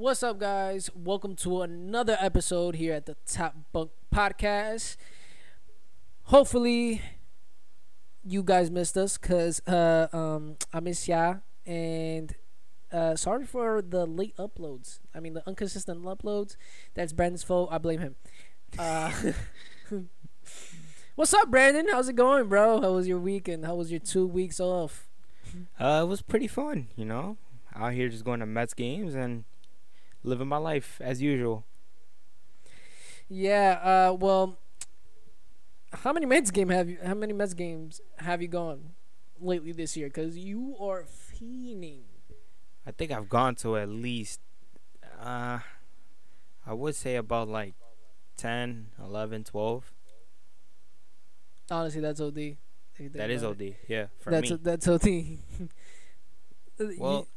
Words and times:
What's 0.00 0.22
up, 0.22 0.38
guys? 0.38 0.88
Welcome 0.94 1.36
to 1.36 1.60
another 1.60 2.16
episode 2.18 2.76
here 2.76 2.94
at 2.94 3.04
the 3.04 3.16
Top 3.26 3.54
Bunk 3.70 3.90
Podcast. 4.10 4.96
Hopefully, 6.22 7.02
you 8.24 8.42
guys 8.42 8.70
missed 8.70 8.96
us 8.96 9.18
because 9.18 9.60
uh, 9.66 10.08
um, 10.10 10.56
I 10.72 10.80
miss 10.80 11.06
ya 11.06 11.34
and 11.66 12.34
uh, 12.90 13.14
sorry 13.14 13.44
for 13.44 13.82
the 13.82 14.06
late 14.06 14.34
uploads. 14.38 15.00
I 15.14 15.20
mean, 15.20 15.34
the 15.34 15.42
inconsistent 15.46 16.02
uploads. 16.04 16.56
That's 16.94 17.12
Brandon's 17.12 17.42
fault. 17.42 17.68
I 17.70 17.76
blame 17.76 18.00
him. 18.00 18.16
Uh, 18.78 19.12
what's 21.14 21.34
up, 21.34 21.50
Brandon? 21.50 21.88
How's 21.90 22.08
it 22.08 22.16
going, 22.16 22.48
bro? 22.48 22.80
How 22.80 22.92
was 22.92 23.06
your 23.06 23.18
weekend? 23.18 23.66
How 23.66 23.74
was 23.74 23.90
your 23.90 24.00
two 24.00 24.26
weeks 24.26 24.60
off? 24.60 25.10
Uh, 25.78 26.00
it 26.04 26.08
was 26.08 26.22
pretty 26.22 26.46
fun, 26.46 26.88
you 26.96 27.04
know. 27.04 27.36
Out 27.76 27.92
here 27.92 28.08
just 28.08 28.24
going 28.24 28.40
to 28.40 28.46
Mets 28.46 28.72
games 28.72 29.14
and 29.14 29.44
living 30.22 30.48
my 30.48 30.56
life 30.58 31.00
as 31.02 31.20
usual. 31.22 31.64
Yeah. 33.28 33.78
Uh. 33.82 34.14
Well, 34.14 34.58
how 35.92 36.12
many 36.12 36.26
Mets 36.26 36.50
game 36.50 36.68
have 36.68 36.88
you? 36.88 36.98
How 37.04 37.14
many 37.14 37.32
Mets 37.32 37.54
games 37.54 38.00
have 38.18 38.42
you 38.42 38.48
gone 38.48 38.92
lately 39.40 39.72
this 39.72 39.96
year? 39.96 40.08
Cause 40.10 40.36
you 40.36 40.76
are 40.80 41.04
fiending. 41.04 42.02
I 42.86 42.92
think 42.92 43.12
I've 43.12 43.28
gone 43.28 43.54
to 43.56 43.76
at 43.76 43.88
least, 43.88 44.40
uh, 45.20 45.58
I 46.66 46.72
would 46.72 46.94
say 46.96 47.16
about 47.16 47.46
like 47.48 47.74
10, 48.38 48.86
11, 48.98 49.44
12. 49.44 49.92
Honestly, 51.70 52.00
that's 52.00 52.20
OD. 52.20 52.38
if 52.38 52.56
you 52.98 53.08
think 53.10 53.12
That 53.12 53.30
is 53.30 53.42
about 53.42 53.60
it. 53.60 53.72
OD, 53.72 53.76
yeah, 53.86 54.06
for 54.18 54.30
that's 54.30 54.50
me. 54.50 54.58
that's 54.62 54.88
OD. 54.88 55.06
well, 56.98 57.28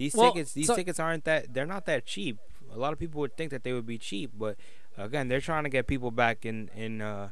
these 0.00 0.14
well, 0.16 0.32
tickets, 0.32 0.52
these 0.54 0.66
so- 0.66 0.74
tickets 0.76 0.98
aren't 0.98 1.24
that. 1.24 1.52
They're 1.54 1.66
not 1.76 1.84
that 1.86 2.06
cheap. 2.06 2.38
A 2.72 2.78
lot 2.78 2.92
of 2.92 2.98
people 2.98 3.20
would 3.20 3.36
think 3.36 3.50
that 3.50 3.62
they 3.64 3.72
would 3.72 3.86
be 3.86 3.98
cheap, 3.98 4.30
but 4.36 4.56
again, 4.96 5.28
they're 5.28 5.40
trying 5.50 5.64
to 5.64 5.70
get 5.70 5.86
people 5.86 6.10
back 6.10 6.46
in 6.46 6.70
in 6.74 7.00
uh 7.02 7.30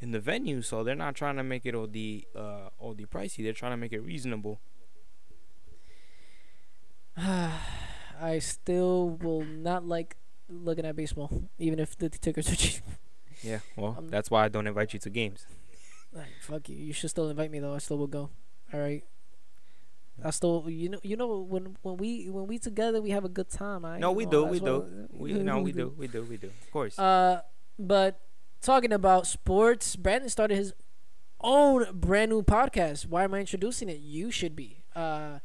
in 0.00 0.10
the 0.12 0.20
venue, 0.20 0.60
so 0.62 0.82
they're 0.84 0.94
not 1.06 1.14
trying 1.14 1.36
to 1.36 1.42
make 1.44 1.64
it 1.64 1.74
OD 1.74 1.96
uh 2.36 2.68
OD 2.80 3.06
pricey. 3.10 3.42
They're 3.44 3.52
trying 3.62 3.72
to 3.72 3.76
make 3.76 3.92
it 3.92 4.00
reasonable. 4.00 4.60
I 7.16 8.38
still 8.40 9.10
will 9.20 9.44
not 9.44 9.86
like 9.86 10.16
looking 10.48 10.84
at 10.84 10.96
baseball, 10.96 11.30
even 11.58 11.78
if 11.78 11.96
the 11.96 12.08
tickets 12.08 12.52
are 12.52 12.56
cheap. 12.64 12.82
Yeah, 13.42 13.60
well, 13.76 13.94
Um, 13.98 14.08
that's 14.08 14.30
why 14.30 14.44
I 14.44 14.48
don't 14.48 14.66
invite 14.66 14.92
you 14.92 14.98
to 15.00 15.10
games. 15.10 15.46
Fuck 16.42 16.68
you. 16.68 16.76
You 16.76 16.92
should 16.92 17.10
still 17.10 17.28
invite 17.30 17.50
me 17.50 17.60
though. 17.60 17.74
I 17.74 17.78
still 17.78 17.98
will 17.98 18.06
go. 18.08 18.30
All 18.72 18.80
right. 18.80 19.04
I 20.24 20.30
still, 20.30 20.64
you 20.68 20.88
know, 20.90 21.00
you 21.02 21.16
know, 21.16 21.38
when 21.38 21.76
when 21.82 21.96
we 21.96 22.28
when 22.30 22.46
we 22.46 22.58
together, 22.58 23.00
we 23.00 23.10
have 23.10 23.24
a 23.24 23.28
good 23.28 23.48
time. 23.50 23.84
I 23.84 23.98
No, 23.98 24.12
we 24.12 24.24
know, 24.26 24.30
do, 24.30 24.44
we 24.46 24.60
do. 24.60 24.78
what- 24.80 25.20
We 25.20 25.32
no, 25.50 25.60
we 25.60 25.72
do, 25.72 25.94
we 25.96 26.06
do, 26.08 26.22
we 26.24 26.36
do. 26.36 26.48
Of 26.48 26.70
course. 26.72 26.98
Uh, 26.98 27.42
but 27.78 28.20
talking 28.60 28.92
about 28.92 29.26
sports, 29.26 29.96
Brandon 29.96 30.28
started 30.28 30.56
his 30.56 30.74
own 31.40 31.86
brand 31.94 32.30
new 32.30 32.42
podcast. 32.42 33.06
Why 33.06 33.24
am 33.24 33.32
I 33.34 33.40
introducing 33.40 33.88
it? 33.88 33.98
You 34.00 34.30
should 34.30 34.54
be. 34.54 34.82
Uh, 34.94 35.38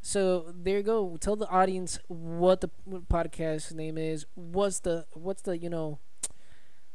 so 0.00 0.52
there 0.56 0.78
you 0.78 0.82
go. 0.82 1.16
Tell 1.18 1.36
the 1.36 1.48
audience 1.48 1.98
what 2.08 2.60
the 2.60 2.70
podcast 3.10 3.74
name 3.74 3.98
is. 3.98 4.24
What's 4.34 4.80
the 4.80 5.06
what's 5.12 5.42
the 5.42 5.58
you 5.58 5.68
know, 5.68 5.98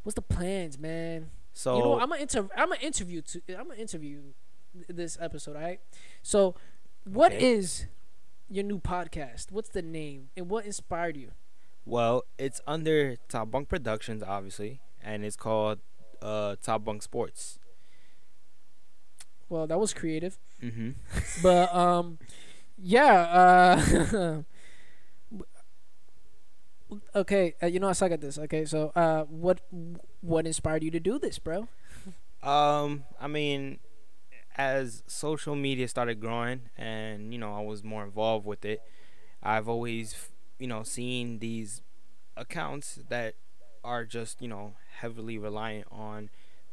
what's 0.03 0.15
the 0.15 0.21
plans, 0.21 0.79
man? 0.79 1.29
so 1.53 1.77
you 1.77 1.83
know, 1.83 1.99
I'm 1.99 2.09
gonna 2.09 2.21
inter- 2.21 2.49
I'm 2.55 2.69
gonna 2.69 2.81
interview 2.81 3.21
to 3.21 3.41
I'm 3.57 3.67
gonna 3.67 3.75
interview 3.79 4.21
this 4.89 5.17
episode. 5.21 5.55
All 5.55 5.61
right. 5.61 5.79
So, 6.21 6.55
what 7.05 7.31
is 7.33 7.81
Okay. 7.81 7.89
your 8.49 8.63
new 8.63 8.79
podcast? 8.79 9.51
What's 9.51 9.69
the 9.69 9.81
name 9.81 10.29
and 10.35 10.49
what 10.49 10.65
inspired 10.65 11.17
you? 11.17 11.31
well, 11.87 12.23
it's 12.39 12.61
under 12.65 13.15
Top 13.29 13.51
Bunk 13.51 13.69
Productions, 13.69 14.23
obviously, 14.23 14.81
and 15.03 15.23
it's 15.23 15.35
called 15.35 15.79
uh 16.21 16.55
Top 16.61 16.83
Bunk 16.83 17.03
Sports. 17.03 17.59
Well, 19.49 19.67
that 19.67 19.79
was 19.79 19.93
creative. 19.93 20.39
Mm-hmm. 20.63 20.91
but 21.43 21.73
um 21.75 22.17
yeah 22.77 23.15
uh 24.11 24.41
okay 27.15 27.53
uh, 27.63 27.67
you 27.67 27.79
know 27.79 27.87
i 27.89 27.93
suck 27.93 28.11
at 28.11 28.21
this 28.21 28.37
okay 28.37 28.65
so 28.65 28.91
uh 28.95 29.23
what 29.23 29.61
what 30.21 30.45
inspired 30.45 30.83
you 30.83 30.91
to 30.91 30.99
do 30.99 31.17
this 31.19 31.39
bro 31.39 31.67
Um, 32.43 33.05
I 33.19 33.25
mean, 33.27 33.79
as 34.55 35.03
social 35.07 35.55
media 35.55 35.87
started 35.87 36.19
growing, 36.19 36.69
and 36.77 37.33
you 37.33 37.39
know, 37.39 37.53
I 37.53 37.61
was 37.61 37.83
more 37.83 38.03
involved 38.03 38.45
with 38.45 38.65
it. 38.65 38.81
I've 39.43 39.67
always, 39.67 40.29
you 40.59 40.67
know, 40.67 40.83
seen 40.83 41.39
these 41.39 41.81
accounts 42.35 42.99
that 43.09 43.35
are 43.83 44.05
just, 44.05 44.41
you 44.41 44.47
know, 44.47 44.73
heavily 44.99 45.37
reliant 45.37 45.87
on 45.91 46.29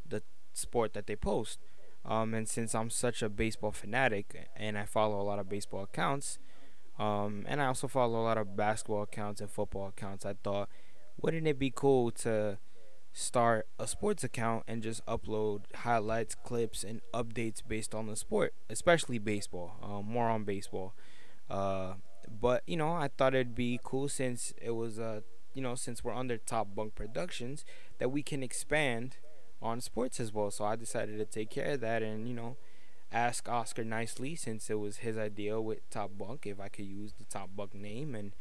the 0.07 0.23
sport 0.53 0.93
that 0.93 1.07
they 1.07 1.15
post. 1.15 1.59
Um, 2.05 2.33
and 2.33 2.49
since 2.49 2.75
I'm 2.75 2.89
such 2.89 3.21
a 3.21 3.29
baseball 3.29 3.71
fanatic 3.71 4.49
and 4.57 4.77
I 4.77 4.85
follow 4.85 5.21
a 5.21 5.23
lot 5.23 5.39
of 5.39 5.47
baseball 5.47 5.83
accounts, 5.83 6.39
um, 6.99 7.45
and 7.47 7.61
I 7.61 7.67
also 7.67 7.87
follow 7.87 8.19
a 8.19 8.23
lot 8.23 8.37
of 8.37 8.55
basketball 8.55 9.03
accounts 9.03 9.39
and 9.39 9.49
football 9.49 9.87
accounts, 9.87 10.25
I 10.25 10.33
thought, 10.43 10.69
wouldn't 11.21 11.47
it 11.47 11.59
be 11.59 11.71
cool 11.73 12.11
to 12.11 12.57
start 13.13 13.67
a 13.77 13.87
sports 13.87 14.23
account 14.23 14.63
and 14.67 14.81
just 14.81 15.05
upload 15.05 15.61
highlights, 15.75 16.35
clips, 16.35 16.83
and 16.83 17.01
updates 17.13 17.61
based 17.65 17.93
on 17.93 18.07
the 18.07 18.15
sport, 18.15 18.53
especially 18.69 19.19
baseball. 19.19 19.77
Um, 19.83 20.11
more 20.11 20.29
on 20.29 20.43
baseball. 20.43 20.95
Uh, 21.49 21.93
but 22.41 22.63
you 22.65 22.75
know, 22.75 22.91
I 22.91 23.09
thought 23.15 23.35
it'd 23.35 23.55
be 23.55 23.79
cool 23.83 24.09
since 24.09 24.53
it 24.59 24.71
was 24.71 24.99
uh, 24.99 25.21
you 25.53 25.61
know, 25.61 25.75
since 25.75 26.03
we're 26.03 26.15
under 26.15 26.37
Top 26.37 26.73
Bunk 26.75 26.95
Productions, 26.95 27.63
that 27.99 28.09
we 28.09 28.23
can 28.23 28.41
expand 28.41 29.17
on 29.61 29.79
sports 29.79 30.19
as 30.19 30.33
well. 30.33 30.49
So 30.49 30.65
I 30.65 30.75
decided 30.75 31.19
to 31.19 31.25
take 31.25 31.51
care 31.51 31.73
of 31.73 31.81
that 31.81 32.01
and 32.01 32.27
you 32.27 32.33
know, 32.33 32.57
ask 33.11 33.47
Oscar 33.47 33.83
nicely 33.83 34.35
since 34.35 34.71
it 34.71 34.79
was 34.79 34.97
his 34.97 35.17
idea 35.17 35.61
with 35.61 35.87
Top 35.91 36.17
Bunk 36.17 36.47
if 36.47 36.59
I 36.59 36.67
could 36.69 36.85
use 36.85 37.13
the 37.13 37.25
Top 37.25 37.51
Bunk 37.55 37.73
name 37.75 38.15
and. 38.15 38.33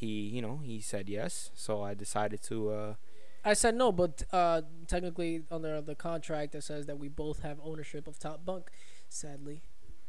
He, 0.00 0.28
you 0.28 0.40
know, 0.40 0.60
he 0.62 0.80
said 0.80 1.08
yes, 1.08 1.50
so 1.56 1.82
I 1.82 1.94
decided 1.94 2.40
to 2.44 2.70
uh, 2.70 2.94
i 3.44 3.52
said 3.54 3.74
no 3.74 3.92
but 3.92 4.22
uh 4.32 4.62
technically 4.86 5.42
under 5.50 5.80
the 5.80 5.94
contract 5.94 6.54
it 6.54 6.62
says 6.62 6.86
that 6.86 6.98
we 6.98 7.08
both 7.08 7.42
have 7.42 7.58
ownership 7.62 8.06
of 8.06 8.18
top 8.18 8.44
bunk 8.44 8.70
sadly 9.08 9.62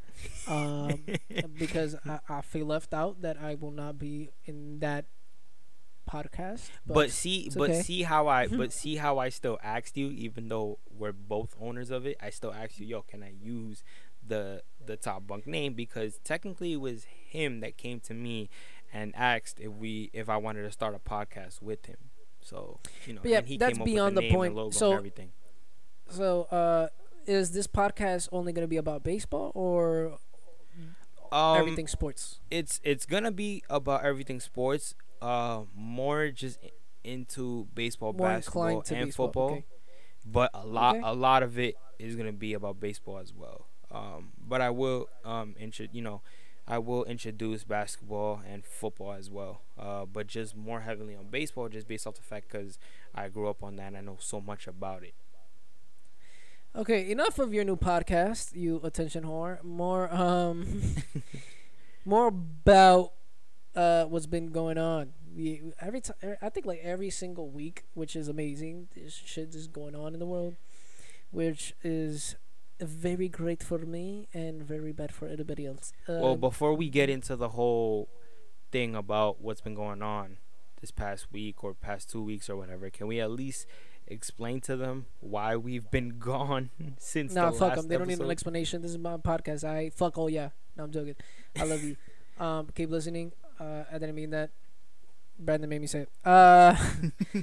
um 0.47 1.03
because 1.57 1.95
I, 2.05 2.19
I 2.27 2.41
feel 2.41 2.65
left 2.65 2.93
out 2.93 3.21
that 3.21 3.37
i 3.41 3.55
will 3.55 3.71
not 3.71 3.97
be 3.97 4.29
in 4.45 4.79
that 4.79 5.05
podcast 6.09 6.69
but, 6.85 6.93
But, 6.93 7.11
see, 7.11 7.49
but 7.55 7.69
okay. 7.69 7.81
see 7.81 8.03
how 8.03 8.27
I, 8.27 8.47
but 8.61 8.73
see 8.73 8.95
how 8.95 9.19
I 9.19 9.29
still 9.29 9.59
asked 9.63 9.95
you, 9.95 10.09
even 10.09 10.47
though 10.49 10.79
we're 10.89 11.11
both 11.13 11.55
owners 11.61 11.91
of 11.91 12.05
it. 12.05 12.17
I 12.21 12.31
still 12.31 12.51
asked 12.51 12.79
you, 12.79 12.85
yo, 12.87 13.03
can 13.03 13.21
I 13.21 13.31
use 13.39 13.83
the 14.25 14.63
the 14.83 14.95
top 14.95 15.27
bunk 15.27 15.45
name 15.47 15.73
because 15.73 16.19
technically 16.23 16.73
it 16.73 16.81
was 16.81 17.05
him 17.05 17.61
that 17.61 17.77
came 17.77 17.99
to 18.01 18.13
me 18.13 18.49
and 18.91 19.13
asked 19.15 19.59
if 19.59 19.71
we 19.71 20.09
if 20.13 20.29
I 20.29 20.37
wanted 20.37 20.63
to 20.63 20.71
start 20.71 20.95
a 20.95 20.99
podcast 20.99 21.61
with 21.61 21.85
him. 21.85 22.08
So 22.41 22.79
you 23.05 23.13
know, 23.13 23.21
yeah, 23.23 23.39
and 23.39 23.47
he 23.47 23.57
that's 23.57 23.73
came 23.73 23.81
up 23.81 23.85
beyond 23.85 24.15
with 24.15 24.23
the 24.23 24.29
the, 24.29 24.35
point. 24.35 24.73
So- 24.73 24.93
everything. 24.93 25.31
so 26.09 26.43
uh 26.51 26.87
is 27.25 27.51
this 27.51 27.67
podcast 27.67 28.29
only 28.31 28.51
going 28.53 28.63
to 28.63 28.67
be 28.67 28.77
about 28.77 29.03
baseball 29.03 29.51
or 29.53 30.17
Um, 31.31 31.57
everything 31.59 31.87
sports 31.87 32.39
it's 32.49 32.79
it's 32.83 33.05
gonna 33.05 33.31
be 33.31 33.61
about 33.69 34.03
everything 34.03 34.39
sports. 34.39 34.95
Uh, 35.21 35.63
more 35.75 36.29
just 36.31 36.57
into 37.03 37.67
baseball, 37.75 38.13
More 38.13 38.27
basketball, 38.29 38.67
and 38.89 39.05
baseball, 39.05 39.27
football. 39.27 39.51
okay. 39.51 39.65
But 40.25 40.49
a 40.53 40.65
lot 40.65 40.95
Okay. 40.95 41.05
a 41.05 41.13
lot 41.13 41.43
of 41.43 41.59
it 41.59 41.75
is 41.99 42.15
gonna 42.15 42.31
be 42.33 42.53
about 42.53 42.79
baseball 42.79 43.19
as 43.19 43.31
well. 43.33 43.67
Um, 43.91 44.31
but 44.39 44.61
I 44.61 44.69
will 44.71 45.07
um 45.23 45.55
intro 45.59 45.85
you 45.91 46.01
know, 46.01 46.21
I 46.69 46.77
will 46.77 47.03
introduce 47.05 47.63
basketball 47.63 48.41
and 48.47 48.63
football 48.63 49.13
as 49.13 49.31
well. 49.31 49.61
Uh, 49.77 50.05
but 50.05 50.27
just 50.27 50.55
more 50.55 50.81
heavily 50.81 51.15
on 51.15 51.25
baseball, 51.25 51.67
just 51.67 51.87
based 51.87 52.05
off 52.05 52.13
the 52.13 52.21
fact 52.21 52.51
because 52.51 52.77
I 53.15 53.27
grew 53.29 53.49
up 53.49 53.63
on 53.63 53.75
that 53.77 53.87
and 53.87 53.97
I 53.97 54.01
know 54.01 54.17
so 54.19 54.39
much 54.39 54.67
about 54.67 55.01
it. 55.03 55.15
Okay, 56.75 57.09
enough 57.09 57.39
of 57.39 57.51
your 57.51 57.63
new 57.63 57.75
podcast, 57.75 58.55
you 58.55 58.79
attention 58.83 59.23
whore. 59.23 59.63
More 59.63 60.13
um 60.13 60.81
more 62.05 62.27
about 62.27 63.13
uh 63.75 64.05
what's 64.05 64.27
been 64.27 64.51
going 64.51 64.77
on. 64.77 65.13
We, 65.35 65.63
every 65.81 66.01
time 66.01 66.37
I 66.39 66.49
think 66.49 66.67
like 66.67 66.81
every 66.83 67.09
single 67.09 67.49
week, 67.49 67.85
which 67.95 68.15
is 68.15 68.27
amazing. 68.27 68.89
This 68.93 69.19
shit 69.25 69.55
is 69.55 69.67
going 69.67 69.95
on 69.95 70.13
in 70.13 70.19
the 70.19 70.27
world, 70.27 70.57
which 71.31 71.73
is 71.83 72.35
very 72.79 73.27
great 73.29 73.61
for 73.63 73.79
me 73.79 74.27
and 74.33 74.61
very 74.63 74.91
bad 74.91 75.11
for 75.13 75.27
everybody 75.27 75.65
else. 75.65 75.93
well, 76.07 76.33
Um, 76.33 76.39
before 76.39 76.73
we 76.73 76.89
get 76.89 77.09
into 77.09 77.35
the 77.35 77.49
whole 77.49 78.09
thing 78.71 78.95
about 78.95 79.41
what's 79.41 79.61
been 79.61 79.75
going 79.75 80.01
on 80.01 80.37
this 80.81 80.91
past 80.91 81.31
week 81.31 81.63
or 81.63 81.73
past 81.73 82.09
two 82.09 82.23
weeks 82.23 82.49
or 82.49 82.55
whatever, 82.57 82.89
can 82.89 83.07
we 83.07 83.19
at 83.19 83.31
least 83.31 83.65
explain 84.07 84.59
to 84.61 84.75
them 84.75 85.05
why 85.19 85.55
we've 85.55 85.89
been 85.91 86.17
gone 86.19 86.69
since 86.97 87.33
Nah, 87.33 87.51
the 87.51 87.57
fuck 87.57 87.69
last 87.69 87.75
them. 87.77 87.87
They 87.89 87.97
don't 87.97 88.07
need 88.07 88.19
an 88.19 88.31
explanation. 88.31 88.81
This 88.81 88.91
is 88.91 88.97
my 88.97 89.17
podcast. 89.17 89.63
I 89.63 89.89
fuck. 89.91 90.17
Oh 90.17 90.27
yeah. 90.27 90.49
No, 90.77 90.85
I'm 90.85 90.91
joking. 90.91 91.15
I 91.57 91.63
love 91.65 91.83
you. 91.83 91.95
Um, 92.39 92.69
keep 92.73 92.89
listening. 92.89 93.33
Uh, 93.59 93.83
I 93.91 93.97
didn't 93.97 94.15
mean 94.15 94.29
that. 94.29 94.49
Brandon 95.37 95.69
made 95.69 95.81
me 95.81 95.87
say 95.87 96.07
it. 96.07 96.09
Uh, 96.23 96.73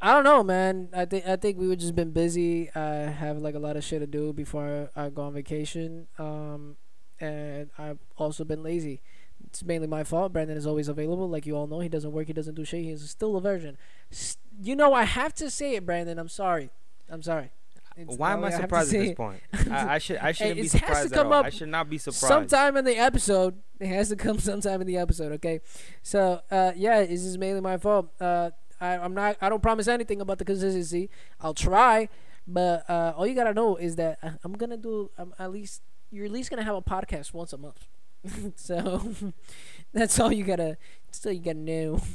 I 0.00 0.12
don't 0.12 0.24
know, 0.24 0.42
man. 0.44 0.88
I 0.94 1.04
think 1.06 1.26
I 1.26 1.36
think 1.36 1.58
we 1.58 1.66
would 1.66 1.80
just 1.80 1.94
been 1.96 2.12
busy. 2.12 2.70
I 2.74 2.82
have 3.10 3.38
like 3.38 3.54
a 3.54 3.58
lot 3.58 3.76
of 3.76 3.82
shit 3.84 4.00
to 4.00 4.06
do 4.06 4.32
before 4.32 4.90
I 4.94 5.08
go 5.10 5.22
on 5.22 5.32
vacation. 5.34 6.06
Um, 6.18 6.76
and 7.20 7.70
I've 7.78 7.98
also 8.16 8.44
been 8.44 8.62
lazy. 8.62 9.00
It's 9.46 9.64
mainly 9.64 9.86
my 9.88 10.04
fault. 10.04 10.32
Brandon 10.32 10.56
is 10.56 10.66
always 10.66 10.88
available, 10.88 11.28
like 11.28 11.46
you 11.46 11.56
all 11.56 11.66
know. 11.66 11.80
He 11.80 11.88
doesn't 11.88 12.12
work. 12.12 12.26
He 12.28 12.32
doesn't 12.32 12.54
do 12.54 12.64
shit. 12.64 12.84
He's 12.84 13.08
still 13.10 13.36
a 13.36 13.40
virgin. 13.40 13.76
S- 14.12 14.36
you 14.62 14.76
know, 14.76 14.92
I 14.94 15.02
have 15.04 15.34
to 15.36 15.50
say 15.50 15.74
it, 15.74 15.84
Brandon. 15.86 16.18
I'm 16.18 16.28
sorry. 16.28 16.70
I'm 17.10 17.22
sorry. 17.22 17.50
It's- 17.96 18.16
Why 18.16 18.32
am 18.34 18.44
I 18.44 18.50
surprised 18.50 18.94
at 18.94 19.00
this 19.00 19.14
point? 19.16 19.40
I, 19.68 19.94
I 19.94 19.98
should 19.98 20.18
I 20.18 20.30
shouldn't 20.32 20.56
be 20.60 20.66
it 20.66 20.72
has 20.72 20.72
to 20.72 20.78
surprised 20.78 21.12
at 21.12 21.16
come 21.18 21.32
all. 21.32 21.44
I 21.44 21.50
should 21.50 21.68
not 21.68 21.90
be 21.90 21.98
surprised. 21.98 22.28
Sometime 22.28 22.76
in 22.76 22.84
the 22.84 22.96
episode, 22.96 23.56
it 23.80 23.88
has 23.88 24.10
to 24.10 24.16
come 24.16 24.38
sometime 24.50 24.80
in 24.80 24.86
the 24.86 24.96
episode. 24.96 25.32
Okay, 25.32 25.60
so 26.02 26.40
uh, 26.52 26.70
yeah, 26.76 27.00
this 27.04 27.24
is 27.24 27.36
mainly 27.36 27.60
my 27.60 27.76
fault. 27.78 28.10
Uh, 28.20 28.50
I, 28.80 28.96
I'm 28.98 29.14
not. 29.14 29.36
I 29.40 29.48
don't 29.48 29.62
promise 29.62 29.88
anything 29.88 30.20
about 30.20 30.38
the 30.38 30.44
consistency. 30.44 31.10
I'll 31.40 31.54
try, 31.54 32.08
but 32.46 32.88
uh, 32.88 33.12
all 33.16 33.26
you 33.26 33.34
gotta 33.34 33.54
know 33.54 33.76
is 33.76 33.96
that 33.96 34.18
I- 34.22 34.34
I'm 34.44 34.52
gonna 34.54 34.76
do. 34.76 35.10
I'm 35.18 35.34
at 35.38 35.52
least 35.52 35.82
you're 36.10 36.24
at 36.26 36.30
least 36.32 36.50
gonna 36.50 36.64
have 36.64 36.76
a 36.76 36.82
podcast 36.82 37.32
once 37.32 37.52
a 37.52 37.58
month. 37.58 37.86
so 38.56 39.12
that's 39.92 40.18
all 40.20 40.32
you 40.32 40.44
gotta. 40.44 40.76
That's 41.06 41.24
all 41.26 41.32
you 41.32 41.40
gotta 41.40 41.58
know. 41.58 42.00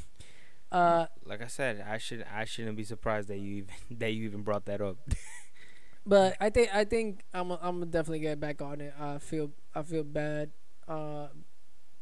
Uh, 0.71 1.05
like 1.23 1.39
I 1.43 1.45
said, 1.45 1.85
I 1.87 1.99
should 1.99 2.25
I 2.33 2.45
shouldn't 2.45 2.75
be 2.75 2.83
surprised 2.83 3.27
that 3.27 3.37
you 3.37 3.57
even 3.57 3.99
that 3.99 4.11
you 4.13 4.23
even 4.25 4.41
brought 4.41 4.65
that 4.65 4.81
up. 4.81 4.97
But 6.05 6.35
I 6.41 6.49
think 6.49 6.73
I 6.73 6.83
think 6.83 7.21
I'm 7.33 7.51
I'm 7.51 7.89
definitely 7.91 8.19
get 8.21 8.39
back 8.39 8.59
on 8.61 8.81
it. 8.81 8.93
I 8.99 9.19
feel 9.19 9.51
I 9.75 9.83
feel 9.83 10.03
bad. 10.03 10.49
Uh, 10.87 11.27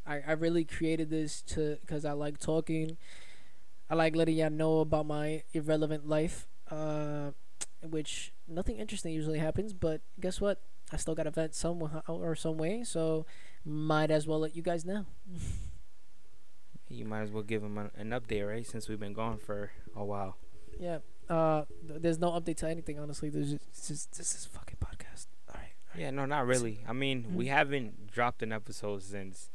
I 0.07 0.21
I 0.25 0.31
really 0.31 0.63
created 0.63 1.09
this 1.09 1.41
to 1.53 1.77
because 1.81 2.05
I 2.05 2.13
like 2.13 2.39
talking. 2.39 2.97
I 3.91 3.95
like 3.95 4.15
letting 4.15 4.37
y'all 4.37 4.49
know 4.49 4.79
about 4.79 5.05
my 5.05 5.43
irrelevant 5.53 6.07
life. 6.07 6.47
Uh, 6.69 7.31
which 7.83 8.31
nothing 8.47 8.77
interesting 8.77 9.13
usually 9.13 9.39
happens. 9.39 9.73
But 9.73 9.99
guess 10.19 10.39
what? 10.39 10.61
I 10.93 10.97
still 10.97 11.13
got 11.15 11.23
to 11.23 11.31
vent 11.31 11.53
some 11.53 11.83
or 12.07 12.35
some 12.35 12.57
way. 12.57 12.83
So 12.85 13.25
might 13.65 14.09
as 14.09 14.25
well 14.25 14.39
let 14.39 14.55
you 14.55 14.61
guys 14.61 14.85
know. 14.85 15.05
you 16.89 17.05
might 17.05 17.21
as 17.21 17.31
well 17.31 17.43
give 17.43 17.63
him 17.63 17.77
an, 17.77 17.91
an 17.97 18.09
update, 18.09 18.47
right? 18.47 18.65
Since 18.65 18.87
we've 18.89 18.99
been 18.99 19.13
gone 19.13 19.37
for 19.37 19.71
a 19.95 20.03
while. 20.05 20.37
Yeah. 20.79 20.99
Uh, 21.29 21.63
th- 21.87 22.01
there's 22.01 22.19
no 22.19 22.31
update 22.31 22.57
to 22.57 22.69
anything. 22.69 22.99
Honestly, 22.99 23.29
there's 23.29 23.51
just, 23.51 23.87
just 23.87 24.17
this 24.17 24.33
is 24.35 24.45
fucking 24.45 24.77
podcast. 24.83 25.27
All 25.49 25.55
right. 25.55 25.73
all 25.85 25.93
right. 25.95 26.01
Yeah, 26.01 26.11
no, 26.11 26.25
not 26.25 26.45
really. 26.47 26.83
I 26.87 26.93
mean, 26.93 27.33
we 27.35 27.45
Mhm. 27.45 27.49
haven't 27.49 28.11
dropped 28.11 28.41
an 28.43 28.51
episode 28.53 29.03
since 29.03 29.49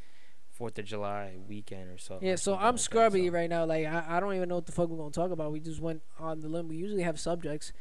Fourth 0.56 0.79
of 0.79 0.87
July 0.87 1.35
weekend 1.47 1.91
or 1.91 1.99
so. 1.99 2.19
Yeah, 2.23 2.32
or 2.32 2.37
so 2.38 2.53
something 2.53 2.61
I'm 2.61 2.67
like 2.67 2.75
that, 2.76 2.81
scrubby 2.81 3.26
so- 3.26 3.32
right 3.32 3.50
now. 3.50 3.64
Like 3.67 3.85
I, 3.87 4.05
I 4.08 4.20
don't 4.20 4.35
even 4.35 4.49
know 4.49 4.55
what 4.56 4.67
the 4.67 4.73
fuck 4.73 4.88
we're 4.88 4.97
gonna 4.97 5.11
talk 5.11 5.31
about. 5.31 5.53
We 5.53 5.61
just 5.61 5.81
went 5.81 6.03
on 6.19 6.41
the 6.41 6.49
limb. 6.49 6.69
We 6.69 6.76
usually 6.76 7.03
have 7.03 7.20
subjects, 7.20 7.73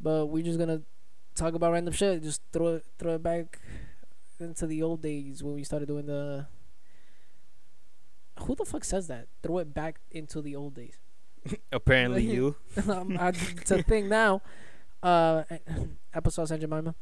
but 0.00 0.26
we're 0.26 0.44
just 0.44 0.58
gonna 0.58 0.82
talk 1.34 1.54
about 1.54 1.72
random 1.72 1.94
shit. 1.94 2.22
Just 2.22 2.42
throw 2.52 2.76
it 2.76 2.84
throw 2.98 3.14
it 3.14 3.22
back 3.22 3.58
into 4.38 4.66
the 4.66 4.82
old 4.82 5.00
days 5.02 5.42
when 5.42 5.54
we 5.54 5.64
started 5.64 5.86
doing 5.86 6.06
the. 6.06 6.46
Who 8.40 8.54
the 8.54 8.64
fuck 8.64 8.84
says 8.84 9.08
that? 9.08 9.26
Throw 9.42 9.58
it 9.58 9.72
back 9.74 10.00
into 10.10 10.40
the 10.42 10.54
old 10.54 10.74
days. 10.74 10.98
Apparently, 11.72 12.22
you. 12.34 12.56
um, 12.88 13.16
I, 13.18 13.28
it's 13.28 13.70
a 13.70 13.82
thing 13.82 14.08
now. 14.08 14.42
Uh, 15.02 15.44
applesauce 16.14 16.50
and 16.50 16.60
Jemima. 16.60 16.94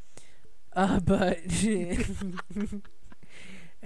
Uh, 0.75 1.01
but 1.01 1.39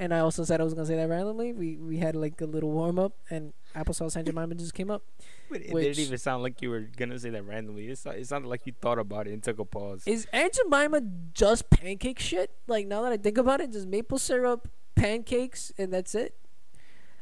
and 0.00 0.12
I 0.14 0.18
also 0.20 0.42
said 0.44 0.60
I 0.60 0.64
was 0.64 0.74
gonna 0.74 0.86
say 0.86 0.96
that 0.96 1.08
randomly. 1.08 1.52
We 1.52 1.76
we 1.76 1.98
had 1.98 2.16
like 2.16 2.40
a 2.40 2.46
little 2.46 2.70
warm 2.70 2.98
up, 2.98 3.12
and 3.28 3.52
applesauce 3.76 4.16
and 4.16 4.26
Jemima 4.26 4.54
just 4.56 4.74
came 4.74 4.90
up. 4.90 5.02
But 5.50 5.60
it 5.60 5.72
Which- 5.72 5.84
didn't 5.84 5.98
even 6.06 6.18
sound 6.18 6.42
like 6.42 6.60
you 6.62 6.70
were 6.70 6.80
gonna 6.80 7.18
say 7.18 7.30
that 7.30 7.44
randomly. 7.44 7.86
It, 7.88 8.00
it 8.06 8.26
sounded 8.26 8.48
like 8.48 8.62
you 8.66 8.72
thought 8.80 8.98
about 8.98 9.28
it 9.28 9.32
and 9.32 9.42
took 9.42 9.58
a 9.58 9.64
pause. 9.64 10.02
Is 10.06 10.26
Aunt 10.32 10.54
Jemima 10.54 11.02
just 11.34 11.70
pancake 11.70 12.18
shit? 12.18 12.50
Like 12.66 12.86
now 12.86 13.02
that 13.02 13.12
I 13.12 13.18
think 13.18 13.38
about 13.38 13.60
it, 13.60 13.72
just 13.72 13.86
maple 13.86 14.18
syrup, 14.18 14.68
pancakes, 14.96 15.70
and 15.78 15.92
that's 15.92 16.14
it. 16.14 16.34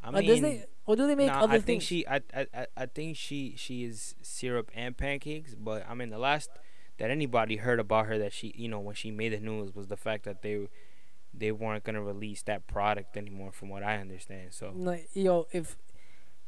I 0.03 0.13
mean, 0.13 0.43
they, 0.43 0.65
or 0.87 0.95
do 0.97 1.07
they 1.07 1.17
make 1.17 1.27
nah, 1.27 1.41
other 1.43 1.55
I 1.55 1.57
think 1.57 1.67
things? 1.67 1.83
she, 1.83 2.07
I, 2.07 2.21
I, 2.33 2.47
I- 2.55 2.67
I 2.77 2.87
think 2.87 3.17
she, 3.17 3.55
she 3.57 3.85
is 3.85 4.15
syrup 4.23 4.71
and 4.75 4.97
pancakes. 4.97 5.55
But 5.55 5.85
I 5.89 5.95
mean, 5.95 6.11
the 6.11 6.19
last 6.19 6.49
that 6.99 7.11
anybody 7.11 7.57
heard 7.57 7.81
about 7.81 8.07
her 8.07 8.17
that 8.19 8.33
she, 8.33 8.55
you 8.57 8.69
know, 8.69 8.79
when 8.81 8.95
she 8.95 9.11
made 9.11 9.33
the 9.33 9.41
news 9.41 9.75
was 9.75 9.89
the 9.89 9.97
fact 9.97 10.25
that 10.25 10.43
they, 10.43 10.69
they 11.35 11.53
weren't 11.53 11.85
gonna 11.85 12.03
release 12.03 12.43
that 12.43 12.67
product 12.67 13.17
anymore, 13.17 13.53
from 13.53 13.69
what 13.69 13.83
I 13.83 13.99
understand. 13.99 14.53
So 14.53 14.73
like 14.75 15.09
yo, 15.15 15.47
if 15.53 15.77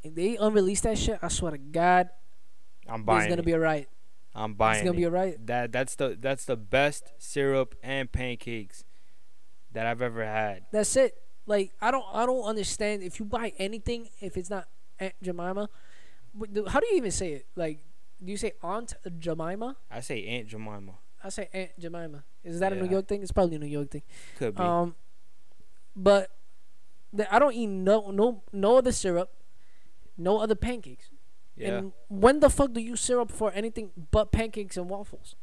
if 0.02 0.14
they 0.14 0.36
unrelease 0.36 0.80
that 0.82 0.98
shit, 0.98 1.18
I 1.22 1.28
swear 1.28 1.52
to 1.52 1.58
God, 1.58 2.08
I'm 2.88 3.04
buying 3.04 3.28
gonna 3.28 3.42
it. 3.42 3.44
be 3.44 3.52
a 3.52 3.58
riot. 3.58 3.88
I'm 4.34 4.54
buying. 4.54 4.76
It's 4.78 4.84
gonna 4.84 4.96
it. 4.96 5.00
be 5.00 5.06
alright. 5.06 5.46
that 5.46 5.72
that's 5.72 5.94
the 5.96 6.16
that's 6.18 6.44
the 6.44 6.56
best 6.56 7.12
syrup 7.18 7.74
and 7.82 8.10
pancakes 8.10 8.84
that 9.72 9.86
I've 9.86 10.02
ever 10.02 10.24
had. 10.24 10.64
That's 10.72 10.94
it. 10.96 11.16
Like 11.46 11.72
I 11.80 11.90
don't 11.90 12.04
I 12.12 12.26
don't 12.26 12.44
understand 12.44 13.02
if 13.02 13.18
you 13.18 13.26
buy 13.26 13.52
anything 13.58 14.08
if 14.20 14.36
it's 14.36 14.50
not 14.50 14.68
Aunt 14.98 15.14
Jemima. 15.22 15.68
but 16.34 16.48
How 16.68 16.80
do 16.80 16.86
you 16.90 16.96
even 16.96 17.10
say 17.10 17.32
it? 17.32 17.46
Like, 17.56 17.80
do 18.22 18.30
you 18.30 18.36
say 18.36 18.52
Aunt 18.62 18.94
Jemima? 19.18 19.76
I 19.90 20.00
say 20.00 20.24
Aunt 20.26 20.46
Jemima. 20.48 20.92
I 21.22 21.28
say 21.28 21.49
Aunt 21.52 21.70
Jemima. 21.78 22.25
Is 22.44 22.61
that 22.61 22.72
a 22.72 22.76
New 22.76 22.88
York 22.88 23.06
thing? 23.06 23.22
It's 23.22 23.32
probably 23.32 23.56
a 23.56 23.58
New 23.58 23.67
York 23.67 23.90
thing. 23.90 24.02
Could 24.38 24.55
be. 24.56 24.62
Um, 24.62 24.94
but 25.94 26.31
the, 27.12 27.32
I 27.34 27.38
don't 27.38 27.52
eat 27.55 27.67
no 27.67 28.11
no 28.11 28.43
no 28.52 28.78
other 28.78 28.93
syrup, 28.93 29.31
no 30.17 30.38
other 30.38 30.55
pancakes. 30.55 31.11
yeah. 31.56 31.69
And 31.78 31.93
when 32.08 32.40
the 32.40 32.49
fuck 32.49 32.72
do 32.72 32.81
you 32.81 32.96
syrup 32.96 33.31
for 33.31 33.52
anything 33.52 33.90
but 34.11 34.32
pancakes 34.32 34.76
and 34.76 34.88
waffles? 34.88 35.37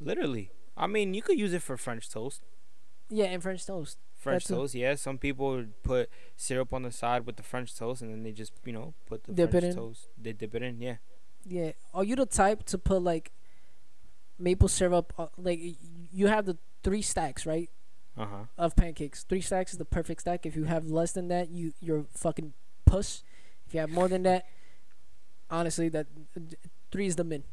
Literally. 0.00 0.50
I 0.76 0.86
mean, 0.86 1.14
you 1.14 1.22
could 1.22 1.38
use 1.38 1.52
it 1.52 1.62
for 1.62 1.76
French 1.76 2.08
toast. 2.10 2.42
Yeah, 3.08 3.26
and 3.26 3.42
French 3.42 3.66
toast. 3.66 3.98
French 4.16 4.46
too. 4.46 4.54
toast, 4.54 4.74
yeah. 4.74 4.94
Some 4.94 5.18
people 5.18 5.50
would 5.50 5.82
put 5.82 6.08
syrup 6.36 6.72
on 6.72 6.82
the 6.82 6.90
side 6.90 7.26
with 7.26 7.36
the 7.36 7.42
French 7.42 7.76
toast, 7.76 8.00
and 8.02 8.10
then 8.10 8.22
they 8.22 8.32
just, 8.32 8.52
you 8.64 8.72
know, 8.72 8.94
put 9.06 9.24
the 9.24 9.32
Dip 9.32 9.48
it 9.54 9.60
French 9.60 9.64
in. 9.66 9.76
toast. 9.76 10.08
They 10.20 10.32
dip 10.32 10.54
it 10.54 10.62
in, 10.62 10.80
yeah. 10.80 10.96
Yeah. 11.44 11.72
Are 11.92 12.02
you 12.02 12.16
the 12.16 12.24
type 12.26 12.64
to 12.64 12.78
put 12.78 13.02
like 13.02 13.30
maple 14.38 14.68
syrup? 14.68 15.12
uh, 15.18 15.26
Like 15.36 15.60
you 16.12 16.26
have 16.28 16.46
the 16.46 16.56
three 16.82 17.02
stacks, 17.02 17.46
right? 17.46 17.70
Uh 18.16 18.26
huh. 18.26 18.44
Of 18.56 18.76
pancakes. 18.76 19.24
Three 19.24 19.40
stacks 19.40 19.72
is 19.72 19.78
the 19.78 19.84
perfect 19.84 20.20
stack. 20.22 20.46
If 20.46 20.54
you 20.56 20.64
have 20.64 20.86
less 20.86 21.12
than 21.12 21.28
that, 21.28 21.50
you 21.50 21.72
you're 21.80 22.06
fucking 22.14 22.52
puss. 22.86 23.22
If 23.66 23.74
you 23.74 23.80
have 23.80 23.90
more 23.90 24.08
than 24.08 24.22
that, 24.24 24.46
honestly, 25.50 25.88
that 25.90 26.06
three 26.92 27.06
is 27.06 27.16
the 27.16 27.24
min. 27.24 27.44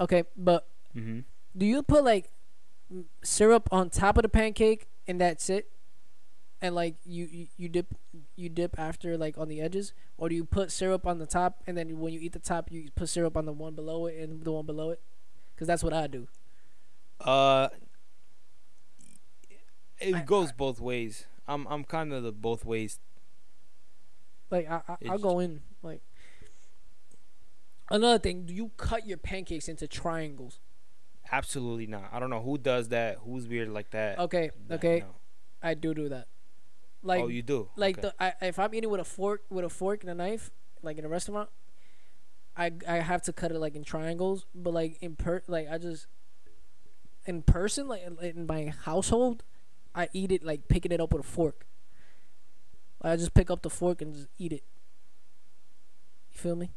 Okay, 0.00 0.24
but 0.36 0.68
Mm-hmm. 0.96 1.20
do 1.56 1.64
you 1.64 1.82
put 1.82 2.04
like 2.04 2.28
syrup 3.22 3.68
on 3.72 3.88
top 3.88 4.18
of 4.18 4.22
the 4.22 4.28
pancake 4.28 4.86
and 5.08 5.18
that's 5.20 5.48
it? 5.48 5.68
And 6.60 6.74
like 6.74 6.94
you, 7.04 7.24
you 7.30 7.46
you 7.56 7.68
dip 7.68 7.86
you 8.36 8.48
dip 8.48 8.78
after 8.78 9.16
like 9.16 9.36
on 9.38 9.48
the 9.48 9.60
edges, 9.60 9.92
or 10.18 10.28
do 10.28 10.34
you 10.34 10.44
put 10.44 10.70
syrup 10.70 11.06
on 11.06 11.18
the 11.18 11.26
top 11.26 11.62
and 11.66 11.76
then 11.76 11.98
when 11.98 12.12
you 12.12 12.20
eat 12.20 12.32
the 12.34 12.38
top 12.38 12.70
you 12.70 12.90
put 12.94 13.08
syrup 13.08 13.36
on 13.36 13.46
the 13.46 13.52
one 13.52 13.74
below 13.74 14.06
it 14.06 14.16
and 14.18 14.44
the 14.44 14.52
one 14.52 14.66
below 14.66 14.90
it? 14.90 15.00
Cause 15.62 15.68
that's 15.68 15.84
what 15.84 15.92
I 15.92 16.08
do. 16.08 16.26
Uh, 17.20 17.68
it 20.00 20.12
I- 20.12 20.22
goes 20.22 20.50
both 20.50 20.80
ways. 20.80 21.26
I'm 21.46 21.68
I'm 21.68 21.84
kind 21.84 22.12
of 22.12 22.24
the 22.24 22.32
both 22.32 22.64
ways. 22.64 22.98
Like 24.50 24.68
I, 24.68 24.80
I 24.88 24.96
I'll 25.08 25.18
go 25.18 25.38
in 25.38 25.60
like. 25.80 26.02
Another 27.92 28.18
thing, 28.18 28.44
do 28.44 28.52
you 28.52 28.72
cut 28.76 29.06
your 29.06 29.18
pancakes 29.18 29.68
into 29.68 29.86
triangles? 29.86 30.58
Absolutely 31.30 31.86
not. 31.86 32.08
I 32.10 32.18
don't 32.18 32.30
know 32.30 32.42
who 32.42 32.58
does 32.58 32.88
that. 32.88 33.18
Who's 33.24 33.46
weird 33.46 33.68
like 33.68 33.92
that. 33.92 34.18
Okay, 34.18 34.50
That- 34.66 34.80
okay, 34.80 34.98
no. 34.98 35.14
I 35.62 35.74
do 35.74 35.94
do 35.94 36.08
that. 36.08 36.26
Like 37.04 37.22
oh, 37.22 37.28
you 37.28 37.42
do. 37.42 37.68
like 37.76 37.98
okay. 37.98 38.10
the 38.18 38.24
I, 38.24 38.48
if 38.48 38.58
I'm 38.58 38.74
eating 38.74 38.90
with 38.90 39.00
a 39.00 39.04
fork 39.04 39.42
with 39.48 39.64
a 39.64 39.70
fork 39.70 40.02
and 40.02 40.10
a 40.10 40.14
knife, 40.14 40.50
like 40.82 40.98
in 40.98 41.04
a 41.04 41.08
restaurant, 41.08 41.50
I 42.56 42.70
I 42.88 42.96
have 42.96 43.22
to 43.22 43.32
cut 43.32 43.50
it 43.52 43.58
like 43.58 43.74
in 43.74 43.84
triangles. 43.84 44.46
But 44.54 44.72
like 44.74 44.98
in 45.00 45.16
per 45.16 45.42
like 45.48 45.68
I 45.70 45.78
just 45.78 46.06
in 47.26 47.42
person 47.42 47.88
like 47.88 48.02
in- 48.20 48.46
my 48.46 48.72
household, 48.84 49.42
I 49.94 50.08
eat 50.12 50.32
it 50.32 50.44
like 50.44 50.68
picking 50.68 50.92
it 50.92 51.00
up 51.00 51.12
with 51.12 51.20
a 51.24 51.28
fork. 51.28 51.66
I 53.00 53.16
just 53.16 53.34
pick 53.34 53.50
up 53.50 53.62
the 53.62 53.70
fork 53.70 54.00
and 54.00 54.14
just 54.14 54.28
eat 54.38 54.52
it. 54.52 54.62
You 56.32 56.38
feel 56.38 56.56
me? 56.56 56.70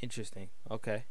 Interesting. 0.00 0.48
Okay, 0.70 1.04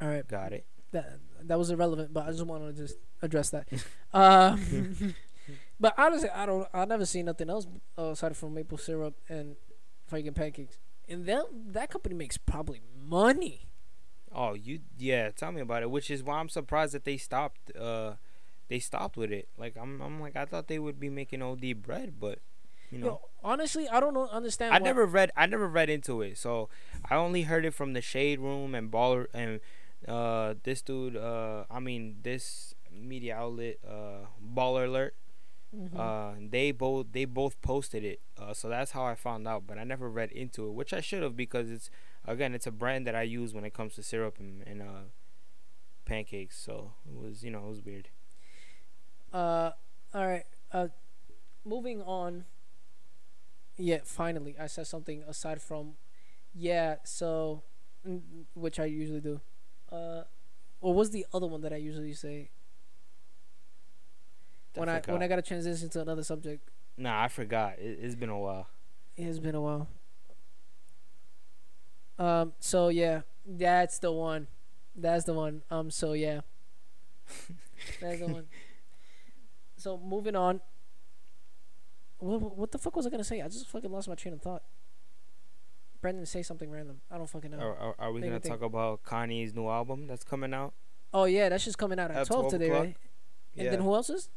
All 0.00 0.08
right, 0.08 0.26
got 0.26 0.52
it. 0.52 0.66
that 0.90 1.20
that 1.44 1.58
was 1.58 1.70
irrelevant, 1.70 2.12
but 2.12 2.26
I 2.26 2.30
just 2.32 2.44
wanted 2.44 2.74
to 2.76 2.82
just 2.82 2.98
address 3.22 3.50
that. 3.50 3.68
um, 4.12 5.14
but 5.80 5.94
honestly, 5.96 6.28
I 6.30 6.46
don't. 6.46 6.66
I 6.74 6.84
never 6.84 7.06
seen 7.06 7.26
nothing 7.26 7.48
else 7.48 7.66
uh, 7.96 8.10
aside 8.10 8.36
from 8.36 8.54
maple 8.54 8.78
syrup 8.78 9.14
and 9.28 9.54
freaking 10.10 10.34
pancakes. 10.34 10.78
And 11.08 11.26
that 11.26 11.44
that 11.52 11.90
company 11.90 12.14
makes 12.14 12.36
probably 12.38 12.80
money. 12.96 13.68
Oh, 14.34 14.54
you 14.54 14.80
yeah. 14.98 15.30
Tell 15.30 15.52
me 15.52 15.60
about 15.60 15.82
it. 15.82 15.90
Which 15.90 16.10
is 16.10 16.22
why 16.22 16.38
I'm 16.38 16.48
surprised 16.48 16.94
that 16.94 17.04
they 17.04 17.16
stopped. 17.16 17.74
Uh, 17.76 18.14
they 18.68 18.78
stopped 18.78 19.16
with 19.16 19.30
it. 19.30 19.48
Like 19.58 19.76
I'm 19.80 20.00
I'm 20.00 20.20
like 20.20 20.36
I 20.36 20.44
thought 20.46 20.68
they 20.68 20.78
would 20.78 20.98
be 20.98 21.10
making 21.10 21.42
OD 21.42 21.74
bread, 21.82 22.14
but 22.18 22.38
You 22.90 22.98
know, 22.98 23.06
Yo, 23.06 23.20
honestly, 23.42 23.88
I 23.88 24.00
don't 24.00 24.14
know, 24.14 24.28
understand. 24.28 24.72
I 24.74 24.78
why- 24.78 24.84
never 24.84 25.04
read. 25.06 25.30
I 25.36 25.46
never 25.46 25.66
read 25.68 25.90
into 25.90 26.22
it, 26.22 26.38
so 26.38 26.68
I 27.10 27.16
only 27.16 27.42
heard 27.42 27.64
it 27.64 27.74
from 27.74 27.92
the 27.92 28.00
Shade 28.00 28.38
Room 28.40 28.74
and 28.74 28.90
Baller 28.90 29.26
and 29.34 29.60
uh 30.08 30.54
this 30.62 30.80
dude. 30.82 31.16
Uh, 31.16 31.64
I 31.70 31.80
mean 31.80 32.18
this 32.22 32.74
media 32.90 33.36
outlet, 33.36 33.78
uh, 33.86 34.26
Baller 34.42 34.86
Alert. 34.86 35.14
Mhm. 35.74 35.96
Uh, 35.98 36.34
they 36.50 36.70
both 36.72 37.06
they 37.12 37.24
both 37.24 37.60
posted 37.62 38.04
it. 38.04 38.20
Uh, 38.38 38.52
so 38.54 38.68
that's 38.68 38.92
how 38.92 39.04
I 39.04 39.14
found 39.14 39.46
out. 39.46 39.66
But 39.66 39.78
I 39.78 39.84
never 39.84 40.08
read 40.08 40.30
into 40.32 40.66
it, 40.68 40.72
which 40.72 40.92
I 40.92 41.00
should 41.00 41.22
have 41.22 41.36
because 41.36 41.70
it's 41.70 41.90
again 42.26 42.54
it's 42.54 42.66
a 42.66 42.70
brand 42.72 43.06
that 43.06 43.14
I 43.14 43.22
use 43.22 43.54
when 43.54 43.64
it 43.64 43.74
comes 43.74 43.94
to 43.94 44.02
syrup 44.02 44.38
and, 44.38 44.62
and 44.66 44.82
uh 44.82 45.04
pancakes. 46.04 46.58
So 46.58 46.92
it 47.06 47.16
was 47.16 47.42
you 47.44 47.50
know 47.50 47.64
it 47.66 47.68
was 47.68 47.82
weird. 47.82 48.08
Uh, 49.32 49.70
all 50.14 50.26
right. 50.26 50.44
Uh, 50.72 50.88
moving 51.64 52.02
on. 52.02 52.44
Yeah, 53.76 54.00
finally, 54.04 54.54
I 54.58 54.66
said 54.66 54.86
something 54.86 55.22
aside 55.26 55.60
from, 55.62 55.94
yeah. 56.54 56.96
So, 57.04 57.62
which 58.54 58.78
I 58.78 58.86
usually 58.86 59.20
do. 59.20 59.40
Uh, 59.90 60.22
what 60.80 60.94
was 60.94 61.10
the 61.10 61.26
other 61.32 61.46
one 61.46 61.60
that 61.62 61.72
I 61.72 61.76
usually 61.76 62.14
say 62.14 62.50
when 64.74 64.88
I 64.88 65.00
when. 65.06 65.22
I 65.22 65.28
gotta 65.28 65.42
transition 65.42 65.88
to 65.90 66.00
another 66.00 66.22
subject? 66.22 66.68
Nah, 66.96 67.22
I 67.24 67.28
forgot. 67.28 67.78
It, 67.78 67.98
it's 68.02 68.14
been 68.14 68.28
a 68.28 68.38
while. 68.38 68.68
It 69.16 69.24
has 69.24 69.38
been 69.40 69.54
a 69.54 69.60
while. 69.60 69.88
Um. 72.18 72.52
So 72.60 72.88
yeah, 72.88 73.22
that's 73.46 73.98
the 73.98 74.12
one. 74.12 74.46
That's 74.94 75.24
the 75.24 75.34
one. 75.34 75.62
Um. 75.70 75.90
So 75.90 76.12
yeah. 76.12 76.40
that's 78.00 78.20
the 78.20 78.26
one. 78.26 78.46
So 79.82 79.98
moving 79.98 80.36
on. 80.36 80.60
What 82.18 82.56
what 82.56 82.70
the 82.70 82.78
fuck 82.78 82.94
was 82.94 83.04
I 83.04 83.10
gonna 83.10 83.24
say? 83.24 83.40
I 83.40 83.48
just 83.48 83.66
fucking 83.66 83.90
lost 83.90 84.08
my 84.08 84.14
train 84.14 84.32
of 84.32 84.40
thought. 84.40 84.62
Brendan, 86.00 86.24
say 86.24 86.44
something 86.44 86.70
random. 86.70 87.00
I 87.10 87.18
don't 87.18 87.28
fucking 87.28 87.50
know. 87.50 87.58
Are, 87.58 87.76
are, 87.76 87.94
are 87.98 88.12
we 88.12 88.20
Make 88.20 88.30
gonna 88.30 88.40
think. 88.40 88.54
talk 88.54 88.62
about 88.62 89.02
Kanye's 89.02 89.54
new 89.54 89.68
album 89.68 90.06
that's 90.06 90.22
coming 90.22 90.54
out? 90.54 90.72
Oh 91.12 91.24
yeah, 91.24 91.48
that's 91.48 91.64
just 91.64 91.78
coming 91.78 91.98
out 91.98 92.12
at, 92.12 92.16
At 92.18 92.26
twelve 92.28 92.50
12 92.50 92.52
today, 92.52 92.70
right? 92.70 92.96
And 93.56 93.68
then 93.68 93.80
who 93.80 93.92
else 93.92 94.08
is? 94.08 94.30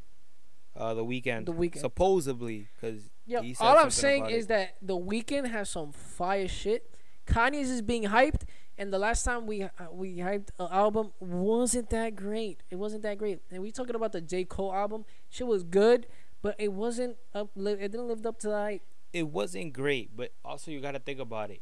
Uh, 0.76 0.94
the 0.94 1.06
Weeknd. 1.06 1.46
The 1.46 1.54
Weeknd. 1.54 1.80
Supposedly, 1.80 2.68
because 2.76 3.10
said 3.28 3.56
all 3.60 3.78
I'm 3.78 3.90
saying 3.90 4.28
is 4.30 4.46
it. 4.46 4.48
that 4.50 4.76
the 4.82 4.98
Weeknd 4.98 5.48
has 5.48 5.70
some 5.70 5.92
fire 5.92 6.48
shit. 6.48 6.90
Kanye's 7.26 7.70
is 7.70 7.82
being 7.82 8.04
hyped, 8.04 8.42
and 8.78 8.92
the 8.94 9.00
last 9.00 9.24
time 9.24 9.48
we 9.48 9.64
uh, 9.64 9.70
we 9.92 10.18
hyped 10.18 10.50
an 10.60 10.68
album 10.72 11.14
wasn't 11.20 11.90
that 11.92 12.16
great. 12.16 12.62
It 12.70 12.76
wasn't 12.76 13.04
that 13.04 13.18
great. 13.18 13.40
And 13.50 13.62
we 13.62 13.72
talking 13.72 13.96
about 13.96 14.12
the 14.12 14.22
J 14.22 14.44
Cole 14.44 14.74
album. 14.74 15.06
Shit 15.30 15.48
was 15.48 15.64
good, 15.64 16.08
but 16.42 16.56
it 16.60 16.74
wasn't 16.74 17.16
up. 17.34 17.50
It 17.56 17.92
didn't 17.92 18.08
live 18.08 18.26
up 18.26 18.38
to 18.40 18.50
the 18.50 18.58
hype. 18.58 18.82
it 19.14 19.30
wasn't 19.30 19.72
great. 19.74 20.16
But 20.16 20.34
also, 20.44 20.72
you 20.72 20.82
gotta 20.82 21.00
think 21.00 21.20
about 21.20 21.52
it. 21.52 21.62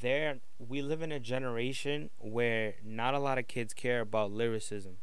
There, 0.00 0.38
we 0.58 0.80
live 0.80 1.02
in 1.02 1.12
a 1.12 1.20
generation 1.20 2.10
where 2.18 2.74
not 2.84 3.14
a 3.14 3.18
lot 3.18 3.36
of 3.38 3.46
kids 3.48 3.74
care 3.74 4.00
about 4.00 4.30
lyricism. 4.32 4.96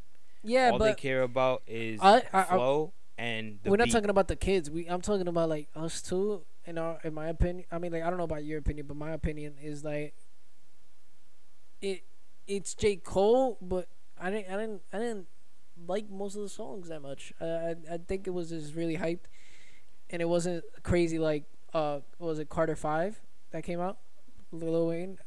Yeah, 0.44 0.72
All 0.72 0.80
they 0.80 0.96
care 0.96 1.22
about 1.22 1.62
is 1.68 2.00
I- 2.02 2.24
I- 2.34 2.44
flow 2.46 2.94
and 3.22 3.60
the 3.64 3.70
we're 3.70 3.78
not 3.78 3.86
beat. 3.86 3.92
talking 3.92 4.10
about 4.10 4.28
the 4.28 4.36
kids. 4.36 4.70
We 4.70 4.88
I'm 4.88 5.02
talking 5.02 5.28
about 5.28 5.50
like 5.50 5.70
us 5.76 6.02
too. 6.02 6.42
In 6.66 6.78
our 6.78 7.00
in 7.04 7.14
my 7.14 7.28
opinion, 7.28 7.66
I 7.72 7.78
mean 7.78 7.92
like 7.92 8.04
I 8.04 8.10
don't 8.10 8.18
know 8.18 8.24
about 8.26 8.44
your 8.44 8.60
opinion, 8.60 8.88
but 8.88 8.98
my 8.98 9.12
opinion 9.12 9.56
is 9.62 9.84
like 9.84 10.16
it 11.82 12.04
it's 12.48 12.74
J 12.74 12.96
Cole, 12.98 13.58
but 13.62 13.88
I 14.20 14.32
didn't 14.32 14.48
I 14.54 14.58
didn't 14.58 14.82
I 14.94 14.98
didn't 15.00 15.28
like 15.88 16.10
most 16.10 16.36
of 16.36 16.42
the 16.42 16.50
songs 16.50 16.90
that 16.90 17.02
much. 17.02 17.34
I 17.40 17.46
I, 17.46 17.76
I 17.94 17.98
think 17.98 18.28
it 18.28 18.32
was 18.32 18.50
just 18.50 18.74
really 18.76 18.98
hyped, 18.98 19.30
and 20.10 20.22
it 20.22 20.30
wasn't 20.30 20.64
crazy 20.84 21.20
like 21.20 21.46
uh 21.74 22.00
was 22.20 22.40
it 22.40 22.50
Carter 22.50 22.76
Five 22.76 23.22
that 23.52 23.64
came 23.64 23.80
out, 23.80 24.00
Lil 24.52 24.88
Wayne. 24.88 25.20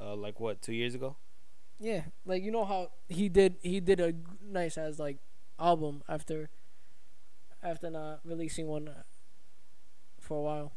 Uh, 0.00 0.16
like 0.16 0.40
what 0.40 0.62
two 0.62 0.72
years 0.74 0.94
ago. 0.94 1.16
Yeah, 1.78 2.02
like 2.24 2.42
you 2.42 2.50
know 2.50 2.64
how 2.64 2.90
he 3.08 3.28
did 3.28 3.56
he 3.62 3.80
did 3.80 4.00
a 4.00 4.14
nice 4.44 4.78
as 4.78 4.98
like 4.98 5.18
album 5.62 6.02
after 6.08 6.50
after 7.62 7.90
not 7.90 8.20
releasing 8.24 8.66
one 8.66 8.88
uh, 8.88 9.02
for 10.20 10.38
a 10.38 10.42
while. 10.42 10.72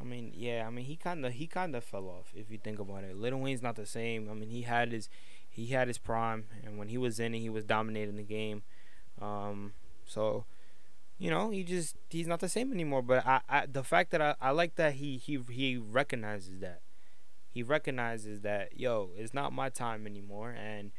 I 0.00 0.04
mean, 0.04 0.32
yeah. 0.34 0.64
I 0.66 0.70
mean, 0.70 0.84
he 0.84 0.96
kind 0.96 1.24
of 1.24 1.32
he 1.32 1.46
kind 1.46 1.74
of 1.74 1.84
fell 1.84 2.08
off 2.08 2.32
if 2.34 2.50
you 2.50 2.58
think 2.58 2.78
about 2.78 3.04
it. 3.04 3.16
Little 3.16 3.40
Wayne's 3.40 3.62
not 3.62 3.76
the 3.76 3.86
same. 3.86 4.28
I 4.30 4.34
mean, 4.34 4.50
he 4.50 4.62
had 4.62 4.92
his 4.92 5.08
he 5.48 5.66
had 5.66 5.88
his 5.88 5.98
prime, 5.98 6.46
and 6.64 6.78
when 6.78 6.88
he 6.88 6.98
was 6.98 7.18
in 7.18 7.34
it, 7.34 7.40
he 7.40 7.48
was 7.50 7.64
dominating 7.64 8.16
the 8.16 8.22
game. 8.22 8.62
Um, 9.20 9.72
so 10.06 10.44
you 11.18 11.30
know, 11.30 11.50
he 11.50 11.64
just 11.64 11.96
he's 12.10 12.28
not 12.28 12.40
the 12.40 12.48
same 12.48 12.72
anymore. 12.72 13.02
But 13.02 13.26
I, 13.26 13.40
I 13.48 13.66
the 13.66 13.82
fact 13.82 14.10
that 14.12 14.22
I, 14.22 14.34
I 14.40 14.50
like 14.50 14.76
that 14.76 14.94
he 14.94 15.16
he 15.16 15.40
he 15.50 15.76
recognizes 15.76 16.60
that 16.60 16.80
he 17.50 17.62
recognizes 17.62 18.42
that 18.42 18.78
yo, 18.78 19.10
it's 19.16 19.34
not 19.34 19.52
my 19.52 19.68
time 19.68 20.06
anymore, 20.06 20.50
and 20.56 20.92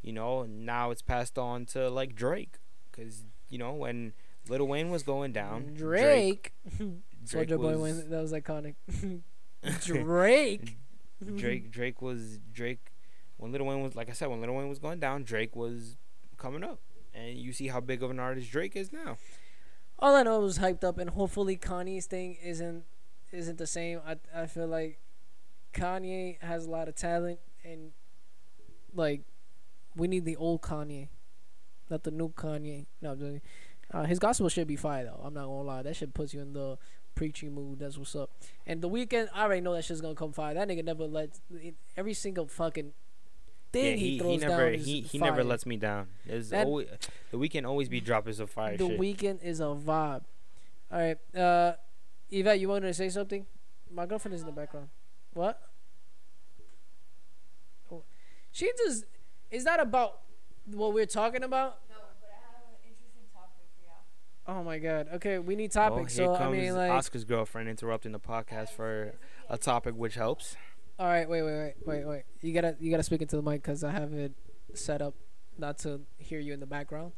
you 0.00 0.12
know 0.12 0.44
now 0.44 0.92
it's 0.92 1.02
passed 1.02 1.38
on 1.38 1.66
to 1.66 1.90
like 1.90 2.14
Drake, 2.14 2.58
because 2.94 3.22
you 3.48 3.58
know 3.58 3.72
when 3.72 4.12
Little 4.48 4.66
Wayne 4.68 4.90
was 4.90 5.02
going 5.02 5.32
down, 5.32 5.74
Drake, 5.74 6.52
Drake 6.78 6.92
Soulja 7.48 7.56
Boy, 7.56 7.76
was- 7.78 7.80
Wayne, 7.80 8.10
that 8.10 8.20
was 8.20 8.32
iconic. 8.32 8.74
Drake, 9.80 10.76
Drake 11.36 11.70
Drake 11.70 12.02
was 12.02 12.38
Drake 12.52 12.92
when 13.38 13.50
Little 13.52 13.66
Wayne 13.66 13.82
was 13.82 13.94
like 13.96 14.08
I 14.10 14.12
said 14.12 14.28
when 14.28 14.40
Little 14.40 14.56
Wayne 14.56 14.68
was 14.68 14.78
going 14.78 15.00
down 15.00 15.24
Drake 15.24 15.56
was 15.56 15.96
coming 16.36 16.62
up 16.62 16.80
and 17.14 17.36
you 17.38 17.52
see 17.52 17.68
how 17.68 17.80
big 17.80 18.02
of 18.02 18.10
an 18.10 18.18
artist 18.18 18.50
Drake 18.50 18.76
is 18.76 18.92
now. 18.92 19.16
All 19.98 20.16
I 20.16 20.22
know 20.24 20.40
was 20.40 20.58
hyped 20.58 20.82
up, 20.82 20.98
and 20.98 21.10
hopefully 21.10 21.56
Kanye's 21.56 22.06
thing 22.06 22.36
isn't 22.42 22.84
isn't 23.32 23.58
the 23.58 23.66
same. 23.66 24.00
I 24.06 24.16
I 24.34 24.46
feel 24.46 24.66
like 24.66 24.98
Kanye 25.72 26.40
has 26.42 26.66
a 26.66 26.70
lot 26.70 26.88
of 26.88 26.94
talent, 26.96 27.38
and 27.64 27.92
like 28.92 29.22
we 29.96 30.08
need 30.08 30.24
the 30.24 30.36
old 30.36 30.62
Kanye, 30.62 31.08
not 31.94 32.02
the 32.02 32.10
new 32.10 32.28
Kanye. 32.30 32.86
No, 33.00 33.12
I'm 33.12 33.18
joking. 33.18 33.40
uh, 33.92 34.02
his 34.04 34.18
gospel 34.18 34.48
should 34.48 34.66
be 34.66 34.76
fire 34.76 35.04
though. 35.04 35.20
I'm 35.24 35.32
not 35.34 35.44
gonna 35.46 35.62
lie, 35.62 35.82
that 35.82 35.94
shit 35.96 36.12
puts 36.12 36.34
you 36.34 36.40
in 36.40 36.52
the 36.52 36.76
preaching 37.14 37.54
mood. 37.54 37.78
That's 37.78 37.96
what's 37.96 38.16
up. 38.16 38.30
And 38.66 38.82
the 38.82 38.88
Weeknd, 38.90 39.28
I 39.32 39.44
already 39.44 39.60
know 39.60 39.74
that 39.74 39.84
shit's 39.84 40.00
gonna 40.00 40.16
come 40.16 40.32
fire. 40.32 40.54
That 40.54 40.66
nigga 40.68 40.84
never 40.84 41.04
lets 41.04 41.40
every 41.96 42.14
single 42.14 42.46
fucking 42.48 42.92
thing 43.72 43.84
yeah, 43.84 43.96
he, 43.96 44.10
he, 44.10 44.18
throws 44.18 44.30
he 44.40 44.46
never 44.48 44.70
down 44.70 44.80
he, 44.80 45.00
he 45.02 45.18
fire. 45.18 45.30
never 45.30 45.44
lets 45.44 45.66
me 45.66 45.76
down. 45.76 46.08
That- 46.26 46.66
always 46.66 46.88
the 47.30 47.38
Weeknd 47.38 47.66
always 47.66 47.88
be 47.88 48.00
dropping 48.00 48.32
some 48.34 48.46
fire 48.48 48.76
the 48.76 48.88
shit. 48.88 49.00
Weeknd 49.00 49.42
is 49.42 49.60
a 49.60 49.64
vibe. 49.64 50.22
All 50.92 50.98
right, 51.00 51.18
uh, 51.36 51.72
Yvette, 52.30 52.58
you 52.60 52.68
wanted 52.68 52.88
to 52.88 52.94
say 52.94 53.08
something? 53.08 53.46
My 53.92 54.06
girlfriend 54.06 54.34
is 54.34 54.40
in 54.40 54.46
the 54.46 54.52
background. 54.52 54.88
What? 55.32 55.60
Oh, 57.90 58.02
She 58.52 58.70
just 58.84 59.04
is 59.50 59.64
that 59.64 59.78
about 59.80 60.20
what 60.66 60.92
we're 60.94 61.06
talking 61.06 61.42
about? 61.42 61.78
No, 61.90 61.96
but 62.20 62.30
I 62.30 62.38
have 62.56 62.62
an 62.70 62.78
interesting 62.88 63.26
topic 63.32 63.66
for 63.76 63.82
y'all. 63.84 64.02
Oh 64.46 64.62
my 64.62 64.78
god. 64.78 65.08
Okay, 65.14 65.38
we 65.38 65.56
need 65.56 65.70
oh, 65.76 65.88
topics. 65.88 66.16
here 66.16 66.26
so 66.26 66.34
I 66.34 66.50
mean, 66.50 66.74
like, 66.74 66.90
Oscar's 66.90 67.24
girlfriend 67.24 67.68
interrupting 67.68 68.12
the 68.12 68.20
podcast 68.20 68.70
for 68.70 69.14
a 69.48 69.56
topic 69.56 69.94
which 69.94 70.14
helps. 70.14 70.56
all 70.98 71.06
right, 71.06 71.28
wait, 71.28 71.42
wait, 71.42 71.58
wait, 71.58 71.74
wait, 71.86 72.06
wait. 72.06 72.22
You 72.42 72.52
gotta, 72.52 72.76
you 72.78 72.90
gotta 72.90 73.02
speak 73.02 73.22
into 73.22 73.36
the 73.36 73.42
mic 73.42 73.62
because 73.62 73.82
I 73.82 73.90
have 73.90 74.12
it 74.12 74.32
set 74.74 75.00
up 75.00 75.14
not 75.58 75.78
to 75.78 76.00
hear 76.18 76.40
you 76.40 76.52
in 76.52 76.60
the 76.60 76.66
background. 76.66 77.12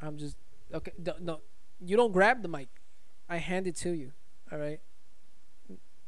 I'm 0.00 0.18
just 0.18 0.36
okay. 0.74 0.92
No, 0.98 1.14
no, 1.20 1.40
you 1.80 1.96
don't 1.96 2.12
grab 2.12 2.42
the 2.42 2.48
mic. 2.48 2.68
I 3.28 3.38
hand 3.38 3.66
it 3.66 3.76
to 3.76 3.90
you. 3.90 4.12
All 4.50 4.58
right. 4.58 4.80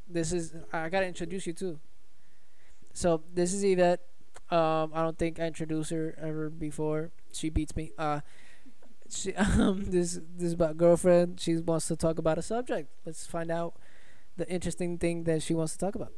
This 0.09 0.33
is 0.33 0.55
I 0.73 0.89
gotta 0.91 1.07
introduce 1.07 1.47
you 1.47 1.53
too. 1.53 1.81
So 2.93 3.23
this 3.33 3.55
is 3.55 3.65
Yvette. 3.65 4.01
Um, 4.51 4.93
I 4.95 5.03
don't 5.03 5.19
think 5.19 5.41
I 5.41 5.47
introduced 5.47 5.91
her 5.91 6.15
ever 6.21 6.51
before. 6.51 7.13
She 7.33 7.49
beats 7.49 7.75
me. 7.75 7.93
Uh, 7.97 8.21
she 9.11 9.35
um 9.35 9.85
this 9.91 10.21
this 10.37 10.47
is 10.49 10.53
about 10.53 10.77
girlfriend. 10.77 11.41
She 11.41 11.57
wants 11.57 11.89
to 11.89 11.97
talk 11.97 12.19
about 12.19 12.39
a 12.39 12.43
subject. 12.43 12.91
Let's 13.05 13.27
find 13.27 13.51
out 13.51 13.75
the 14.37 14.49
interesting 14.49 14.99
thing 14.99 15.25
that 15.25 15.43
she 15.43 15.55
wants 15.55 15.73
to 15.73 15.79
talk 15.79 15.95
about. 15.95 16.13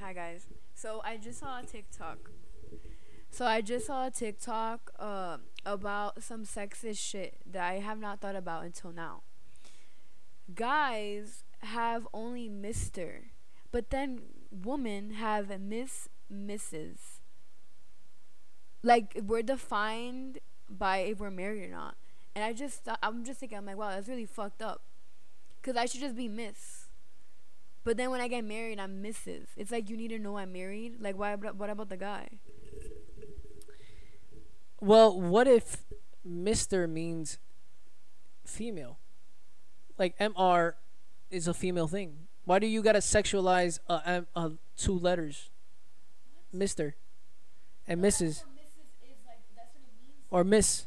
Hi 0.00 0.12
guys. 0.12 0.46
So 0.74 1.00
I 1.04 1.16
just 1.16 1.40
saw 1.40 1.60
a 1.60 1.62
TikTok. 1.64 2.30
So 3.30 3.46
I 3.46 3.60
just 3.60 3.86
saw 3.86 4.06
a 4.06 4.10
TikTok 4.10 4.90
uh, 4.98 5.38
about 5.64 6.22
some 6.22 6.44
sexist 6.44 6.98
shit 6.98 7.38
that 7.50 7.66
I 7.66 7.74
have 7.74 7.98
not 7.98 8.20
thought 8.20 8.36
about 8.36 8.64
until 8.64 8.92
now. 8.92 9.22
Guys 10.54 11.44
have 11.62 12.06
only 12.12 12.48
Mister, 12.48 13.30
but 13.70 13.90
then 13.90 14.20
women 14.50 15.12
have 15.12 15.58
Miss, 15.60 16.08
Mrs. 16.30 17.20
Like 18.82 19.18
we're 19.24 19.42
defined 19.42 20.40
by 20.78 20.98
if 20.98 21.18
we're 21.18 21.30
married 21.30 21.64
or 21.64 21.70
not. 21.70 21.96
And 22.34 22.44
I 22.44 22.52
just, 22.52 22.88
I'm 23.02 23.24
just 23.24 23.40
thinking, 23.40 23.58
I'm 23.58 23.66
like, 23.66 23.76
wow, 23.76 23.90
that's 23.90 24.08
really 24.08 24.26
fucked 24.26 24.62
up. 24.62 24.82
Cause 25.62 25.76
I 25.76 25.86
should 25.86 26.00
just 26.00 26.16
be 26.16 26.28
Miss. 26.28 26.86
But 27.84 27.96
then 27.96 28.10
when 28.10 28.20
I 28.20 28.28
get 28.28 28.44
married, 28.44 28.80
I'm 28.80 29.02
Mrs. 29.02 29.46
It's 29.56 29.70
like 29.70 29.88
you 29.88 29.96
need 29.96 30.08
to 30.08 30.18
know 30.18 30.36
I'm 30.38 30.52
married. 30.52 30.96
Like 31.00 31.16
why? 31.16 31.34
What 31.36 31.70
about 31.70 31.88
the 31.88 31.96
guy? 31.96 32.28
Well, 34.80 35.20
what 35.20 35.46
if 35.46 35.84
Mister 36.24 36.88
means 36.88 37.38
female? 38.44 38.98
like 39.98 40.18
Mr. 40.18 40.74
is 41.30 41.46
a 41.46 41.54
female 41.54 41.86
thing. 41.86 42.26
Why 42.44 42.58
do 42.58 42.66
you 42.66 42.82
gotta 42.82 42.98
sexualize 42.98 43.78
a, 43.88 44.02
M- 44.04 44.26
a 44.34 44.52
two 44.76 44.98
letters, 44.98 45.50
Mister, 46.52 46.96
and 47.86 48.02
Mrs. 48.02 48.42
or 50.32 50.42
Miss? 50.42 50.86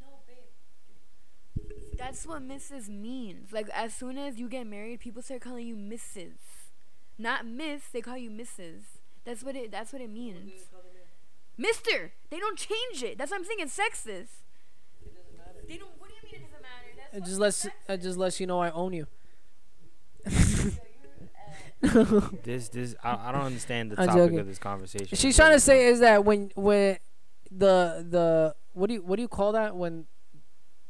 No 0.00 0.06
babe. 0.26 1.98
That's 1.98 2.26
what 2.26 2.40
Mrs. 2.42 2.88
means. 2.88 3.52
Like 3.52 3.68
as 3.74 3.92
soon 3.92 4.16
as 4.16 4.38
you 4.38 4.48
get 4.48 4.66
married, 4.66 5.00
people 5.00 5.20
start 5.20 5.42
calling 5.42 5.66
you 5.66 5.76
Mrs. 5.76 6.32
Not 7.18 7.44
Miss, 7.46 7.82
they 7.92 8.00
call 8.00 8.16
you 8.16 8.30
Mrs. 8.30 8.82
That's 9.24 9.42
what 9.42 9.56
it 9.56 9.70
that's 9.70 9.92
what 9.92 10.00
it 10.00 10.10
means. 10.10 10.52
Mister. 11.58 12.12
They 12.30 12.38
don't 12.38 12.58
change 12.58 13.02
it. 13.02 13.18
That's 13.18 13.30
what 13.30 13.38
I'm 13.38 13.44
saying. 13.44 13.58
It's 13.60 13.76
sexist. 13.76 14.42
They 15.68 15.76
don't 15.76 15.90
what 15.98 16.08
do 16.08 16.14
you 16.14 16.22
mean 16.32 16.42
it 16.42 16.50
doesn't 16.50 16.62
matter? 16.62 16.94
That's 17.12 17.16
It 17.16 17.24
just 17.28 17.40
lets 17.40 17.64
it's 17.64 17.74
it 17.88 18.02
just 18.02 18.18
lets 18.18 18.40
you 18.40 18.46
know 18.46 18.60
I 18.60 18.70
own 18.70 18.92
you. 18.92 19.06
This 22.44 22.68
this 22.70 22.94
I, 23.04 23.28
I 23.28 23.32
don't 23.32 23.42
understand 23.42 23.90
the 23.92 24.00
I'm 24.00 24.06
topic 24.06 24.22
joking. 24.22 24.38
of 24.38 24.46
this 24.46 24.58
conversation. 24.58 25.18
She's 25.18 25.36
trying 25.36 25.52
to 25.52 25.60
say 25.60 25.86
is 25.88 26.00
that 26.00 26.24
when 26.24 26.50
when 26.54 26.96
the 27.56 28.04
the 28.08 28.54
what 28.72 28.88
do 28.88 28.94
you 28.94 29.02
what 29.02 29.16
do 29.16 29.22
you 29.22 29.28
call 29.28 29.52
that 29.52 29.76
when 29.76 30.06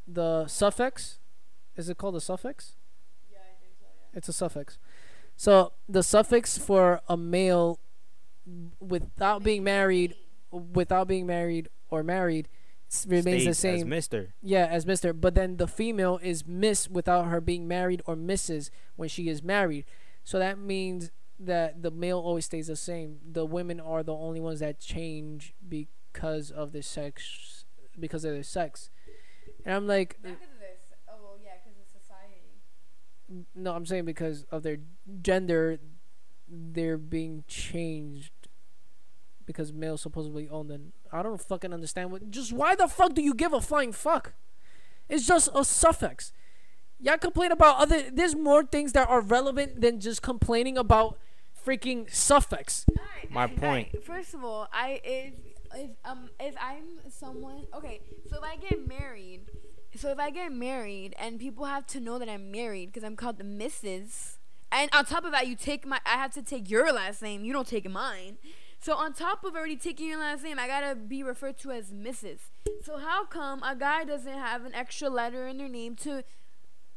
the 0.07 0.47
suffix 0.47 1.19
is 1.77 1.89
it 1.89 1.99
called 1.99 2.17
a 2.17 2.21
suffix? 2.21 2.77
Yeah, 3.31 3.39
I 3.39 3.61
think 3.61 3.75
so. 3.79 3.87
Yeah. 3.87 4.19
It's 4.19 4.29
a 4.29 4.33
suffix. 4.33 4.79
So 5.37 5.73
the 5.89 6.03
suffix 6.03 6.57
for 6.59 7.01
a 7.09 7.17
male 7.17 7.81
without 8.81 9.43
being 9.43 9.65
married 9.65 10.15
without 10.51 11.09
being 11.09 11.27
married 11.27 11.69
or 11.91 12.03
married 12.03 12.49
s- 12.91 13.07
remains 13.09 13.45
the 13.45 13.55
States 13.55 13.75
as 13.75 13.81
same. 13.81 13.89
Mister. 13.89 14.35
Yeah, 14.41 14.67
as 14.67 14.87
Mister. 14.87 15.13
But 15.13 15.35
then 15.35 15.57
the 15.57 15.67
female 15.67 16.19
is 16.23 16.47
Miss 16.47 16.89
without 16.89 17.27
her 17.27 17.41
being 17.41 17.67
married 17.67 18.03
or 18.07 18.15
Mrs. 18.15 18.71
when 18.97 19.09
she 19.09 19.29
is 19.29 19.43
married. 19.43 19.85
So 20.23 20.39
that 20.39 20.59
means 20.59 21.11
that 21.41 21.83
the 21.83 21.91
male 21.91 22.19
always 22.19 22.45
stays 22.45 22.69
the 22.69 22.77
same. 22.77 23.19
The 23.31 23.45
women 23.45 23.81
are 23.81 24.03
the 24.05 24.15
only 24.15 24.41
ones 24.41 24.61
that 24.61 24.79
change 24.79 25.53
because 25.69 25.89
of 26.23 26.73
their 26.73 26.83
sex, 26.83 27.65
because 27.99 28.25
of 28.25 28.33
their 28.33 28.43
sex. 28.43 28.91
And 29.65 29.75
I'm 29.75 29.87
like, 29.87 30.19
Not 30.23 30.33
because 30.33 30.49
of 30.55 30.61
this. 30.61 30.81
Oh 31.09 31.13
well, 31.23 31.39
yeah, 31.43 31.53
because 31.65 31.79
of 31.79 31.87
society. 32.01 33.47
no, 33.55 33.75
I'm 33.75 33.87
saying 33.87 34.05
because 34.05 34.45
of 34.51 34.63
their 34.63 34.79
gender, 35.23 35.79
they're 36.49 36.99
being 36.99 37.45
changed 37.49 38.33
because 39.47 39.73
males 39.73 40.03
supposedly 40.03 40.49
own 40.49 40.69
them. 40.69 40.93
I 41.13 41.23
don't 41.23 41.41
fucking 41.41 41.73
understand 41.73 42.11
what. 42.13 42.31
Just 42.31 42.53
why 42.53 42.75
the 42.75 42.89
fuck 42.89 43.15
do 43.15 43.23
you 43.23 43.35
give 43.35 43.53
a 43.53 43.61
flying 43.61 43.93
fuck? 43.93 44.35
It's 45.09 45.27
just 45.27 45.49
a 45.55 45.65
suffix. 45.65 46.33
Y'all 46.99 47.19
complain 47.19 47.53
about 47.53 47.77
other. 47.79 48.11
There's 48.11 48.35
more 48.35 48.65
things 48.65 48.93
that 48.93 49.09
are 49.09 49.21
relevant 49.21 49.81
than 49.81 50.01
just 50.01 50.23
complaining 50.23 50.79
about 50.79 51.19
freaking 51.67 52.13
suffix. 52.13 52.87
Alright, 52.91 53.31
My 53.31 53.43
alright, 53.43 53.57
point. 53.57 53.89
alright. 53.89 54.05
First 54.05 54.35
of 54.35 54.45
all, 54.45 54.69
I 54.73 55.01
if 55.05 55.35
if 55.75 55.91
um 56.05 56.31
if 56.41 56.55
I'm 56.61 57.11
someone 57.11 57.67
okay, 57.75 58.01
so 58.29 58.37
if 58.37 58.43
I 58.43 58.57
get 58.57 58.87
married, 58.87 59.51
so 59.97 60.11
if 60.11 60.19
I 60.19 60.31
get 60.31 60.53
married 60.53 61.15
and 61.19 61.39
people 61.39 61.65
have 61.65 61.87
to 61.89 62.01
know 62.01 62.19
that 62.19 62.29
I'm 62.29 62.51
married 62.51 62.87
because 62.87 63.05
I'm 63.05 63.17
called 63.17 63.39
the 63.39 63.45
Mrs. 63.45 64.37
And 64.73 64.91
on 64.93 65.05
top 65.05 65.25
of 65.25 65.33
that, 65.33 65.47
you 65.47 65.55
take 65.55 65.87
my 65.87 66.01
I 66.05 66.17
have 66.17 66.33
to 66.35 66.43
take 66.43 66.71
your 66.71 66.93
last 66.93 67.23
name. 67.23 67.45
You 67.45 67.53
don't 67.53 67.69
take 67.69 67.89
mine. 67.89 68.39
So 68.81 68.95
on 68.97 69.15
top 69.15 69.45
of 69.45 69.55
already 69.55 69.77
taking 69.77 70.09
your 70.09 70.19
last 70.19 70.43
name, 70.43 70.59
I 70.59 70.67
gotta 70.67 70.95
be 70.95 71.23
referred 71.23 71.59
to 71.61 71.71
as 71.71 71.91
Mrs. 71.91 72.39
So 72.83 72.99
how 72.99 73.25
come 73.25 73.63
a 73.63 73.75
guy 73.75 74.05
doesn't 74.05 74.31
have 74.31 74.67
an 74.67 74.75
extra 74.75 75.09
letter 75.09 75.47
in 75.47 75.57
their 75.57 75.71
name 75.71 75.97
to, 75.97 76.23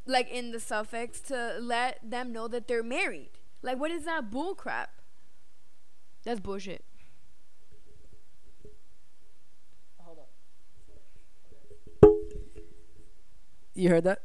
like 0.06 0.30
in 0.30 0.52
the 0.52 0.60
suffix, 0.60 1.22
to 1.22 1.58
let 1.62 2.00
them 2.04 2.34
know 2.34 2.50
that 2.50 2.68
they're 2.68 2.84
married? 2.84 3.30
Like 3.62 3.80
what 3.80 3.92
is 3.92 4.04
that 4.04 4.30
bull 4.30 4.54
crap? 4.54 4.90
That's 6.26 6.42
bullshit. 6.42 6.84
You 13.78 13.90
heard 13.90 14.04
that? 14.06 14.24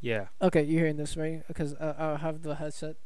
Yeah. 0.00 0.26
Okay, 0.40 0.62
you're 0.62 0.80
hearing 0.80 0.96
this 0.96 1.16
right? 1.16 1.42
Because 1.48 1.74
uh, 1.74 1.94
I 1.98 2.16
have 2.18 2.42
the 2.42 2.54
headset. 2.54 2.96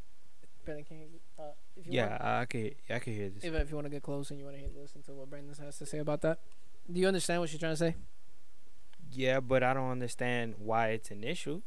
Brandon, 0.64 0.84
can 0.84 0.98
you? 1.00 1.06
Uh, 1.38 1.42
if 1.76 1.86
you 1.86 1.92
Yeah, 1.92 2.10
Want, 2.10 2.22
I 2.22 2.44
can 2.46 2.70
I 2.90 2.98
can 2.98 3.12
hear 3.14 3.28
this. 3.30 3.44
if, 3.44 3.54
if 3.54 3.70
you 3.70 3.76
want 3.76 3.86
to 3.86 3.90
get 3.90 4.02
close 4.02 4.30
and 4.30 4.38
you 4.38 4.44
want 4.44 4.58
to 4.58 4.80
listen 4.80 5.02
to 5.04 5.12
what 5.12 5.30
Brandon 5.30 5.54
has 5.64 5.78
to 5.78 5.86
say 5.86 5.98
about 5.98 6.20
that, 6.22 6.38
do 6.90 7.00
you 7.00 7.06
understand 7.08 7.40
what 7.40 7.48
she's 7.50 7.60
trying 7.60 7.72
to 7.72 7.76
say? 7.78 7.96
Yeah, 9.10 9.40
but 9.40 9.62
I 9.62 9.72
don't 9.72 9.90
understand 9.90 10.54
why 10.58 10.88
it's 10.88 11.10
an 11.10 11.24
issue. 11.24 11.62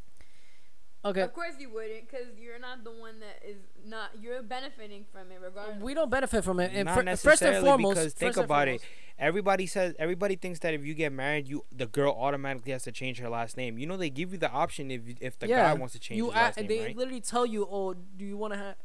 Okay. 1.06 1.22
Of 1.22 1.34
course 1.34 1.54
you 1.58 1.70
wouldn't, 1.70 2.10
because 2.12 2.28
you're 2.38 2.60
not 2.60 2.84
the 2.84 2.92
one 2.92 3.22
that 3.22 3.42
is 3.48 3.58
not. 3.86 4.10
You're 4.20 4.44
benefiting 4.44 5.06
from 5.12 5.32
it, 5.32 5.40
regardless. 5.42 5.82
We 5.82 5.94
don't 5.94 6.10
benefit 6.12 6.44
from 6.44 6.60
it. 6.60 6.72
And 6.74 6.86
Not 6.88 6.96
fir- 6.96 7.04
first 7.16 7.42
and 7.42 7.52
necessarily, 7.54 7.66
foremost, 7.68 7.96
because 7.96 8.14
think 8.14 8.30
first 8.34 8.38
and 8.40 8.46
about 8.46 8.68
it. 8.68 8.82
Foremost- 9.20 9.28
Everybody 9.30 9.66
says 9.68 9.96
everybody 10.00 10.36
thinks 10.36 10.60
that 10.60 10.74
if 10.74 10.86
you 10.86 10.94
get 10.94 11.12
married, 11.12 11.48
you 11.48 11.66
the 11.72 11.86
girl 11.88 12.12
automatically 12.18 12.72
has 12.72 12.84
to 12.84 12.92
change 12.92 13.20
her 13.20 13.30
last 13.30 13.58
name. 13.58 13.78
You 13.78 13.86
know 13.88 13.98
they 13.98 14.10
give 14.10 14.32
you 14.32 14.38
the 14.38 14.50
option 14.52 14.90
if 14.92 15.02
if 15.22 15.38
the 15.40 15.48
yeah, 15.48 15.64
guy 15.64 15.74
wants 15.74 15.94
to 15.94 16.00
change 16.00 16.18
you 16.18 16.32
his 16.32 16.58
a- 16.58 16.60
name, 16.62 16.68
they 16.68 16.80
right? 16.86 16.96
literally 16.98 17.22
tell 17.22 17.46
you, 17.46 17.68
oh, 17.70 17.94
do 17.94 18.26
you 18.26 18.38
want 18.38 18.54
to 18.54 18.60
have 18.60 18.76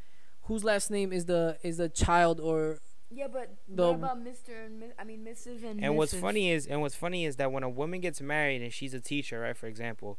whose 0.42 0.64
last 0.64 0.90
name 0.90 1.12
is 1.12 1.24
the 1.26 1.58
is 1.62 1.76
the 1.78 1.88
child 1.88 2.40
or 2.40 2.78
Yeah, 3.10 3.28
but 3.28 3.54
The- 3.68 3.86
what 3.92 3.94
about 3.94 4.24
Mr. 4.24 4.66
and 4.66 4.80
Miss, 4.80 4.92
I 4.98 5.04
mean 5.04 5.24
Mrs. 5.24 5.62
and 5.62 5.82
And 5.84 5.96
what's 5.96 6.12
funny 6.14 6.50
is, 6.50 6.66
and 6.66 6.80
what's 6.80 6.96
funny 6.96 7.24
is 7.24 7.36
that 7.36 7.52
when 7.52 7.62
a 7.62 7.68
woman 7.68 8.00
gets 8.00 8.20
married 8.20 8.60
and 8.60 8.72
she's 8.72 8.92
a 8.92 9.00
teacher, 9.00 9.40
right, 9.40 9.56
for 9.56 9.68
example, 9.68 10.18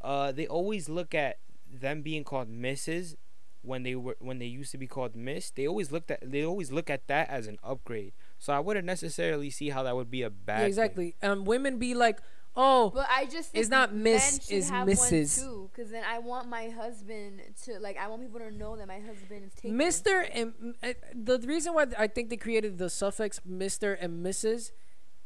uh, 0.00 0.32
they 0.32 0.46
always 0.46 0.88
look 0.88 1.14
at 1.14 1.38
them 1.70 2.00
being 2.02 2.24
called 2.24 2.48
Mrs. 2.50 3.16
when 3.60 3.82
they 3.82 3.94
were 3.94 4.16
when 4.18 4.38
they 4.38 4.46
used 4.46 4.72
to 4.72 4.78
be 4.78 4.86
called 4.86 5.14
Miss. 5.14 5.50
They 5.50 5.66
always 5.68 5.92
looked 5.92 6.10
at 6.10 6.20
they 6.28 6.42
always 6.44 6.72
look 6.72 6.88
at 6.90 7.06
that 7.08 7.28
as 7.28 7.46
an 7.46 7.58
upgrade. 7.62 8.12
So 8.42 8.52
I 8.52 8.58
wouldn't 8.58 8.86
necessarily 8.86 9.50
see 9.50 9.68
how 9.68 9.84
that 9.84 9.94
would 9.94 10.10
be 10.10 10.22
a 10.22 10.28
bad. 10.28 10.54
yeah, 10.54 10.58
thing. 10.62 10.66
exactly. 10.66 11.14
Um, 11.22 11.44
women 11.44 11.78
be 11.78 11.94
like, 11.94 12.18
oh, 12.56 12.90
But 12.92 13.06
I 13.08 13.26
just 13.26 13.50
It's 13.54 13.68
not 13.68 13.94
Miss, 13.94 14.44
should 14.48 14.56
it's 14.56 14.68
Mrs.. 14.68 15.38
One 15.38 15.48
too, 15.48 15.70
because 15.72 15.92
then 15.92 16.02
I 16.02 16.18
want 16.18 16.48
my 16.48 16.68
husband 16.70 17.40
to 17.66 17.78
like. 17.78 17.96
I 17.96 18.08
want 18.08 18.20
people 18.20 18.40
to 18.40 18.50
know 18.50 18.74
that 18.76 18.88
my 18.88 18.98
husband 18.98 19.44
is 19.46 19.54
taken. 19.54 19.76
Mister 19.76 20.22
and 20.34 20.74
uh, 20.82 20.94
the 21.14 21.38
reason 21.46 21.72
why 21.72 21.86
I 21.96 22.08
think 22.08 22.30
they 22.30 22.36
created 22.36 22.78
the 22.78 22.90
suffix 22.90 23.40
Mister 23.44 23.94
and 23.94 24.26
Mrs. 24.26 24.72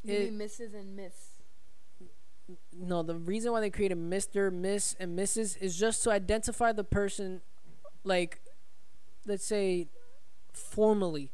You 0.05 0.12
it- 0.12 0.33
mean 0.35 0.38
Mrs. 0.38 0.74
and 0.74 0.94
Miss. 0.94 1.14
No, 2.79 3.02
the 3.02 3.14
reason 3.14 3.50
why 3.50 3.62
they 3.62 3.70
created 3.70 3.96
Mister, 3.96 4.50
Miss, 4.50 4.94
and 5.00 5.18
Mrs. 5.18 5.57
is 5.62 5.79
just 5.79 6.05
to 6.05 6.11
identify 6.11 6.70
the 6.70 6.85
person, 6.85 7.40
like, 8.05 8.42
let's 9.24 9.46
say, 9.46 9.88
formally. 10.52 11.33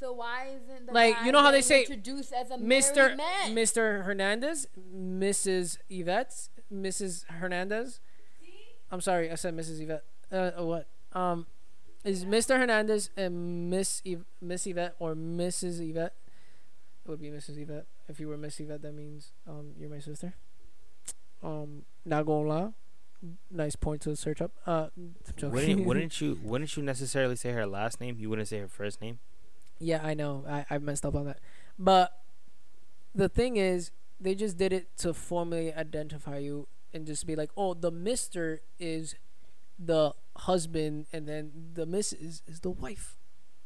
So 0.00 0.14
why 0.14 0.56
isn't 0.56 0.86
the 0.86 0.92
Like, 0.94 1.14
you 1.26 1.30
know 1.30 1.42
how 1.42 1.50
they 1.50 1.60
say, 1.60 1.80
introduced 1.82 2.32
as 2.32 2.50
a 2.50 2.56
Mister, 2.56 3.14
man? 3.16 3.54
Mister 3.54 4.02
Hernandez, 4.02 4.66
Mrs. 4.96 5.76
Yvette, 5.90 6.48
Mrs. 6.72 7.26
Hernandez. 7.28 8.00
I'm 8.90 9.02
sorry, 9.02 9.30
I 9.30 9.34
said 9.34 9.54
Mrs. 9.54 9.80
Yvette. 9.82 10.04
Uh, 10.32 10.50
uh, 10.58 10.64
what? 10.64 10.86
Um, 11.12 11.46
is 12.02 12.24
Mr. 12.24 12.58
Hernandez 12.58 13.10
and 13.14 13.68
Miss 13.68 14.00
Yv- 14.06 14.24
Miss 14.40 14.66
Yvette 14.66 14.94
or 14.98 15.14
Mrs. 15.14 15.86
Yvette? 15.86 16.14
It 17.04 17.08
would 17.08 17.20
be 17.20 17.28
Mrs. 17.28 17.58
Yvette. 17.60 17.86
If 18.08 18.18
you 18.20 18.28
were 18.28 18.38
Miss 18.38 18.58
Yvette, 18.58 18.80
that 18.80 18.94
means 18.94 19.32
um 19.46 19.74
you're 19.78 19.90
my 19.90 19.98
sister. 19.98 20.32
Um, 21.42 21.82
not 22.06 22.24
gonna 22.24 22.48
lie. 22.48 22.68
Nice 23.50 23.76
point 23.76 24.00
to 24.02 24.16
search 24.16 24.40
up. 24.40 24.52
Uh, 24.66 24.88
joking. 25.36 25.52
Wouldn't 25.52 25.86
wouldn't 25.86 26.20
you 26.22 26.38
wouldn't 26.42 26.74
you 26.74 26.82
necessarily 26.82 27.36
say 27.36 27.52
her 27.52 27.66
last 27.66 28.00
name? 28.00 28.16
You 28.18 28.30
wouldn't 28.30 28.48
say 28.48 28.60
her 28.60 28.68
first 28.68 29.02
name. 29.02 29.18
Yeah, 29.80 30.00
I 30.04 30.14
know. 30.14 30.44
I, 30.48 30.66
I 30.70 30.78
messed 30.78 31.04
up 31.04 31.14
on 31.14 31.24
that. 31.24 31.38
But 31.78 32.12
the 33.14 33.28
thing 33.28 33.56
is, 33.56 33.90
they 34.20 34.34
just 34.34 34.58
did 34.58 34.72
it 34.72 34.96
to 34.98 35.14
formally 35.14 35.72
identify 35.72 36.38
you 36.38 36.68
and 36.92 37.06
just 37.06 37.26
be 37.26 37.34
like, 37.34 37.50
oh, 37.56 37.72
the 37.74 37.90
Mister 37.90 38.60
is 38.78 39.14
the 39.78 40.12
husband, 40.36 41.06
and 41.12 41.26
then 41.26 41.50
the 41.72 41.86
Mrs. 41.86 42.42
is 42.46 42.60
the 42.60 42.70
wife. 42.70 43.16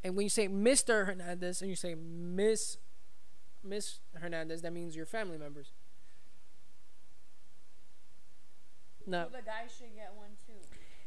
And 0.05 0.14
when 0.14 0.24
you 0.24 0.31
say 0.31 0.46
Mister 0.46 1.07
Hernandez 1.07 1.61
and 1.61 1.68
you 1.70 1.77
say 1.77 1.94
Miss 1.96 2.79
Miss 3.64 3.98
Hernandez, 4.14 4.62
that 4.62 4.72
means 4.72 4.94
you're 4.94 5.07
family 5.07 5.38
members. 5.38 5.72
No, 9.07 9.24
So 9.24 9.37
the 9.37 9.42
guy 9.42 9.66
should 9.66 9.94
get 9.96 10.12
one 10.14 10.31
too. 10.43 10.43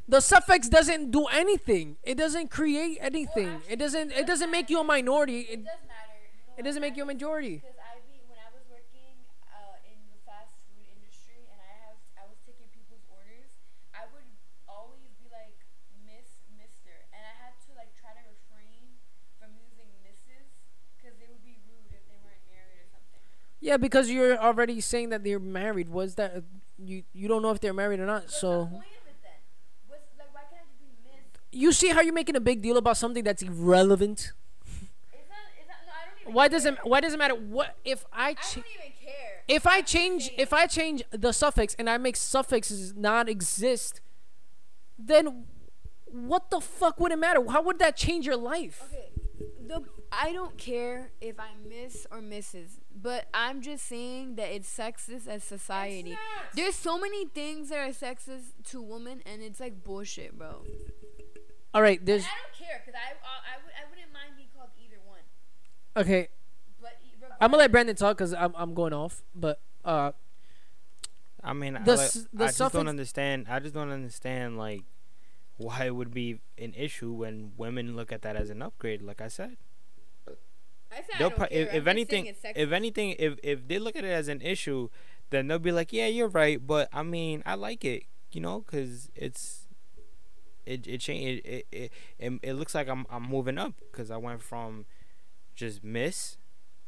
The 0.08 0.22
suffix 0.22 0.70
doesn't 0.70 1.12
do 1.12 1.26
anything. 1.28 1.98
It 2.04 2.18
doesn't 2.18 2.50
create 2.50 2.98
anything. 3.02 3.48
actually, 3.48 3.74
it 3.74 3.80
doesn't. 3.80 4.12
it 4.12 4.18
It 4.20 4.28
doesn't 4.28 4.52
make 4.52 4.70
you 4.70 4.80
a 4.80 4.84
minority. 4.84 5.42
It, 5.42 5.64
does 5.66 5.84
matter. 5.88 6.16
You 6.16 6.48
know 6.48 6.54
it 6.60 6.64
doesn't 6.64 6.82
make 6.82 6.96
you 6.96 7.04
a 7.04 7.06
majority. 7.06 7.60
Because 7.60 7.78
I 7.80 8.00
be 8.08 8.20
when 8.28 8.40
I 8.40 8.50
was 8.56 8.64
working 8.72 9.16
uh, 9.52 9.76
in 9.92 9.98
the 10.12 10.20
fast 10.26 10.56
food 10.68 10.88
industry 10.88 11.44
and 11.52 11.60
I 11.60 11.74
have 11.88 11.98
I 12.16 12.24
was 12.28 12.40
taking 12.48 12.72
people's 12.72 13.04
orders, 13.12 13.52
I 13.94 14.08
would 14.16 14.28
always 14.68 15.12
be 15.20 15.28
like 15.28 15.60
Miss, 16.08 16.40
Mister, 16.56 16.96
and 17.12 17.22
I 17.22 17.34
had 17.44 17.60
to 17.68 17.76
like 17.76 17.92
try 17.96 18.16
to 18.16 18.24
refrain 18.32 18.96
from 19.40 19.54
using 19.60 19.92
Mrs. 20.08 20.48
because 20.96 21.20
they 21.20 21.28
would 21.28 21.44
be 21.44 21.60
rude 21.68 21.92
if 21.92 22.04
they 22.08 22.18
weren't 22.24 22.44
married 22.48 22.80
or 22.80 22.88
something. 22.90 23.22
Yeah, 23.60 23.78
because 23.78 24.08
you're 24.10 24.40
already 24.40 24.80
saying 24.80 25.10
that 25.12 25.24
they're 25.28 25.44
married. 25.44 25.90
Was 25.92 26.16
that 26.16 26.44
you 26.80 27.04
you 27.14 27.28
don't 27.28 27.42
know 27.42 27.52
if 27.52 27.60
they're 27.60 27.74
married 27.76 28.00
or 28.00 28.06
not. 28.08 28.30
So 28.32 28.72
of 28.72 29.08
it 29.08 29.18
then? 29.24 29.40
What's, 29.88 30.10
like, 30.18 30.34
why 30.34 30.42
can't 30.50 30.62
I 30.62 30.66
just 30.70 30.80
be 30.80 30.90
Miss? 31.04 31.26
You 31.52 31.72
see 31.72 31.90
how 31.90 32.02
you're 32.02 32.14
making 32.14 32.36
a 32.36 32.40
big 32.42 32.62
deal 32.62 32.78
about 32.78 32.98
something 32.98 33.24
that's 33.24 33.42
irrelevant. 33.42 34.32
It's 35.12 35.30
not, 35.30 35.38
it's 35.60 35.68
not, 35.68 35.78
no, 35.86 35.94
I 35.94 36.06
don't 36.10 36.22
even 36.22 36.34
Why 36.34 36.48
does 36.48 36.66
it 36.66 36.78
Why 36.84 37.00
does 37.00 37.14
it 37.14 37.18
matter? 37.20 37.36
What 37.36 37.76
if 37.86 38.06
I 38.12 38.30
I 38.30 38.34
don't 38.34 38.58
even 38.58 38.94
care. 39.04 39.44
if 39.48 39.66
I 39.68 39.82
change 39.82 40.32
if 40.38 40.54
I 40.54 40.68
change 40.68 41.04
the 41.12 41.32
suffix 41.32 41.76
and 41.80 41.90
I 41.90 41.98
make 41.98 42.16
suffixes 42.16 42.96
not 42.96 43.30
exist, 43.30 44.02
then 44.98 45.46
what 46.06 46.50
the 46.50 46.60
fuck 46.62 47.00
would 47.00 47.12
it 47.12 47.20
matter? 47.20 47.44
How 47.50 47.62
would 47.62 47.80
that 47.80 47.96
change 47.98 48.26
your 48.26 48.38
life? 48.38 48.82
Okay, 48.90 49.10
the 49.68 49.84
I 50.12 50.32
don't 50.32 50.58
care 50.58 51.12
if 51.20 51.38
I 51.40 51.50
miss 51.68 52.08
or 52.10 52.22
misses, 52.22 52.80
but 52.96 53.28
I'm 53.34 53.62
just 53.62 53.86
saying 53.86 54.36
that 54.36 54.50
it's 54.54 54.74
sexist 54.74 55.28
as 55.28 55.44
society. 55.44 56.18
There's 56.56 56.76
so 56.76 56.98
many 56.98 57.26
things 57.26 57.70
that 57.70 57.80
are 57.80 57.92
sexist 57.92 58.54
to 58.70 58.82
women, 58.82 59.22
and 59.26 59.42
it's 59.44 59.60
like 59.60 59.84
bullshit, 59.84 60.38
bro. 60.38 60.64
All 61.74 61.82
right, 61.82 62.04
there's 62.04 62.24
I 62.24 62.28
don't 62.28 62.68
care 62.68 62.82
because 62.84 63.00
I, 63.00 63.14
I 63.14 63.56
I 63.56 63.64
would 63.64 63.74
I 63.74 63.90
wouldn't 63.90 64.14
mind 64.14 64.34
being 64.36 64.50
called 64.56 64.70
either 64.84 64.98
one, 65.06 65.20
okay. 65.96 66.30
but 66.82 66.98
I'm 67.40 67.52
gonna 67.52 67.62
let 67.62 67.72
Brandon 67.72 67.96
talk 67.96 68.18
because 68.18 68.34
I'm 68.34 68.54
I'm 68.56 68.74
going 68.74 68.94
off. 68.94 69.24
But 69.36 69.62
uh, 69.86 70.12
I 71.44 71.54
mean, 71.54 71.76
I, 71.78 71.84
like, 71.84 72.12
the 72.12 72.28
I 72.40 72.52
just 72.52 72.74
don't 72.74 72.88
understand. 72.88 73.48
I 73.50 73.60
just 73.60 73.74
don't 73.74 73.92
understand 73.92 74.58
like 74.58 74.84
why 75.58 75.86
it 75.86 75.96
would 75.96 76.14
be 76.14 76.40
an 76.58 76.74
issue 76.76 77.12
when 77.12 77.52
women 77.58 77.96
look 77.96 78.12
at 78.12 78.22
that 78.24 78.36
as 78.36 78.50
an 78.50 78.62
upgrade. 78.62 79.02
Like 79.02 79.22
I 79.22 79.28
said, 79.28 79.58
I 80.92 80.96
said 80.96 81.16
I 81.16 81.20
don't 81.20 81.36
pro- 81.36 81.48
care. 81.48 81.62
if, 81.68 81.74
if 81.74 81.88
anything, 81.88 82.24
saying 82.26 82.36
it's 82.44 82.60
sexist. 82.60 82.64
if 82.64 82.72
anything, 82.72 83.16
if 83.20 83.40
if 83.44 83.68
they 83.68 83.80
look 83.80 83.96
at 83.96 84.04
it 84.04 84.12
as 84.12 84.28
an 84.28 84.42
issue, 84.42 84.90
then 85.30 85.48
they'll 85.48 85.60
be 85.60 85.72
like, 85.72 85.94
yeah, 85.94 86.08
you're 86.08 86.28
right. 86.28 86.66
But 86.66 86.90
I 86.92 87.04
mean, 87.04 87.44
I 87.46 87.56
like 87.56 87.86
it, 87.86 88.04
you 88.32 88.42
know, 88.42 88.62
because 88.62 89.10
it's. 89.16 89.67
It 90.68 90.88
it 90.88 91.00
changed 91.00 91.46
it 91.46 91.68
it, 91.72 91.92
it 92.20 92.34
it 92.44 92.54
looks 92.54 92.76
like 92.76 92.88
I'm 92.90 93.06
I'm 93.10 93.24
moving 93.24 93.58
up 93.58 93.74
because 93.92 94.12
I 94.12 94.18
went 94.18 94.42
from 94.42 94.86
just 95.56 95.84
miss 95.84 96.38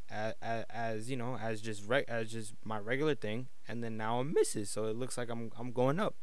as, 0.10 0.34
as 0.70 1.10
you 1.10 1.18
know 1.18 1.38
as 1.38 1.62
just 1.62 1.88
re- 1.88 2.06
as 2.08 2.32
just 2.32 2.54
my 2.63 2.80
regular 2.80 3.15
thing 3.15 3.48
and 3.68 3.84
then 3.84 3.98
now 3.98 4.20
I'm 4.20 4.36
Mrs. 4.36 4.68
So 4.68 4.86
it 4.86 4.98
looks 4.98 5.18
like 5.18 5.30
I'm 5.30 5.52
I'm 5.58 5.72
going 5.72 6.00
up. 6.00 6.15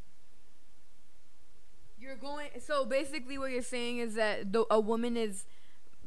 You're 1.99 2.17
going. 2.17 2.49
So 2.61 2.85
basically, 2.85 3.39
what 3.39 3.51
you're 3.51 3.63
saying 3.63 3.99
is 3.99 4.15
that 4.15 4.53
the, 4.53 4.65
a 4.71 4.81
woman 4.81 5.17
is 5.17 5.47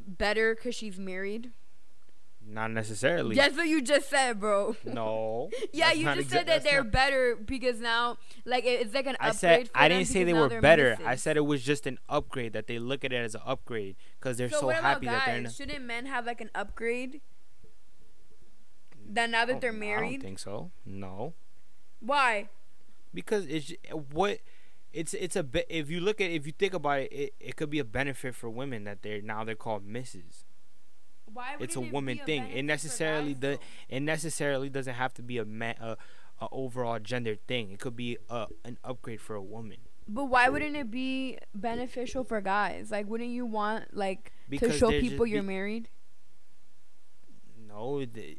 better 0.08 0.56
because 0.56 0.76
she's 0.76 1.00
married. 1.00 1.52
Not 2.52 2.72
necessarily. 2.72 3.36
That's 3.36 3.56
what 3.56 3.68
you 3.68 3.80
just 3.82 4.10
said, 4.10 4.40
bro. 4.40 4.76
No. 4.84 5.52
Yeah, 5.72 5.92
you 5.92 6.04
just 6.06 6.30
exa- 6.30 6.32
said 6.32 6.48
that 6.48 6.64
they're 6.64 6.84
not- 6.84 6.92
better 6.92 7.36
because 7.36 7.80
now, 7.80 8.18
like, 8.44 8.66
it's 8.66 8.94
like 8.94 9.06
an 9.06 9.16
I 9.20 9.28
upgrade. 9.30 9.40
said 9.40 9.70
I 9.76 9.88
didn't 9.88 10.08
say 10.08 10.24
they 10.24 10.34
were 10.34 10.60
better. 10.60 10.98
I 11.06 11.16
said 11.16 11.38
it 11.38 11.46
was 11.46 11.62
just 11.64 11.86
an 11.86 12.00
upgrade 12.10 12.54
that 12.54 12.66
they 12.66 12.80
look 12.80 13.06
at 13.06 13.14
it 13.14 13.18
as 13.18 13.36
an 13.36 13.42
upgrade 13.46 13.98
because 14.20 14.38
they're 14.38 14.50
so, 14.50 14.66
what 14.66 14.78
happy 14.78 15.06
about 15.06 15.20
that 15.20 15.26
they're 15.28 15.38
in. 15.38 15.44
guys? 15.44 15.54
A, 15.54 15.56
Shouldn't 15.56 15.86
men 15.86 16.08
have 16.08 16.26
like 16.26 16.42
an 16.42 16.50
upgrade? 16.56 17.22
That 19.12 19.30
now 19.30 19.46
that 19.46 19.56
Oh, 19.58 19.60
they're 19.60 19.72
married. 19.74 20.08
I 20.08 20.12
don't 20.14 20.22
think 20.22 20.40
so. 20.40 20.72
No, 20.86 21.34
why? 22.00 22.50
because 23.14 23.46
it's 23.48 23.74
what 24.12 24.40
it's 24.94 25.14
it's 25.16 25.36
a 25.36 25.44
bit. 25.44 25.66
If 25.70 25.90
you 25.90 26.00
look 26.00 26.22
at 26.22 26.30
if 26.32 26.46
you 26.46 26.52
think 26.52 26.74
about 26.74 27.00
it, 27.02 27.12
it, 27.12 27.34
it 27.40 27.56
could 27.56 27.70
be 27.70 27.80
a 27.80 27.84
benefit 27.84 28.36
for 28.36 28.50
women 28.50 28.84
that 28.86 29.02
they're 29.02 29.22
now 29.22 29.44
they're 29.44 29.56
called 29.56 29.88
Mrs. 29.88 30.44
It's 31.60 31.76
a 31.76 31.82
it 31.82 31.92
woman 31.92 32.18
be 32.18 32.24
thing. 32.24 32.50
It 32.52 32.64
necessarily 32.64 33.34
does. 33.34 33.58
It 33.88 34.02
necessarily 34.02 34.70
doesn't 34.70 34.94
have 34.96 35.14
to 35.16 35.22
be 35.22 35.38
a 35.38 35.46
man 35.46 35.76
a, 35.80 35.98
a 36.42 36.48
overall 36.52 37.00
gender 37.00 37.36
thing. 37.36 37.72
It 37.72 37.80
could 37.80 37.96
be 37.96 38.18
a 38.30 38.48
an 38.66 38.78
upgrade 38.84 39.22
for 39.22 39.36
a 39.36 39.42
woman. 39.42 39.78
But 40.08 40.26
why 40.26 40.50
wouldn't 40.50 40.76
it 40.76 40.90
be 40.90 41.38
beneficial 41.54 42.24
for 42.24 42.42
guys? 42.42 42.90
Like, 42.90 43.08
wouldn't 43.08 43.30
you 43.30 43.46
want 43.46 43.96
like 43.96 44.32
Because 44.50 44.72
to 44.72 44.78
show 44.78 44.90
people 44.90 45.28
you're 45.28 45.44
be- 45.44 45.48
married? 45.48 45.90
No, 47.68 48.04
the, 48.06 48.38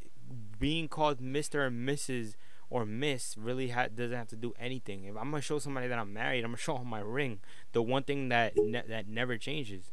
being 0.58 0.88
called 0.88 1.20
Mr. 1.20 1.66
and 1.66 1.88
Mrs. 1.88 2.34
or 2.68 2.84
Miss 2.84 3.36
really 3.38 3.68
ha- 3.68 3.88
doesn't 3.94 4.16
have 4.16 4.26
to 4.28 4.36
do 4.36 4.52
anything. 4.58 5.04
If 5.04 5.16
I'm 5.16 5.30
gonna 5.30 5.40
show 5.40 5.58
somebody 5.58 5.86
that 5.86 5.98
I'm 5.98 6.12
married, 6.12 6.44
I'm 6.44 6.50
gonna 6.50 6.56
show 6.58 6.78
them 6.78 6.88
my 6.88 7.00
ring. 7.00 7.40
The 7.72 7.82
one 7.82 8.02
thing 8.02 8.28
that 8.30 8.56
ne- 8.56 8.82
that 8.88 9.08
never 9.08 9.38
changes, 9.38 9.92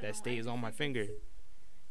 that 0.00 0.06
know, 0.08 0.12
stays 0.12 0.46
on 0.46 0.60
my 0.60 0.70
finger. 0.70 1.06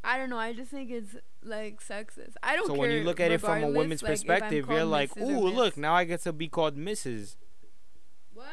It's- 0.03 0.13
I 0.13 0.17
don't 0.17 0.29
know. 0.29 0.37
I 0.37 0.53
just 0.53 0.71
think 0.71 0.89
it's 0.91 1.15
like 1.43 1.81
sexist. 1.81 2.33
I 2.41 2.55
don't 2.55 2.67
So 2.67 2.73
care. 2.73 2.79
when 2.81 2.91
you 2.91 3.03
look 3.03 3.19
at 3.19 3.31
it 3.31 3.39
from 3.41 3.63
a 3.63 3.69
woman's 3.69 4.01
like, 4.03 4.11
perspective, 4.11 4.67
you're 4.69 4.83
like, 4.83 5.11
Mrs. 5.15 5.29
"Ooh, 5.29 5.47
look! 5.49 5.77
Now 5.77 5.93
I 5.93 6.03
get 6.05 6.21
to 6.23 6.33
be 6.33 6.47
called 6.47 6.75
Mrs." 6.77 7.35
What? 8.33 8.47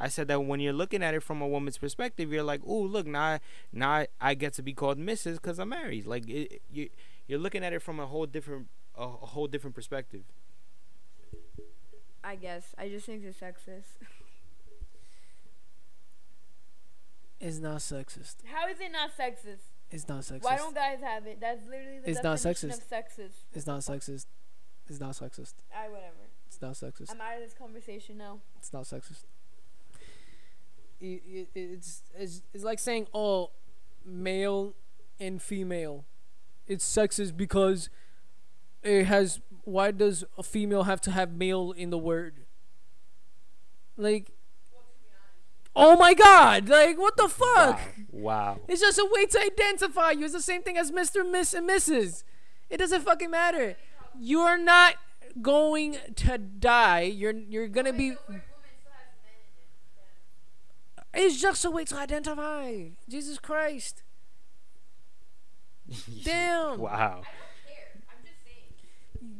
I 0.00 0.08
said 0.08 0.26
that 0.28 0.40
when 0.44 0.58
you're 0.60 0.72
looking 0.72 1.02
at 1.02 1.14
it 1.14 1.22
from 1.22 1.40
a 1.40 1.46
woman's 1.48 1.78
perspective, 1.78 2.32
you're 2.32 2.42
like, 2.42 2.62
"Ooh, 2.66 2.86
look! 2.86 3.06
Now, 3.06 3.22
I, 3.22 3.40
now 3.72 3.90
I, 3.90 4.08
I 4.20 4.34
get 4.34 4.52
to 4.54 4.62
be 4.62 4.72
called 4.74 4.98
Mrs. 4.98 5.34
because 5.34 5.58
I'm 5.58 5.68
married." 5.70 6.06
Like 6.06 6.28
it, 6.28 6.60
you, 6.70 6.90
you're 7.26 7.38
looking 7.38 7.64
at 7.64 7.72
it 7.72 7.80
from 7.82 7.98
a 8.00 8.06
whole 8.06 8.26
different, 8.26 8.68
a, 8.96 9.02
a 9.04 9.06
whole 9.06 9.46
different 9.46 9.74
perspective. 9.76 10.22
I 12.24 12.36
guess. 12.36 12.74
I 12.78 12.88
just 12.88 13.06
think 13.06 13.24
it's 13.24 13.38
sexist. 13.40 13.96
it's 17.40 17.58
not 17.58 17.78
sexist. 17.78 18.36
How 18.46 18.68
is 18.68 18.80
it 18.80 18.92
not 18.92 19.10
sexist? 19.16 19.71
It's 19.92 20.08
not 20.08 20.20
sexist. 20.22 20.42
Why 20.42 20.56
don't 20.56 20.74
guys 20.74 21.00
have 21.02 21.26
it? 21.26 21.38
That's 21.40 21.64
literally 21.66 22.00
the 22.00 22.10
It's 22.10 22.22
not 22.22 22.40
definition 22.42 22.70
sexist. 22.70 22.78
of 22.82 22.88
sexist. 22.88 23.32
It's 23.52 23.66
not 23.66 23.80
sexist. 23.80 24.26
It's 24.88 24.98
not 25.00 25.10
sexist. 25.12 25.54
I 25.76 25.88
whatever. 25.88 26.14
It's 26.46 26.60
not 26.60 26.72
sexist. 26.72 27.10
I'm 27.10 27.20
out 27.20 27.34
of 27.34 27.40
this 27.40 27.54
conversation 27.54 28.16
now. 28.18 28.40
It's 28.58 28.72
not 28.72 28.84
sexist. 28.84 29.24
I- 31.00 31.20
I- 31.26 31.46
It's 31.54 32.02
it's 32.14 32.42
it's 32.54 32.64
like 32.64 32.78
saying 32.78 33.06
oh, 33.12 33.50
male 34.04 34.74
and 35.20 35.40
female. 35.42 36.04
It's 36.66 36.84
sexist 36.90 37.36
because 37.36 37.90
it 38.82 39.04
has. 39.04 39.40
Why 39.64 39.90
does 39.90 40.24
a 40.38 40.42
female 40.42 40.84
have 40.84 41.00
to 41.02 41.10
have 41.10 41.32
male 41.32 41.72
in 41.72 41.90
the 41.90 41.98
word? 41.98 42.46
Like, 43.96 44.30
oh 45.74 45.96
my 45.96 46.14
god! 46.14 46.68
Like 46.68 46.98
what 46.98 47.16
the 47.16 47.28
fuck? 47.28 47.80
Wow. 48.10 48.56
wow. 48.56 48.60
It's 48.68 48.80
just 48.80 48.98
a 48.98 49.08
way 49.10 49.26
to 49.26 49.40
identify 49.40 50.12
you. 50.12 50.24
It's 50.24 50.34
the 50.34 50.42
same 50.42 50.62
thing 50.62 50.76
as 50.76 50.90
Mr., 50.90 51.28
Miss, 51.28 51.54
and 51.54 51.68
Mrs. 51.68 52.24
It 52.70 52.78
doesn't 52.78 53.02
fucking 53.02 53.30
matter. 53.30 53.76
You're 54.18 54.58
not 54.58 54.96
going 55.40 55.96
to 56.16 56.38
die. 56.38 57.02
You're 57.02 57.32
you're 57.32 57.68
gonna 57.68 57.92
be. 57.92 58.14
It's 61.14 61.40
just 61.40 61.64
a 61.64 61.70
way 61.70 61.84
to 61.84 61.96
identify. 61.96 62.84
Jesus 63.08 63.38
Christ. 63.38 64.02
Damn. 66.24 66.78
Wow. 66.78 67.22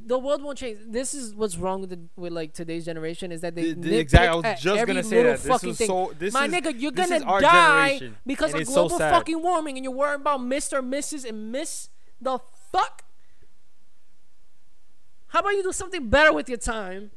The 0.05 0.19
world 0.19 0.43
won't 0.43 0.59
change. 0.59 0.79
This 0.89 1.15
is 1.15 1.35
what's 1.35 1.57
wrong 1.57 1.81
with 1.81 1.91
the, 1.91 2.01
with 2.17 2.33
like 2.33 2.53
today's 2.53 2.85
generation 2.85 3.31
is 3.31 3.41
that 3.43 3.55
they 3.55 3.73
The- 3.73 3.81
the 3.81 3.91
nitpick 3.91 4.01
exact- 4.01 4.33
I 4.33 4.35
was 4.53 4.61
just 4.61 4.87
gonna 4.87 5.03
say 5.03 5.17
little 5.17 5.33
that. 5.33 5.41
This 5.43 5.47
fucking 5.53 5.71
is 5.71 5.79
thing. 5.79 5.87
so- 5.87 6.13
this 6.19 6.35
My 6.35 6.47
is- 6.47 6.53
nigga, 6.53 6.73
you're 6.81 6.91
gonna 6.93 7.21
die 7.21 8.11
because 8.27 8.55
of 8.55 8.61
it's 8.61 8.71
so 8.73 8.89
global 8.89 8.99
fucking 8.99 9.41
warming, 9.43 9.77
and 9.77 9.85
you're 9.85 9.95
worried 9.95 10.21
about 10.21 10.41
Mr., 10.41 10.81
Mrs., 10.83 11.25
and 11.29 11.53
Miss. 11.53 11.89
The 12.21 12.39
fuck? 12.71 13.05
How 15.29 15.41
about 15.41 15.51
you 15.51 15.63
do 15.63 15.73
something 15.73 16.09
better 16.09 16.33
with 16.33 16.49
your 16.49 16.59
time, 16.59 17.11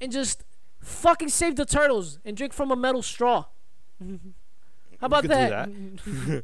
and 0.00 0.10
just 0.12 0.44
fucking 0.80 1.28
save 1.28 1.56
the 1.56 1.64
turtles 1.66 2.18
and 2.24 2.36
drink 2.36 2.52
from 2.52 2.70
a 2.70 2.76
metal 2.76 3.02
straw? 3.02 3.46
How 5.00 5.06
about 5.06 5.22
do 5.22 5.28
that? 5.28 5.68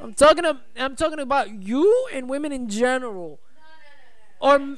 I'm 0.00 0.14
talking. 0.14 0.44
ab- 0.46 0.62
I'm 0.76 0.96
talking 0.96 1.18
about 1.20 1.50
you 1.62 2.08
and 2.12 2.28
women 2.28 2.52
in 2.52 2.68
general, 2.68 3.38
or 4.40 4.76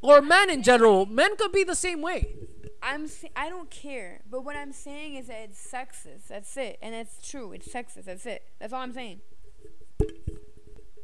or 0.00 0.20
men 0.20 0.50
in 0.50 0.62
general. 0.62 1.06
Men 1.06 1.36
could 1.36 1.52
be 1.52 1.64
the 1.64 1.74
same 1.74 2.00
way. 2.00 2.34
I'm 2.82 3.08
I 3.34 3.48
don't 3.48 3.70
care, 3.70 4.20
but 4.30 4.44
what 4.44 4.56
I'm 4.56 4.72
saying 4.72 5.16
is 5.16 5.26
that 5.26 5.40
it's 5.50 5.72
sexist. 5.72 6.28
That's 6.28 6.56
it, 6.56 6.78
and 6.80 6.94
it's 6.94 7.28
true. 7.28 7.52
It's 7.52 7.68
sexist. 7.68 8.04
That's 8.04 8.24
it. 8.26 8.42
That's 8.60 8.72
all 8.72 8.82
I'm 8.82 8.92
saying. 8.92 9.20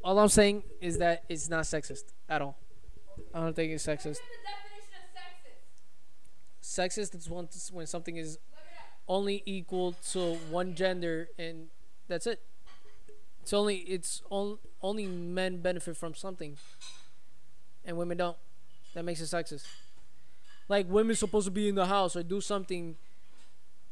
All 0.05 0.19
I'm 0.19 0.29
saying 0.29 0.63
is 0.81 0.99
that 0.99 1.25
it's 1.29 1.49
not 1.49 1.65
sexist 1.65 2.05
at 2.29 2.43
all. 2.43 2.57
I 3.33 3.41
don't 3.41 3.57
think 3.57 3.73
it's 3.73 3.87
sexist. 3.87 4.19
Sexist 6.63 7.15
is 7.15 7.29
when 7.29 7.49
when 7.73 7.87
something 7.87 8.17
is 8.17 8.39
only 9.09 9.43
equal 9.45 9.93
to 10.13 10.35
one 10.51 10.75
gender 10.75 11.29
and 11.39 11.69
that's 12.09 12.27
it. 12.27 12.41
It's 13.45 13.53
only 13.53 13.77
it's 13.81 14.23
on, 14.31 14.57
only 14.81 15.07
men 15.07 15.61
benefit 15.61 15.99
from 15.99 16.15
something, 16.15 16.57
and 17.85 17.99
women 17.99 18.17
don't. 18.17 18.39
That 18.95 19.05
makes 19.05 19.21
it 19.21 19.25
sexist. 19.25 19.67
Like 20.67 20.89
women 20.89 21.15
supposed 21.15 21.45
to 21.45 21.51
be 21.51 21.69
in 21.69 21.75
the 21.75 21.85
house 21.85 22.17
or 22.17 22.23
do 22.23 22.41
something, 22.41 22.97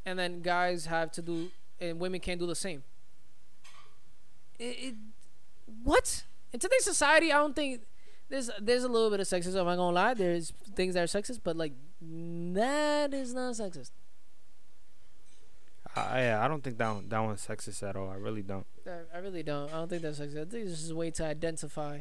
and 0.07 0.19
then 0.19 0.41
guys 0.41 0.87
have 0.87 1.13
to 1.13 1.21
do, 1.21 1.51
and 1.79 2.01
women 2.01 2.19
can't 2.19 2.41
do 2.41 2.47
the 2.47 2.55
same. 2.55 2.83
It, 4.59 4.65
it 4.65 4.95
what 5.85 6.25
in 6.55 6.59
today's 6.59 6.85
society? 6.85 7.31
I 7.31 7.37
don't 7.37 7.55
think 7.55 7.83
There's 8.31 8.49
there's 8.59 8.85
a 8.85 8.89
little 8.89 9.11
bit 9.11 9.21
of 9.21 9.27
sexism. 9.27 9.61
I'm 9.61 9.67
not 9.67 9.77
gonna 9.77 9.95
lie. 9.95 10.15
There's 10.15 10.55
things 10.75 10.95
that 10.95 11.03
are 11.03 11.21
sexist, 11.21 11.41
but 11.45 11.57
like 11.57 11.75
that 12.01 13.13
is 13.13 13.35
not 13.35 13.53
sexist. 13.57 13.91
I, 15.97 16.01
I 16.01 16.45
I 16.45 16.49
don't 16.49 16.63
think 16.63 16.79
that 16.79 16.91
one, 16.95 17.09
that 17.09 17.19
one's 17.21 17.47
sexist 17.47 17.83
at 17.89 17.97
all. 17.97 18.09
I 18.11 18.17
really 18.17 18.43
don't. 18.43 18.67
I, 18.87 19.17
I 19.17 19.19
really 19.19 19.43
don't. 19.43 19.73
I 19.73 19.77
don't 19.77 19.89
think 19.89 20.03
that's 20.03 20.19
sexist. 20.19 20.41
I 20.41 20.51
think 20.51 20.67
this 20.67 20.83
is 20.83 20.91
a 20.91 20.97
way 20.97 21.11
to 21.11 21.25
identify 21.25 22.01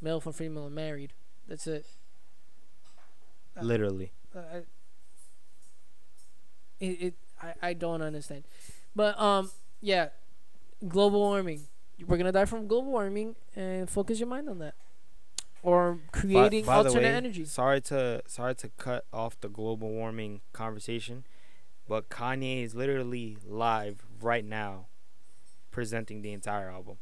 male 0.00 0.20
from 0.20 0.32
female 0.32 0.66
and 0.66 0.74
married. 0.74 1.12
That's 1.48 1.66
it. 1.66 1.86
Uh, 3.56 3.62
Literally. 3.62 4.12
Uh, 4.34 4.38
I, 4.38 4.56
it, 6.80 6.86
it 7.02 7.14
I, 7.40 7.54
I 7.62 7.72
don't 7.74 8.02
understand. 8.02 8.44
But 8.94 9.18
um 9.20 9.50
yeah, 9.80 10.08
global 10.88 11.20
warming. 11.20 11.62
We're 12.06 12.16
gonna 12.16 12.32
die 12.32 12.46
from 12.46 12.66
global 12.66 12.90
warming 12.90 13.36
and 13.54 13.88
focus 13.88 14.18
your 14.18 14.28
mind 14.28 14.48
on 14.48 14.58
that. 14.58 14.74
Or 15.62 16.00
creating 16.10 16.64
by 16.64 16.82
the 16.82 16.88
alternate 16.88 17.04
way, 17.04 17.14
energy. 17.14 17.44
Sorry 17.44 17.80
to 17.82 18.22
sorry 18.26 18.54
to 18.56 18.68
cut 18.78 19.04
off 19.12 19.40
the 19.40 19.48
global 19.48 19.90
warming 19.90 20.40
conversation, 20.52 21.24
but 21.88 22.08
Kanye 22.08 22.64
is 22.64 22.74
literally 22.74 23.36
live 23.46 24.04
right 24.20 24.44
now, 24.44 24.86
presenting 25.70 26.22
the 26.22 26.32
entire 26.32 26.70
album 26.70 26.96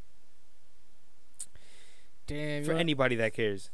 Donda, 2.26 2.64
for 2.64 2.72
anybody 2.72 3.16
that 3.16 3.34
cares. 3.34 3.70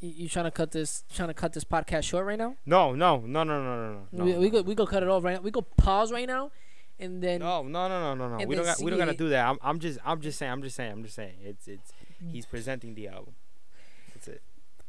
you, 0.00 0.10
you 0.10 0.28
trying 0.28 0.44
to 0.46 0.50
cut 0.50 0.72
this 0.72 1.04
trying 1.14 1.28
to 1.28 1.34
cut 1.34 1.52
this 1.52 1.64
podcast 1.64 2.04
short 2.04 2.26
right 2.26 2.38
now? 2.38 2.56
No, 2.66 2.94
no, 2.94 3.18
no, 3.18 3.44
no, 3.44 3.62
no, 3.62 3.92
no, 3.92 4.00
no. 4.12 4.24
we 4.24 4.36
we 4.36 4.50
go 4.50 4.62
we 4.62 4.74
go 4.74 4.86
cut 4.86 5.02
it 5.02 5.08
off 5.08 5.24
right 5.24 5.34
now. 5.34 5.40
We 5.40 5.50
go 5.50 5.62
pause 5.62 6.12
right 6.12 6.26
now, 6.26 6.50
and 6.98 7.22
then 7.22 7.40
No, 7.40 7.62
no, 7.62 7.88
no, 7.88 8.14
no, 8.14 8.28
no, 8.28 8.38
no. 8.38 8.46
We 8.46 8.54
don't 8.54 8.64
got, 8.64 8.80
we 8.80 8.90
don't 8.90 8.98
gotta 8.98 9.14
do 9.14 9.30
that. 9.30 9.48
I'm, 9.48 9.58
I'm 9.62 9.78
just, 9.78 9.98
I'm 10.04 10.20
just 10.20 10.38
saying, 10.38 10.52
I'm 10.52 10.62
just 10.62 10.76
saying, 10.76 10.92
I'm 10.92 11.02
just 11.02 11.16
saying. 11.16 11.36
It's, 11.42 11.68
it's. 11.68 11.92
He's 12.32 12.44
presenting 12.44 12.94
the 12.94 13.08
album. 13.08 13.34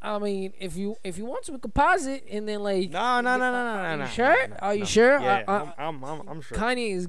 I 0.01 0.17
mean, 0.19 0.53
if 0.59 0.75
you 0.75 0.95
if 1.03 1.17
you 1.17 1.25
want 1.25 1.45
to, 1.45 1.51
we 1.53 1.59
could 1.59 1.73
pause 1.73 2.05
it 2.07 2.25
and 2.31 2.47
then 2.47 2.63
like. 2.63 2.89
No, 2.89 3.21
no, 3.21 3.37
no, 3.37 3.51
no, 3.51 3.63
no, 3.75 3.83
no, 3.83 3.91
you 3.91 3.97
no. 3.99 4.05
sure? 4.07 4.47
no, 4.47 4.55
Are 4.59 4.73
you 4.75 4.85
sure? 4.85 5.19
Yeah, 5.19 5.43
uh, 5.47 5.51
uh, 5.51 5.71
I- 5.77 5.83
I- 5.83 5.87
I'm, 5.87 6.03
I'm, 6.03 6.27
I'm, 6.27 6.41
sure. 6.41 6.57
Kanye 6.57 6.95
is 6.95 7.07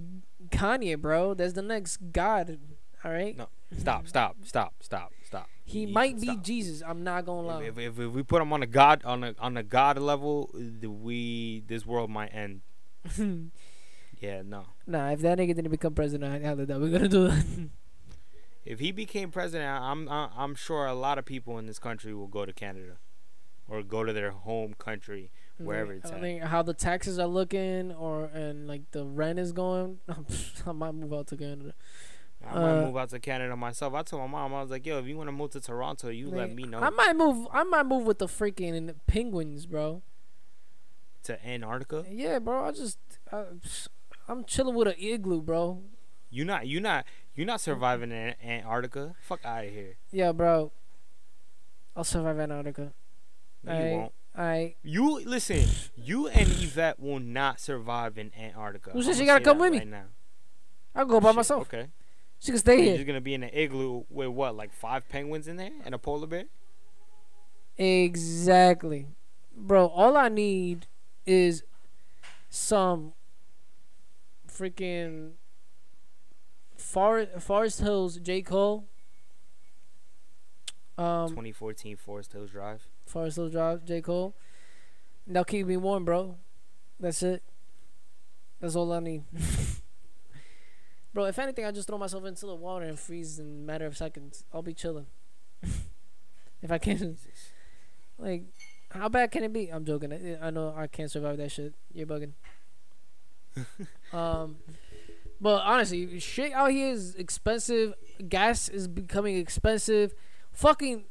Kanye, 0.50 0.98
bro. 1.00 1.34
That's 1.34 1.54
the 1.54 1.62
next 1.62 1.98
God. 2.12 2.58
All 3.04 3.10
right. 3.10 3.36
No, 3.36 3.48
Stop, 3.78 4.06
stop, 4.06 4.36
stop, 4.44 4.74
stop, 4.80 5.12
stop. 5.24 5.48
He 5.64 5.80
You- 5.86 5.88
might 5.88 6.16
be 6.20 6.26
stop. 6.26 6.42
Jesus. 6.42 6.82
I'm 6.86 7.02
not 7.02 7.24
gonna 7.24 7.46
lie. 7.46 7.62
If, 7.62 7.78
if, 7.78 7.98
if 7.98 8.12
we 8.12 8.22
put 8.22 8.42
him 8.42 8.52
on 8.52 8.62
a 8.62 8.66
god 8.66 9.02
on 9.04 9.24
a 9.24 9.34
on 9.38 9.56
a 9.56 9.62
god 9.62 9.96
level, 9.98 10.50
we 10.82 11.62
this 11.66 11.86
world 11.86 12.10
might 12.10 12.28
end. 12.34 12.60
Yeah, 14.20 14.42
no. 14.46 14.66
nah, 14.86 15.10
if 15.10 15.20
that 15.22 15.36
nigga 15.36 15.48
didn't 15.56 15.72
become 15.72 15.94
president, 15.94 16.44
how 16.44 16.54
the 16.54 16.64
hell 16.64 16.78
we're 16.80 16.90
gonna 16.92 17.08
do 17.08 17.26
that? 17.26 17.44
If 18.64 18.78
he 18.80 18.92
became 18.92 19.30
president, 19.30 19.68
I'm 19.68 20.08
I'm 20.08 20.54
sure 20.54 20.86
a 20.86 20.94
lot 20.94 21.18
of 21.18 21.24
people 21.24 21.58
in 21.58 21.66
this 21.66 21.78
country 21.78 22.14
will 22.14 22.28
go 22.28 22.44
to 22.46 22.52
Canada, 22.52 22.98
or 23.68 23.82
go 23.82 24.04
to 24.04 24.12
their 24.12 24.30
home 24.30 24.74
country. 24.74 25.30
Wherever 25.58 25.92
it's 25.92 26.10
I 26.10 26.14
at. 26.16 26.20
think 26.20 26.42
how 26.44 26.62
the 26.62 26.74
taxes 26.74 27.18
are 27.18 27.26
looking, 27.26 27.92
or 27.92 28.24
and 28.26 28.66
like 28.68 28.90
the 28.92 29.04
rent 29.04 29.38
is 29.38 29.52
going. 29.52 29.98
I 30.66 30.72
might 30.72 30.94
move 30.94 31.12
out 31.12 31.26
to 31.28 31.36
Canada. 31.36 31.74
I 32.44 32.54
might 32.54 32.78
Uh, 32.80 32.86
move 32.86 32.96
out 32.96 33.10
to 33.10 33.20
Canada 33.20 33.56
myself. 33.56 33.94
I 33.94 34.02
told 34.02 34.22
my 34.22 34.26
mom, 34.28 34.54
I 34.54 34.60
was 34.62 34.70
like, 34.70 34.84
"Yo, 34.86 34.98
if 34.98 35.06
you 35.06 35.16
want 35.16 35.28
to 35.28 35.32
move 35.32 35.50
to 35.52 35.60
Toronto, 35.60 36.08
you 36.08 36.30
let 36.30 36.52
me 36.54 36.64
know." 36.64 36.78
I 36.80 36.90
might 36.90 37.14
move. 37.16 37.46
I 37.52 37.62
might 37.64 37.86
move 37.86 38.04
with 38.04 38.18
the 38.18 38.26
freaking 38.26 38.94
penguins, 39.06 39.66
bro. 39.66 40.02
to 41.24 41.46
Antarctica. 41.46 42.04
Yeah, 42.10 42.40
bro. 42.40 42.64
I 42.64 42.72
just, 42.72 42.98
I, 43.30 43.44
I'm 44.26 44.44
chilling 44.44 44.74
with 44.74 44.88
an 44.88 44.94
igloo, 44.98 45.40
bro. 45.40 45.82
You 46.32 46.44
not 46.46 46.66
you 46.66 46.80
not 46.80 47.04
you 47.34 47.44
not 47.44 47.60
surviving 47.60 48.10
in 48.10 48.34
Antarctica. 48.42 49.14
Fuck 49.20 49.44
out 49.44 49.64
of 49.64 49.70
here. 49.70 49.96
Yeah, 50.10 50.32
bro. 50.32 50.72
I'll 51.94 52.04
survive 52.04 52.38
Antarctica. 52.40 52.92
No, 53.62 53.72
I- 53.72 53.88
you 53.90 53.96
won't. 53.96 54.12
I. 54.34 54.74
You 54.82 55.20
listen. 55.26 55.68
You 55.94 56.26
and 56.28 56.48
Yvette 56.48 56.98
will 56.98 57.20
not 57.20 57.60
survive 57.60 58.16
in 58.16 58.32
Antarctica. 58.34 58.90
Who 58.92 59.02
said 59.02 59.10
I'ma 59.10 59.18
she 59.20 59.26
gotta 59.26 59.44
come 59.44 59.58
with 59.58 59.72
me? 59.72 59.84
now. 59.84 60.04
I'll 60.94 61.04
go 61.04 61.20
by 61.20 61.28
Shit, 61.28 61.36
myself. 61.36 61.62
Okay. 61.72 61.88
She 62.40 62.50
can 62.50 62.58
stay 62.58 62.76
You're 62.76 62.84
here. 62.84 62.94
just 62.96 63.06
gonna 63.06 63.20
be 63.20 63.34
in 63.34 63.42
an 63.42 63.50
igloo 63.52 64.04
with 64.08 64.28
what, 64.28 64.56
like 64.56 64.72
five 64.72 65.06
penguins 65.10 65.46
in 65.48 65.56
there 65.58 65.70
and 65.84 65.94
a 65.94 65.98
polar 65.98 66.26
bear? 66.26 66.44
Exactly, 67.76 69.06
bro. 69.54 69.86
All 69.86 70.16
I 70.16 70.28
need 70.28 70.86
is 71.26 71.62
some 72.48 73.12
freaking 74.50 75.32
Forest 76.82 77.40
Forest 77.40 77.80
Hills 77.80 78.16
J 78.18 78.42
Cole. 78.42 78.86
Um, 80.98 81.28
2014 81.28 81.96
Forest 81.96 82.32
Hills 82.32 82.50
Drive. 82.50 82.82
Forest 83.06 83.36
Hills 83.36 83.52
Drive 83.52 83.84
J 83.84 84.02
Cole. 84.02 84.34
They'll 85.26 85.44
keep 85.44 85.66
me 85.66 85.76
warm, 85.76 86.04
bro. 86.04 86.36
That's 86.98 87.22
it. 87.22 87.42
That's 88.60 88.76
all 88.76 88.92
I 88.92 89.00
need. 89.00 89.24
bro, 91.14 91.24
if 91.24 91.38
anything, 91.38 91.64
I 91.64 91.70
just 91.70 91.88
throw 91.88 91.98
myself 91.98 92.24
into 92.24 92.46
the 92.46 92.54
water 92.54 92.84
and 92.84 92.98
freeze 92.98 93.38
in 93.38 93.46
a 93.46 93.66
matter 93.66 93.86
of 93.86 93.96
seconds. 93.96 94.44
I'll 94.52 94.62
be 94.62 94.74
chilling. 94.74 95.06
if 96.62 96.70
I 96.70 96.78
can. 96.78 97.16
Like, 98.18 98.44
how 98.90 99.08
bad 99.08 99.30
can 99.30 99.44
it 99.44 99.52
be? 99.52 99.68
I'm 99.68 99.84
joking. 99.84 100.12
I, 100.12 100.46
I 100.46 100.50
know 100.50 100.74
I 100.76 100.86
can't 100.86 101.10
survive 101.10 101.38
that 101.38 101.50
shit. 101.50 101.74
You're 101.92 102.06
bugging. 102.06 102.32
um, 104.12 104.56
but 105.42 105.62
honestly, 105.64 106.18
shit 106.20 106.52
out 106.52 106.70
here 106.70 106.92
is 106.92 107.14
expensive. 107.16 107.92
Gas 108.28 108.68
is 108.70 108.88
becoming 108.88 109.36
expensive. 109.36 110.14
Fucking 110.52 111.04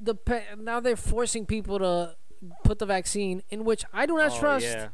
the 0.00 0.14
pe- 0.14 0.44
now 0.58 0.80
they're 0.80 0.96
forcing 0.96 1.46
people 1.46 1.78
to 1.78 2.16
put 2.64 2.78
the 2.78 2.86
vaccine, 2.86 3.42
in 3.50 3.64
which 3.64 3.84
I 3.92 4.06
do 4.06 4.16
not 4.16 4.32
Oh, 4.32 4.38
trust. 4.40 4.66
Yeah. 4.66 4.88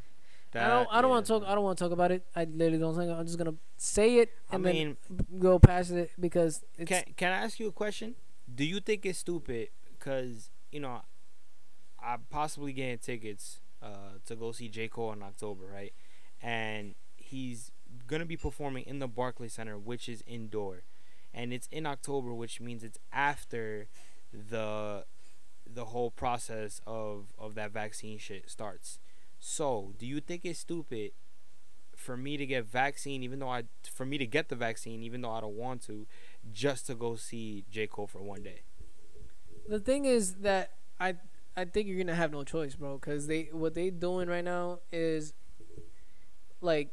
I 0.54 0.68
don't. 0.68 0.88
I 0.92 1.00
don't 1.00 1.10
want 1.10 1.24
to 1.26 1.32
talk. 1.32 1.44
I 1.46 1.54
don't 1.54 1.64
want 1.64 1.78
to 1.78 1.84
talk 1.84 1.92
about 1.92 2.10
it. 2.12 2.26
I 2.36 2.44
literally 2.44 2.78
don't 2.78 2.94
think. 2.94 3.10
I'm 3.10 3.24
just 3.24 3.38
gonna 3.38 3.54
say 3.78 4.18
it 4.18 4.30
I 4.50 4.56
and 4.56 4.64
mean, 4.64 4.96
then 5.08 5.40
go 5.40 5.58
past 5.58 5.92
it 5.92 6.10
because 6.20 6.62
it's 6.76 6.88
can 6.90 7.04
can 7.16 7.32
I 7.32 7.36
ask 7.36 7.58
you 7.58 7.68
a 7.68 7.72
question? 7.72 8.16
Do 8.54 8.64
you 8.64 8.80
think 8.80 9.06
it's 9.06 9.20
stupid? 9.20 9.68
Cause 9.98 10.50
you 10.70 10.80
know, 10.80 11.00
I'm 12.04 12.20
possibly 12.28 12.72
getting 12.74 12.98
tickets 12.98 13.60
uh, 13.82 14.18
to 14.26 14.36
go 14.36 14.52
see 14.52 14.68
J 14.68 14.88
Cole 14.88 15.12
in 15.14 15.22
October, 15.22 15.64
right? 15.72 15.94
And 16.42 16.96
he's 17.16 17.72
gonna 18.12 18.26
be 18.26 18.36
performing 18.36 18.84
in 18.84 18.98
the 19.00 19.08
Barclays 19.08 19.54
Center, 19.54 19.78
which 19.78 20.08
is 20.08 20.22
indoor, 20.26 20.82
and 21.34 21.52
it's 21.52 21.68
in 21.72 21.86
October, 21.86 22.32
which 22.34 22.60
means 22.60 22.84
it's 22.84 22.98
after 23.12 23.88
the 24.32 25.04
the 25.66 25.86
whole 25.86 26.10
process 26.10 26.80
of 26.86 27.32
of 27.38 27.54
that 27.54 27.72
vaccine 27.72 28.18
shit 28.18 28.50
starts. 28.50 29.00
So, 29.40 29.94
do 29.98 30.06
you 30.06 30.20
think 30.20 30.44
it's 30.44 30.60
stupid 30.60 31.12
for 31.96 32.16
me 32.16 32.36
to 32.36 32.46
get 32.46 32.66
vaccine, 32.66 33.22
even 33.22 33.40
though 33.40 33.48
I 33.50 33.64
for 33.90 34.06
me 34.06 34.18
to 34.18 34.26
get 34.26 34.48
the 34.48 34.56
vaccine, 34.56 35.02
even 35.02 35.22
though 35.22 35.32
I 35.32 35.40
don't 35.40 35.56
want 35.56 35.82
to, 35.86 36.06
just 36.52 36.86
to 36.88 36.94
go 36.94 37.16
see 37.16 37.64
J 37.70 37.86
Cole 37.86 38.06
for 38.06 38.22
one 38.22 38.42
day? 38.42 38.62
the 39.68 39.80
thing 39.80 40.04
is 40.04 40.34
that 40.36 40.72
I 41.00 41.16
I 41.56 41.64
think 41.64 41.88
you're 41.88 41.98
gonna 41.98 42.14
have 42.14 42.32
no 42.32 42.44
choice, 42.44 42.74
bro. 42.74 42.98
Cause 42.98 43.26
they 43.26 43.48
what 43.52 43.74
they 43.74 43.90
doing 43.90 44.28
right 44.28 44.44
now 44.44 44.80
is 44.92 45.34
like 46.60 46.90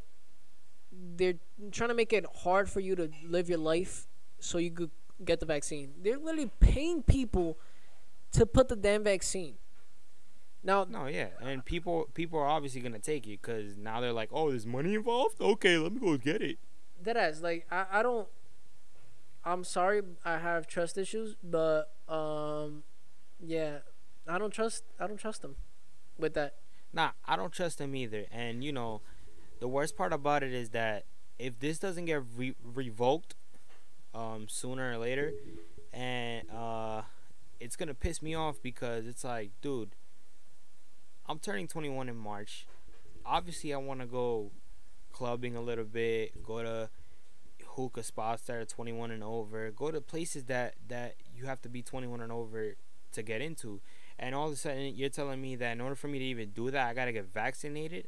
they're 1.15 1.35
trying 1.71 1.89
to 1.89 1.95
make 1.95 2.13
it 2.13 2.25
hard 2.43 2.69
for 2.69 2.79
you 2.79 2.95
to 2.95 3.09
live 3.27 3.49
your 3.49 3.57
life 3.59 4.07
so 4.39 4.57
you 4.57 4.71
could 4.71 4.91
get 5.23 5.39
the 5.39 5.45
vaccine. 5.45 5.93
They're 6.01 6.17
literally 6.17 6.51
paying 6.59 7.03
people 7.03 7.57
to 8.33 8.45
put 8.45 8.67
the 8.69 8.75
damn 8.75 9.03
vaccine. 9.03 9.55
Now, 10.63 10.85
No, 10.89 11.07
yeah, 11.07 11.29
and 11.41 11.63
people 11.63 12.09
people 12.13 12.38
are 12.39 12.45
obviously 12.47 12.81
gonna 12.81 12.99
take 12.99 13.25
it 13.27 13.41
because 13.41 13.77
now 13.77 14.01
they're 14.01 14.13
like, 14.13 14.29
oh, 14.31 14.49
there's 14.49 14.65
money 14.65 14.93
involved. 14.95 15.39
Okay, 15.41 15.77
let 15.77 15.93
me 15.93 15.99
go 15.99 16.17
get 16.17 16.41
it. 16.41 16.57
that 17.01 17.15
ass 17.15 17.41
like 17.41 17.65
I, 17.71 17.85
I 17.91 18.03
don't 18.03 18.27
I'm 19.45 19.63
sorry 19.63 20.01
I 20.25 20.38
have 20.38 20.67
trust 20.67 20.97
issues, 20.97 21.35
but 21.41 21.93
um 22.09 22.83
yeah, 23.39 23.79
I 24.27 24.38
don't 24.38 24.51
trust 24.51 24.83
I 24.99 25.07
don't 25.07 25.17
trust 25.17 25.41
them 25.41 25.55
with 26.17 26.33
that. 26.33 26.55
Nah, 26.91 27.12
I 27.25 27.35
don't 27.38 27.53
trust 27.53 27.77
them 27.77 27.95
either. 27.95 28.25
And 28.31 28.62
you 28.63 28.73
know, 28.73 29.01
the 29.59 29.67
worst 29.67 29.97
part 29.97 30.13
about 30.13 30.43
it 30.43 30.53
is 30.53 30.69
that 30.69 31.05
if 31.37 31.59
this 31.59 31.79
doesn't 31.79 32.05
get 32.05 32.21
re- 32.35 32.55
revoked, 32.63 33.35
um, 34.13 34.47
sooner 34.47 34.91
or 34.91 34.97
later, 34.97 35.31
and 35.93 36.49
uh, 36.49 37.01
it's 37.59 37.75
gonna 37.75 37.93
piss 37.93 38.21
me 38.21 38.35
off 38.35 38.61
because 38.61 39.05
it's 39.07 39.23
like, 39.23 39.51
dude, 39.61 39.95
I'm 41.27 41.39
turning 41.39 41.67
21 41.67 42.09
in 42.09 42.17
March. 42.17 42.65
Obviously, 43.25 43.73
I 43.73 43.77
want 43.77 43.99
to 43.99 44.05
go 44.05 44.51
clubbing 45.11 45.55
a 45.55 45.61
little 45.61 45.85
bit, 45.85 46.43
go 46.43 46.63
to 46.63 46.89
hookah 47.65 48.03
spots 48.03 48.43
that 48.43 48.55
are 48.55 48.65
21 48.65 49.11
and 49.11 49.23
over, 49.23 49.71
go 49.71 49.91
to 49.91 50.01
places 50.01 50.45
that 50.45 50.75
that 50.87 51.15
you 51.35 51.45
have 51.45 51.61
to 51.61 51.69
be 51.69 51.81
21 51.81 52.21
and 52.21 52.31
over 52.31 52.75
to 53.11 53.23
get 53.23 53.41
into 53.41 53.81
and 54.19 54.35
all 54.35 54.47
of 54.47 54.53
a 54.53 54.55
sudden 54.55 54.93
you're 54.95 55.09
telling 55.09 55.41
me 55.41 55.55
that 55.55 55.71
in 55.71 55.81
order 55.81 55.95
for 55.95 56.07
me 56.07 56.19
to 56.19 56.25
even 56.25 56.49
do 56.49 56.69
that, 56.69 56.87
I 56.87 56.93
gotta 56.93 57.13
get 57.13 57.33
vaccinated. 57.33 58.07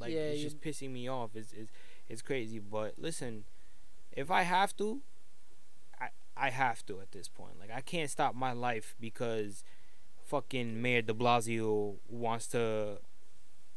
Like 0.00 0.12
Yeah, 0.12 0.20
it's 0.32 0.38
you- 0.38 0.44
just 0.44 0.60
pissing 0.60 0.90
me 0.90 1.08
off. 1.08 1.30
It's, 1.36 1.52
it's 1.52 1.70
it's 2.08 2.22
crazy. 2.22 2.58
But 2.58 2.94
listen, 2.98 3.44
if 4.12 4.30
I 4.30 4.42
have 4.42 4.76
to, 4.78 5.00
I 6.00 6.08
I 6.36 6.50
have 6.50 6.84
to 6.86 7.00
at 7.00 7.12
this 7.12 7.28
point. 7.28 7.58
Like 7.60 7.70
I 7.72 7.80
can't 7.80 8.10
stop 8.10 8.34
my 8.34 8.52
life 8.52 8.94
because 8.98 9.62
fucking 10.24 10.80
Mayor 10.80 11.02
De 11.02 11.12
Blasio 11.12 11.96
wants 12.08 12.46
to 12.48 12.98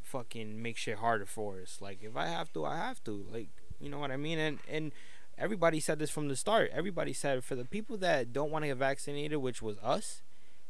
fucking 0.02 0.60
make 0.62 0.76
shit 0.76 0.98
harder 0.98 1.26
for 1.26 1.60
us. 1.60 1.78
Like 1.80 2.02
if 2.02 2.16
I 2.16 2.26
have 2.26 2.52
to, 2.54 2.64
I 2.64 2.76
have 2.76 3.02
to. 3.04 3.26
Like 3.30 3.48
you 3.80 3.88
know 3.90 3.98
what 3.98 4.10
I 4.10 4.16
mean? 4.16 4.38
And 4.38 4.58
and 4.68 4.92
everybody 5.38 5.80
said 5.80 5.98
this 5.98 6.10
from 6.10 6.28
the 6.28 6.36
start. 6.36 6.70
Everybody 6.72 7.12
said 7.12 7.44
for 7.44 7.54
the 7.54 7.64
people 7.64 7.96
that 7.98 8.32
don't 8.32 8.50
want 8.50 8.62
to 8.62 8.68
get 8.68 8.76
vaccinated, 8.78 9.38
which 9.38 9.60
was 9.62 9.76
us, 9.82 10.22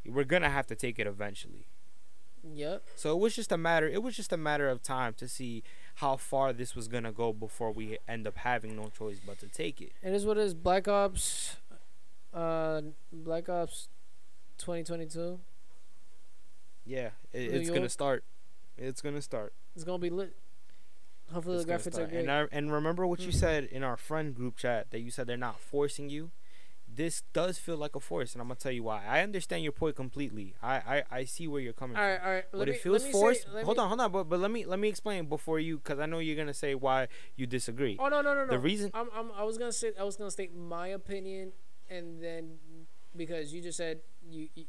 we're 0.06 0.24
gonna 0.24 0.50
have 0.50 0.66
to 0.68 0.74
take 0.74 0.98
it 0.98 1.06
eventually. 1.06 1.66
Yep. 2.52 2.82
So 2.96 3.12
it 3.16 3.20
was 3.20 3.34
just 3.34 3.50
a 3.52 3.56
matter. 3.56 3.88
It 3.88 4.02
was 4.02 4.14
just 4.16 4.32
a 4.32 4.36
matter 4.36 4.68
of 4.68 4.82
time 4.82 5.14
to 5.14 5.28
see 5.28 5.62
how 5.96 6.16
far 6.16 6.52
this 6.52 6.74
was 6.76 6.88
gonna 6.88 7.12
go 7.12 7.32
before 7.32 7.70
we 7.72 7.98
end 8.08 8.26
up 8.26 8.36
having 8.38 8.76
no 8.76 8.90
choice 8.96 9.18
but 9.24 9.38
to 9.40 9.46
take 9.48 9.80
it. 9.80 9.92
It 10.02 10.12
is 10.12 10.26
what 10.26 10.36
it 10.36 10.42
is. 10.42 10.54
Black 10.54 10.86
Ops, 10.88 11.56
uh, 12.34 12.82
Black 13.12 13.48
Ops, 13.48 13.88
2022. 14.58 15.40
Yeah, 16.84 17.10
it, 17.32 17.38
it's 17.54 17.70
gonna 17.70 17.88
start. 17.88 18.24
It's 18.76 19.00
gonna 19.00 19.22
start. 19.22 19.54
It's 19.74 19.84
gonna 19.84 19.98
be 19.98 20.10
lit. 20.10 20.34
Hopefully 21.32 21.56
It's 21.56 21.64
the 21.64 21.72
graphics 21.72 21.98
are 21.98 22.06
great. 22.06 22.20
And 22.20 22.30
I, 22.30 22.46
and 22.52 22.70
remember 22.70 23.06
what 23.06 23.20
you 23.20 23.28
Mhm. 23.28 23.34
said 23.34 23.64
in 23.64 23.82
our 23.82 23.96
friend 23.96 24.34
group 24.34 24.56
chat 24.56 24.90
that 24.90 25.00
you 25.00 25.10
said 25.10 25.26
they're 25.26 25.36
not 25.38 25.58
forcing 25.58 26.10
you. 26.10 26.30
This 26.94 27.22
does 27.32 27.58
feel 27.58 27.76
like 27.76 27.96
a 27.96 28.00
force, 28.00 28.32
and 28.34 28.42
I'm 28.42 28.48
gonna 28.48 28.56
tell 28.56 28.72
you 28.72 28.82
why. 28.84 29.02
I 29.06 29.20
understand 29.22 29.62
your 29.62 29.72
point 29.72 29.96
completely. 29.96 30.54
I 30.62 30.74
I, 30.76 31.02
I 31.10 31.24
see 31.24 31.48
where 31.48 31.60
you're 31.60 31.72
coming 31.72 31.96
all 31.96 32.02
from. 32.02 32.08
All 32.10 32.16
right, 32.18 32.24
all 32.26 32.32
right. 32.34 32.44
But 32.52 32.58
Let 32.58 32.68
it 32.68 32.72
me, 32.72 32.78
feels 32.78 33.06
forced. 33.06 33.42
Say, 33.44 33.62
hold 33.64 33.76
me, 33.78 33.82
on, 33.82 33.88
hold 33.88 34.00
on. 34.00 34.12
But 34.12 34.24
but 34.28 34.38
let 34.40 34.50
me 34.50 34.64
let 34.66 34.78
me 34.78 34.88
explain 34.88 35.26
before 35.26 35.58
you, 35.58 35.78
because 35.78 35.98
I 35.98 36.06
know 36.06 36.18
you're 36.20 36.36
gonna 36.36 36.54
say 36.54 36.74
why 36.74 37.08
you 37.36 37.46
disagree. 37.46 37.96
Oh 37.98 38.08
no 38.08 38.20
no 38.22 38.34
no 38.34 38.44
no. 38.44 38.50
The 38.50 38.58
reason- 38.58 38.90
I'm, 38.94 39.08
I'm 39.14 39.30
I 39.36 39.42
was 39.44 39.58
gonna 39.58 39.72
say 39.72 39.92
I 39.98 40.04
was 40.04 40.16
gonna 40.16 40.30
state 40.30 40.54
my 40.54 40.88
opinion, 40.88 41.52
and 41.90 42.22
then 42.22 42.58
because 43.16 43.52
you 43.52 43.60
just 43.62 43.76
said 43.78 44.00
you 44.28 44.48
you, 44.54 44.64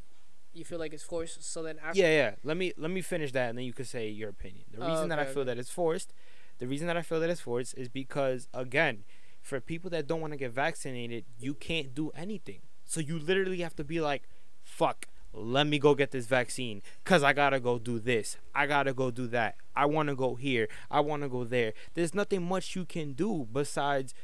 you 0.53 0.63
feel 0.65 0.79
like 0.79 0.93
it's 0.93 1.03
forced, 1.03 1.43
so 1.43 1.61
then 1.63 1.77
after 1.83 1.99
Yeah, 1.99 2.07
yeah. 2.09 2.31
Let 2.43 2.57
me 2.57 2.73
let 2.77 2.91
me 2.91 3.01
finish 3.01 3.31
that, 3.33 3.49
and 3.49 3.57
then 3.57 3.65
you 3.65 3.73
could 3.73 3.87
say 3.87 4.09
your 4.09 4.29
opinion. 4.29 4.65
The 4.71 4.83
Oh, 4.83 4.89
reason 4.89 5.09
that 5.09 5.19
I 5.19 5.23
okay, 5.23 5.33
feel 5.33 5.41
okay. 5.41 5.47
that 5.53 5.57
it's 5.59 5.69
forced, 5.69 6.13
the 6.59 6.67
reason 6.67 6.87
that 6.87 6.97
I 6.97 7.01
feel 7.01 7.19
that 7.19 7.29
it's 7.29 7.41
forced 7.41 7.77
is 7.77 7.89
because 7.89 8.47
again, 8.53 9.03
for 9.45 9.61
people 9.61 9.91
that 9.91 10.07
don't 10.07 10.21
want 10.21 10.33
to 10.33 10.37
get 10.37 10.51
vaccinated, 10.51 11.23
you 11.37 11.53
can't 11.53 11.93
do 11.93 12.09
anything. 12.15 12.61
So 12.83 12.99
you 12.99 13.19
literally 13.19 13.59
have 13.59 13.75
to 13.75 13.83
be 13.83 14.01
like, 14.01 14.23
"Fuck, 14.63 15.07
let 15.33 15.67
me 15.67 15.77
go 15.77 15.93
get 15.93 16.09
this 16.09 16.25
vaccine, 16.25 16.81
cause 17.03 17.21
I 17.21 17.31
gotta 17.31 17.59
go 17.59 17.77
do 17.77 17.99
this, 17.99 18.37
I 18.55 18.65
gotta 18.65 18.91
go 18.91 19.11
do 19.11 19.27
that, 19.27 19.57
I 19.75 19.85
want 19.85 20.09
to 20.09 20.15
go 20.15 20.33
here, 20.33 20.67
I 20.89 21.01
want 21.01 21.21
to 21.21 21.29
go 21.29 21.43
there." 21.43 21.73
There's 21.93 22.15
nothing 22.15 22.41
much 22.41 22.75
you 22.75 22.85
can 22.85 23.13
do 23.13 23.47
besides 23.51 24.15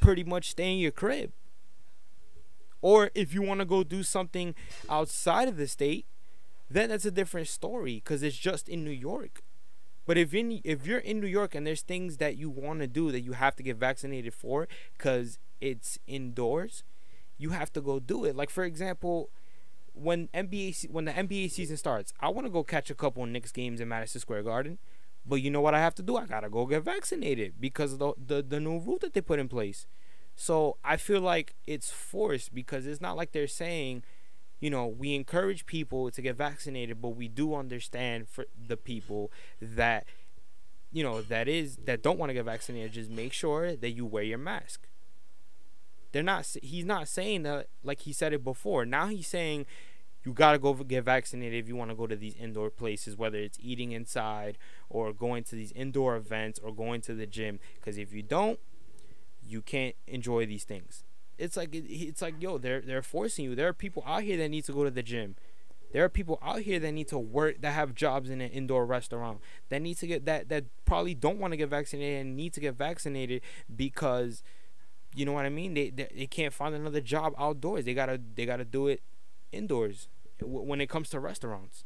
pretty 0.00 0.22
much 0.22 0.50
stay 0.50 0.72
in 0.72 0.78
your 0.78 0.92
crib. 0.92 1.32
Or 2.80 3.10
if 3.16 3.34
you 3.34 3.42
want 3.42 3.58
to 3.58 3.66
go 3.66 3.82
do 3.82 4.04
something 4.04 4.54
outside 4.88 5.48
of 5.48 5.56
the 5.56 5.66
state, 5.66 6.06
then 6.70 6.90
that's 6.90 7.04
a 7.04 7.10
different 7.10 7.48
story 7.48 7.96
because 7.96 8.22
it's 8.22 8.38
just 8.38 8.68
in 8.68 8.84
New 8.84 8.90
York. 8.92 9.42
But 10.06 10.18
if 10.18 10.34
in 10.34 10.60
if 10.64 10.86
you're 10.86 10.98
in 10.98 11.20
New 11.20 11.26
York 11.26 11.54
and 11.54 11.66
there's 11.66 11.82
things 11.82 12.16
that 12.16 12.36
you 12.36 12.50
want 12.50 12.80
to 12.80 12.86
do 12.86 13.12
that 13.12 13.20
you 13.20 13.32
have 13.32 13.56
to 13.56 13.62
get 13.62 13.76
vaccinated 13.76 14.34
for 14.34 14.66
because 14.96 15.38
it's 15.60 15.98
indoors, 16.06 16.82
you 17.38 17.50
have 17.50 17.72
to 17.74 17.80
go 17.80 18.00
do 18.00 18.24
it. 18.24 18.34
Like 18.34 18.50
for 18.50 18.64
example, 18.64 19.30
when 19.94 20.28
NBA 20.28 20.90
when 20.90 21.04
the 21.04 21.12
NBA 21.12 21.50
season 21.50 21.76
starts, 21.76 22.12
I 22.20 22.28
want 22.28 22.46
to 22.46 22.50
go 22.50 22.64
catch 22.64 22.90
a 22.90 22.94
couple 22.94 23.24
Knicks 23.26 23.52
games 23.52 23.80
in 23.80 23.88
Madison 23.88 24.20
Square 24.20 24.44
Garden. 24.44 24.78
But 25.24 25.36
you 25.36 25.50
know 25.50 25.60
what 25.60 25.74
I 25.74 25.78
have 25.78 25.94
to 25.96 26.02
do? 26.02 26.16
I 26.16 26.26
gotta 26.26 26.50
go 26.50 26.66
get 26.66 26.82
vaccinated 26.82 27.54
because 27.60 27.92
of 27.92 27.98
the 28.00 28.14
the, 28.18 28.42
the 28.42 28.60
new 28.60 28.78
rule 28.78 28.98
that 29.02 29.12
they 29.12 29.20
put 29.20 29.38
in 29.38 29.48
place. 29.48 29.86
So 30.34 30.78
I 30.84 30.96
feel 30.96 31.20
like 31.20 31.54
it's 31.66 31.90
forced 31.90 32.54
because 32.54 32.86
it's 32.86 33.00
not 33.00 33.16
like 33.16 33.32
they're 33.32 33.46
saying, 33.46 34.02
you 34.62 34.70
know, 34.70 34.86
we 34.86 35.16
encourage 35.16 35.66
people 35.66 36.08
to 36.12 36.22
get 36.22 36.36
vaccinated, 36.36 37.02
but 37.02 37.10
we 37.10 37.26
do 37.26 37.52
understand 37.52 38.28
for 38.28 38.46
the 38.68 38.76
people 38.76 39.32
that, 39.60 40.06
you 40.92 41.02
know, 41.02 41.20
that 41.20 41.48
is 41.48 41.78
that 41.84 42.00
don't 42.00 42.16
want 42.16 42.30
to 42.30 42.34
get 42.34 42.44
vaccinated. 42.44 42.92
Just 42.92 43.10
make 43.10 43.32
sure 43.32 43.74
that 43.74 43.90
you 43.90 44.06
wear 44.06 44.22
your 44.22 44.38
mask. 44.38 44.86
They're 46.12 46.22
not. 46.22 46.46
He's 46.62 46.84
not 46.84 47.08
saying 47.08 47.42
that 47.42 47.70
like 47.82 48.02
he 48.02 48.12
said 48.12 48.32
it 48.32 48.44
before. 48.44 48.86
Now 48.86 49.08
he's 49.08 49.26
saying 49.26 49.66
you 50.24 50.32
gotta 50.32 50.60
go 50.60 50.74
get 50.74 51.02
vaccinated 51.02 51.58
if 51.58 51.66
you 51.66 51.74
want 51.74 51.90
to 51.90 51.96
go 51.96 52.06
to 52.06 52.14
these 52.14 52.36
indoor 52.36 52.70
places, 52.70 53.16
whether 53.16 53.38
it's 53.38 53.58
eating 53.60 53.90
inside 53.90 54.58
or 54.88 55.12
going 55.12 55.42
to 55.42 55.56
these 55.56 55.72
indoor 55.72 56.14
events 56.14 56.60
or 56.62 56.72
going 56.72 57.00
to 57.00 57.14
the 57.14 57.26
gym. 57.26 57.58
Because 57.74 57.98
if 57.98 58.12
you 58.12 58.22
don't, 58.22 58.60
you 59.44 59.60
can't 59.60 59.96
enjoy 60.06 60.46
these 60.46 60.62
things. 60.62 61.02
It's 61.38 61.56
like 61.56 61.74
it- 61.74 61.90
it's 61.90 62.22
like 62.22 62.40
yo, 62.40 62.58
they're 62.58 62.80
they're 62.80 63.02
forcing 63.02 63.44
you. 63.44 63.54
There 63.54 63.68
are 63.68 63.72
people 63.72 64.02
out 64.06 64.22
here 64.22 64.36
that 64.38 64.48
need 64.48 64.64
to 64.66 64.72
go 64.72 64.84
to 64.84 64.90
the 64.90 65.02
gym. 65.02 65.36
There 65.92 66.04
are 66.04 66.08
people 66.08 66.38
out 66.42 66.60
here 66.62 66.78
that 66.80 66.92
need 66.92 67.08
to 67.08 67.18
work 67.18 67.60
that 67.60 67.72
have 67.72 67.94
jobs 67.94 68.30
in 68.30 68.40
an 68.40 68.50
indoor 68.50 68.86
restaurant 68.86 69.40
that 69.68 69.82
need 69.82 69.98
to 69.98 70.06
get 70.06 70.24
that 70.26 70.48
that 70.48 70.64
probably 70.84 71.14
don't 71.14 71.38
want 71.38 71.52
to 71.52 71.56
get 71.56 71.68
vaccinated 71.68 72.20
and 72.26 72.36
need 72.36 72.52
to 72.54 72.60
get 72.60 72.74
vaccinated 72.76 73.42
because 73.74 74.42
you 75.14 75.26
know 75.26 75.32
what 75.32 75.44
I 75.46 75.50
mean. 75.50 75.74
They, 75.74 75.90
they 75.90 76.08
they 76.14 76.26
can't 76.26 76.54
find 76.54 76.74
another 76.74 77.00
job 77.00 77.34
outdoors. 77.38 77.84
They 77.84 77.94
gotta 77.94 78.20
they 78.34 78.46
gotta 78.46 78.64
do 78.64 78.88
it 78.88 79.02
indoors 79.52 80.08
when 80.40 80.80
it 80.80 80.88
comes 80.88 81.10
to 81.10 81.20
restaurants. 81.20 81.84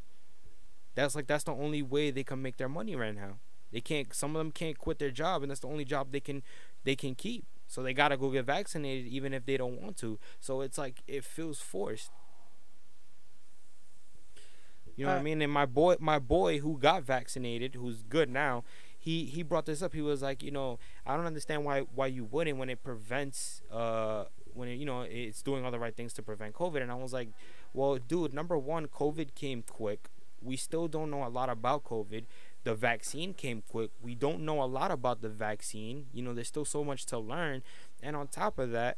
That's 0.95 1.15
like 1.15 1.27
that's 1.27 1.45
the 1.45 1.53
only 1.53 1.83
way 1.83 2.11
they 2.11 2.25
can 2.25 2.41
make 2.43 2.57
their 2.57 2.69
money 2.69 2.97
right 2.97 3.15
now. 3.15 3.39
They 3.73 3.81
can't. 3.81 4.15
Some 4.15 4.35
of 4.35 4.41
them 4.41 4.53
can't 4.53 4.79
quit 4.79 4.99
their 4.99 5.11
job, 5.11 5.43
and 5.43 5.51
that's 5.51 5.61
the 5.61 5.69
only 5.69 5.85
job 5.85 6.13
they 6.13 6.21
can 6.21 6.43
they 6.85 6.97
can 6.97 7.15
keep. 7.15 7.45
So 7.67 7.83
they 7.83 7.93
gotta 7.95 8.17
go 8.17 8.31
get 8.31 8.45
vaccinated, 8.47 9.07
even 9.13 9.33
if 9.35 9.45
they 9.47 9.57
don't 9.57 9.81
want 9.81 9.97
to. 9.99 10.19
So 10.41 10.61
it's 10.61 10.79
like 10.79 11.03
it 11.07 11.25
feels 11.25 11.61
forced. 11.61 12.11
You 14.97 15.05
know 15.05 15.13
what 15.13 15.17
I 15.19 15.21
Uh, 15.21 15.23
mean? 15.23 15.43
And 15.43 15.53
my 15.53 15.67
boy, 15.67 15.97
my 16.01 16.19
boy 16.19 16.59
who 16.61 16.79
got 16.79 17.03
vaccinated, 17.03 17.75
who's 17.75 18.03
good 18.03 18.31
now, 18.31 18.65
he 18.99 19.25
he 19.27 19.43
brought 19.43 19.67
this 19.67 19.83
up. 19.83 19.93
He 19.93 20.01
was 20.03 20.23
like, 20.23 20.43
you 20.43 20.51
know, 20.51 20.79
I 21.05 21.17
don't 21.17 21.27
understand 21.27 21.65
why 21.65 21.81
why 21.81 22.07
you 22.07 22.25
wouldn't 22.25 22.59
when 22.59 22.71
it 22.71 22.83
prevents 22.83 23.63
uh 23.71 24.25
when 24.55 24.69
it, 24.69 24.75
you 24.77 24.87
know 24.87 25.03
it's 25.03 25.43
doing 25.43 25.65
all 25.65 25.71
the 25.71 25.79
right 25.79 25.95
things 25.95 26.13
to 26.15 26.23
prevent 26.23 26.55
COVID. 26.55 26.83
And 26.83 26.91
I 26.91 26.95
was 26.95 27.13
like, 27.13 27.29
well, 27.75 27.97
dude, 27.97 28.33
number 28.33 28.57
one, 28.59 28.87
COVID 28.87 29.35
came 29.35 29.63
quick. 29.63 30.09
We 30.41 30.57
still 30.57 30.89
don't 30.89 31.11
know 31.11 31.25
a 31.25 31.29
lot 31.29 31.51
about 31.51 31.85
COVID. 31.85 32.25
The 32.67 32.75
vaccine 32.75 33.33
came 33.33 33.63
quick. 33.63 33.93
We 34.03 34.17
don't 34.17 34.41
know 34.41 34.61
a 34.61 34.67
lot 34.67 34.91
about 34.91 35.23
the 35.23 35.29
vaccine. 35.29 36.07
You 36.13 36.25
know, 36.25 36.35
there's 36.35 36.49
still 36.49 36.65
so 36.65 36.83
much 36.83 37.07
to 37.07 37.17
learn. 37.17 37.63
And 38.03 38.17
on 38.17 38.27
top 38.27 38.59
of 38.59 38.73
that, 38.73 38.97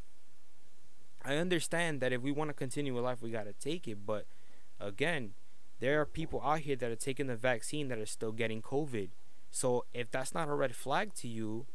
I 1.23 1.37
understand 1.37 2.01
that 2.01 2.11
if 2.11 2.23
we 2.23 2.33
want 2.33 2.49
to 2.49 2.55
continue 2.55 2.95
with 2.95 3.05
life, 3.05 3.21
we 3.21 3.31
got 3.31 3.45
to 3.45 3.53
take 3.53 3.87
it. 3.87 4.07
But 4.07 4.25
again, 4.81 5.33
there 5.81 6.01
are 6.01 6.07
people 6.07 6.41
out 6.43 6.61
here 6.61 6.77
that 6.77 6.91
are 6.91 6.97
taking 6.97 7.27
the 7.27 7.37
vaccine 7.37 7.89
that 7.89 7.99
are 7.99 8.07
still 8.07 8.33
getting 8.33 8.63
COVID. 8.63 9.11
So 9.51 9.85
if 9.93 10.11
that's 10.11 10.33
not 10.33 10.49
a 10.49 10.55
red 10.55 10.75
flag 10.75 11.13
to 11.17 11.29
you, 11.29 11.67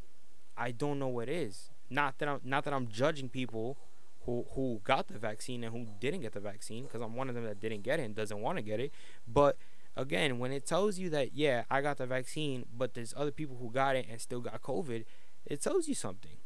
I 0.57 0.71
don't 0.71 0.97
know 0.97 1.09
what 1.09 1.29
is. 1.29 1.69
Not 1.91 2.17
that 2.17 2.27
I'm 2.27 2.39
not 2.43 2.63
that 2.63 2.73
I'm 2.73 2.87
judging 2.87 3.29
people 3.29 3.77
who 4.25 4.47
who 4.55 4.81
got 4.83 5.09
the 5.09 5.19
vaccine 5.19 5.63
and 5.63 5.71
who 5.71 5.85
didn't 5.99 6.21
get 6.21 6.31
the 6.31 6.39
vaccine 6.39 6.85
because 6.85 7.01
I'm 7.01 7.15
one 7.15 7.29
of 7.29 7.35
them 7.35 7.43
that 7.43 7.59
didn't 7.59 7.83
get 7.83 7.99
it 7.99 8.03
and 8.03 8.15
doesn't 8.15 8.41
want 8.41 8.57
to 8.57 8.63
get 8.63 8.79
it. 8.79 8.91
But 9.27 9.57
again, 9.95 10.39
when 10.39 10.51
it 10.51 10.65
tells 10.65 10.97
you 10.97 11.09
that 11.11 11.33
yeah, 11.33 11.63
I 11.69 11.81
got 11.81 11.97
the 11.97 12.05
vaccine, 12.05 12.65
but 12.75 12.93
there's 12.93 13.13
other 13.15 13.31
people 13.31 13.57
who 13.59 13.71
got 13.71 13.95
it 13.95 14.07
and 14.09 14.19
still 14.19 14.39
got 14.41 14.61
COVID, 14.61 15.05
it 15.45 15.61
tells 15.61 15.87
you 15.87 15.95
something. 15.95 16.37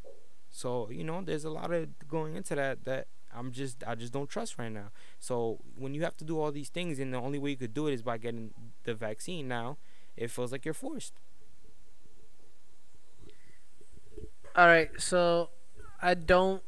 So 0.49 0.89
you 0.89 1.03
know, 1.03 1.21
there's 1.21 1.45
a 1.45 1.49
lot 1.49 1.71
of 1.71 1.89
going 2.07 2.35
into 2.35 2.55
that 2.55 2.85
that 2.85 3.07
I'm 3.33 3.51
just 3.51 3.83
I 3.85 3.95
just 3.95 4.13
don't 4.13 4.29
trust 4.29 4.57
right 4.57 4.71
now. 4.71 4.91
So 5.19 5.59
when 5.77 5.93
you 5.93 6.03
have 6.03 6.17
to 6.17 6.25
do 6.25 6.39
all 6.39 6.51
these 6.51 6.69
things 6.69 6.99
and 6.99 7.13
the 7.13 7.19
only 7.19 7.39
way 7.39 7.51
you 7.51 7.57
could 7.57 7.73
do 7.73 7.87
it 7.87 7.93
is 7.93 8.01
by 8.01 8.17
getting 8.17 8.51
the 8.83 8.93
vaccine 8.93 9.47
now, 9.47 9.77
it 10.15 10.31
feels 10.31 10.51
like 10.51 10.65
you're 10.65 10.73
forced. 10.73 11.13
All 14.55 14.65
right, 14.65 14.89
so 14.97 15.49
I 16.01 16.15
don't 16.15 16.63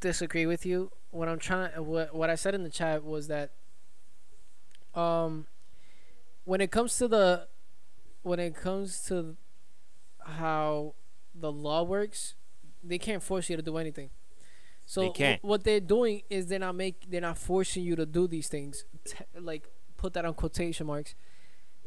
disagree 0.00 0.46
with 0.46 0.64
you. 0.64 0.92
What 1.10 1.28
I'm 1.28 1.40
trying, 1.40 1.70
what 1.84 2.14
what 2.14 2.30
I 2.30 2.36
said 2.36 2.54
in 2.54 2.62
the 2.62 2.70
chat 2.70 3.02
was 3.02 3.26
that, 3.26 3.50
um, 4.94 5.46
when 6.46 6.62
it 6.62 6.70
comes 6.70 6.96
to 6.96 7.06
the, 7.08 7.46
when 8.22 8.40
it 8.40 8.56
comes 8.56 9.02
to 9.08 9.36
how 10.24 10.94
the 11.34 11.52
law 11.52 11.82
works, 11.82 12.34
they 12.82 12.96
can't 12.98 13.22
force 13.22 13.50
you 13.50 13.56
to 13.56 13.62
do 13.62 13.76
anything. 13.76 14.08
So 14.86 15.02
They 15.02 15.10
can't. 15.10 15.44
what 15.44 15.64
they're 15.64 15.80
doing 15.80 16.22
is 16.30 16.46
they're 16.46 16.60
not 16.60 16.76
make 16.76 17.10
they're 17.10 17.20
not 17.20 17.36
forcing 17.38 17.82
you 17.84 17.94
to 17.96 18.06
do 18.06 18.26
these 18.28 18.48
things. 18.48 18.84
Te- 19.04 19.24
like 19.38 19.68
put 19.98 20.14
that 20.14 20.24
on 20.24 20.32
quotation 20.34 20.86
marks. 20.86 21.14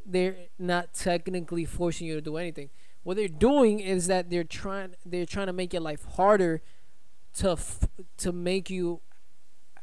They're 0.06 0.36
not 0.60 0.94
technically 0.94 1.66
forcing 1.66 2.08
you 2.08 2.16
to 2.16 2.22
do 2.22 2.38
anything 2.38 2.70
what 3.04 3.16
they're 3.16 3.30
doing 3.30 3.80
is 3.80 4.08
that 4.08 4.30
they're 4.30 4.44
trying 4.44 4.94
they're 5.06 5.26
trying 5.26 5.48
to 5.48 5.54
make 5.54 5.72
your 5.72 5.82
life 5.82 6.04
harder 6.18 6.62
to 7.36 7.52
f- 7.52 7.88
to 8.18 8.34
make 8.34 8.70
you 8.70 9.00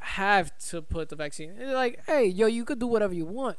have 0.01 0.57
to 0.59 0.83
put 0.83 1.09
the 1.09 1.16
vaccine. 1.16 1.57
They're 1.57 1.74
like, 1.74 2.03
hey, 2.07 2.27
yo, 2.27 2.47
you 2.47 2.64
could 2.66 2.79
do 2.79 2.87
whatever 2.87 3.14
you 3.14 3.24
want, 3.24 3.57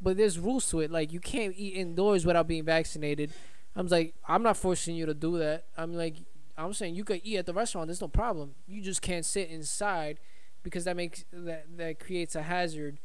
but 0.00 0.16
there's 0.16 0.38
rules 0.38 0.68
to 0.70 0.80
it. 0.80 0.90
Like 0.90 1.12
you 1.12 1.20
can't 1.20 1.54
eat 1.56 1.74
indoors 1.74 2.26
without 2.26 2.46
being 2.46 2.64
vaccinated. 2.64 3.32
I'm 3.74 3.86
like, 3.88 4.14
I'm 4.26 4.42
not 4.42 4.56
forcing 4.56 4.96
you 4.96 5.06
to 5.06 5.14
do 5.14 5.38
that. 5.38 5.64
I'm 5.76 5.94
like, 5.94 6.16
I'm 6.56 6.72
saying 6.72 6.94
you 6.94 7.04
could 7.04 7.20
eat 7.24 7.36
at 7.38 7.46
the 7.46 7.52
restaurant. 7.54 7.88
There's 7.88 8.00
no 8.00 8.08
problem. 8.08 8.54
You 8.66 8.82
just 8.82 9.02
can't 9.02 9.24
sit 9.24 9.50
inside 9.50 10.18
because 10.62 10.84
that 10.84 10.96
makes 10.96 11.24
that 11.32 11.66
that 11.76 12.00
creates 12.00 12.34
a 12.34 12.42
hazard 12.42 12.98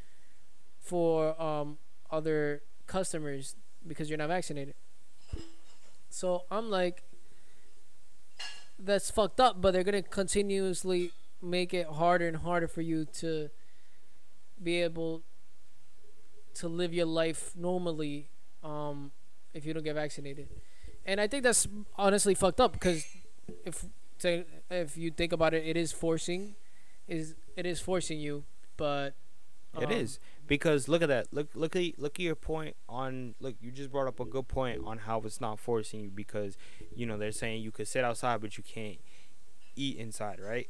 for 0.79 1.39
um 1.41 1.77
other 2.09 2.63
customers 2.87 3.55
because 3.85 4.09
you're 4.09 4.17
not 4.17 4.29
vaccinated. 4.29 4.75
So 6.09 6.43
I'm 6.51 6.69
like, 6.69 7.03
that's 8.79 9.11
fucked 9.11 9.39
up. 9.39 9.61
But 9.61 9.71
they're 9.71 9.83
gonna 9.83 10.01
continuously 10.01 11.11
make 11.41 11.73
it 11.73 11.87
harder 11.87 12.27
and 12.27 12.37
harder 12.37 12.67
for 12.67 12.81
you 12.81 13.05
to 13.05 13.49
be 14.61 14.81
able 14.81 15.23
to 16.55 16.67
live 16.67 16.93
your 16.93 17.05
life 17.05 17.51
normally 17.55 18.29
um, 18.63 19.11
if 19.53 19.65
you 19.65 19.73
don't 19.73 19.83
get 19.83 19.95
vaccinated. 19.95 20.49
And 21.05 21.19
I 21.19 21.27
think 21.27 21.43
that's 21.43 21.67
honestly 21.95 22.35
fucked 22.35 22.59
up 22.59 22.73
because 22.73 23.05
if 23.65 23.85
to, 24.19 24.45
if 24.69 24.97
you 24.97 25.11
think 25.11 25.33
about 25.33 25.53
it, 25.53 25.65
it 25.65 25.77
is 25.77 25.91
forcing, 25.91 26.55
is 27.07 27.35
it 27.55 27.65
is 27.65 27.79
forcing 27.79 28.19
you, 28.19 28.43
but 28.77 29.15
It 29.79 29.91
um, 29.91 29.91
is 29.91 30.19
because 30.47 30.87
look 30.87 31.01
at 31.01 31.07
that. 31.09 31.27
Look 31.33 31.49
look 31.55 31.75
at 31.75 31.97
look 31.99 32.19
at 32.19 32.23
your 32.23 32.35
point 32.35 32.75
on. 32.89 33.35
Look, 33.39 33.55
you 33.61 33.71
just 33.71 33.91
brought 33.91 34.07
up 34.07 34.19
a 34.19 34.25
good 34.25 34.47
point 34.47 34.81
on 34.83 34.99
how 34.99 35.21
it's 35.21 35.41
not 35.41 35.59
forcing 35.59 36.01
you 36.01 36.09
because 36.11 36.57
you 36.95 37.05
know 37.05 37.17
they're 37.17 37.31
saying 37.31 37.61
you 37.63 37.71
could 37.71 37.87
sit 37.87 38.03
outside 38.03 38.41
but 38.41 38.57
you 38.57 38.63
can't 38.63 38.99
eat 39.75 39.97
inside, 39.97 40.39
right? 40.39 40.67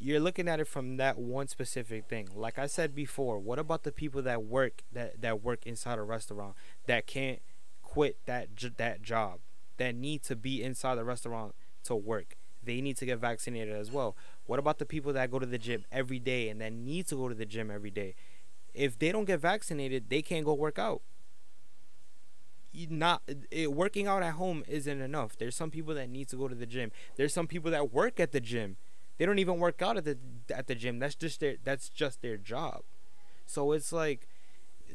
You're 0.00 0.20
looking 0.20 0.48
at 0.48 0.60
it 0.60 0.68
from 0.68 0.96
that 0.98 1.18
one 1.18 1.48
specific 1.48 2.08
thing. 2.08 2.28
Like 2.34 2.58
I 2.58 2.66
said 2.66 2.94
before, 2.94 3.38
what 3.38 3.58
about 3.58 3.82
the 3.82 3.92
people 3.92 4.22
that 4.22 4.44
work 4.44 4.82
that 4.92 5.20
that 5.20 5.42
work 5.42 5.66
inside 5.66 5.98
a 5.98 6.02
restaurant 6.02 6.54
that 6.86 7.06
can't 7.06 7.40
quit 7.82 8.18
that 8.26 8.48
that 8.76 9.02
job 9.02 9.40
that 9.78 9.94
need 9.94 10.22
to 10.24 10.36
be 10.36 10.62
inside 10.62 10.96
the 10.96 11.04
restaurant 11.04 11.54
to 11.84 11.96
work? 11.96 12.36
They 12.62 12.80
need 12.80 12.96
to 12.98 13.06
get 13.06 13.18
vaccinated 13.18 13.74
as 13.74 13.90
well. 13.90 14.16
What 14.46 14.58
about 14.58 14.78
the 14.78 14.86
people 14.86 15.12
that 15.14 15.30
go 15.30 15.38
to 15.38 15.46
the 15.46 15.58
gym 15.58 15.84
every 15.90 16.18
day 16.18 16.48
and 16.48 16.60
that 16.60 16.72
need 16.72 17.08
to 17.08 17.16
go 17.16 17.28
to 17.28 17.34
the 17.34 17.46
gym 17.46 17.70
every 17.70 17.90
day? 17.90 18.14
if 18.74 18.98
they 18.98 19.12
don't 19.12 19.24
get 19.24 19.40
vaccinated, 19.40 20.08
they 20.08 20.22
can't 20.22 20.44
go 20.44 20.54
work 20.54 20.78
out. 20.78 21.02
Not 22.90 23.22
it, 23.50 23.72
working 23.72 24.06
out 24.06 24.22
at 24.22 24.34
home 24.34 24.62
isn't 24.68 25.00
enough. 25.00 25.36
There's 25.36 25.56
some 25.56 25.70
people 25.70 25.94
that 25.94 26.08
need 26.08 26.28
to 26.28 26.36
go 26.36 26.46
to 26.48 26.54
the 26.54 26.66
gym. 26.66 26.92
There's 27.16 27.34
some 27.34 27.46
people 27.46 27.70
that 27.72 27.92
work 27.92 28.20
at 28.20 28.32
the 28.32 28.40
gym. 28.40 28.76
They 29.18 29.26
don't 29.26 29.38
even 29.38 29.58
work 29.58 29.82
out 29.82 29.96
at 29.96 30.04
the 30.04 30.16
at 30.54 30.66
the 30.68 30.74
gym. 30.74 30.98
That's 30.98 31.14
just 31.14 31.40
their 31.40 31.56
that's 31.62 31.88
just 31.88 32.22
their 32.22 32.36
job. 32.36 32.82
So 33.46 33.72
it's 33.72 33.92
like 33.92 34.28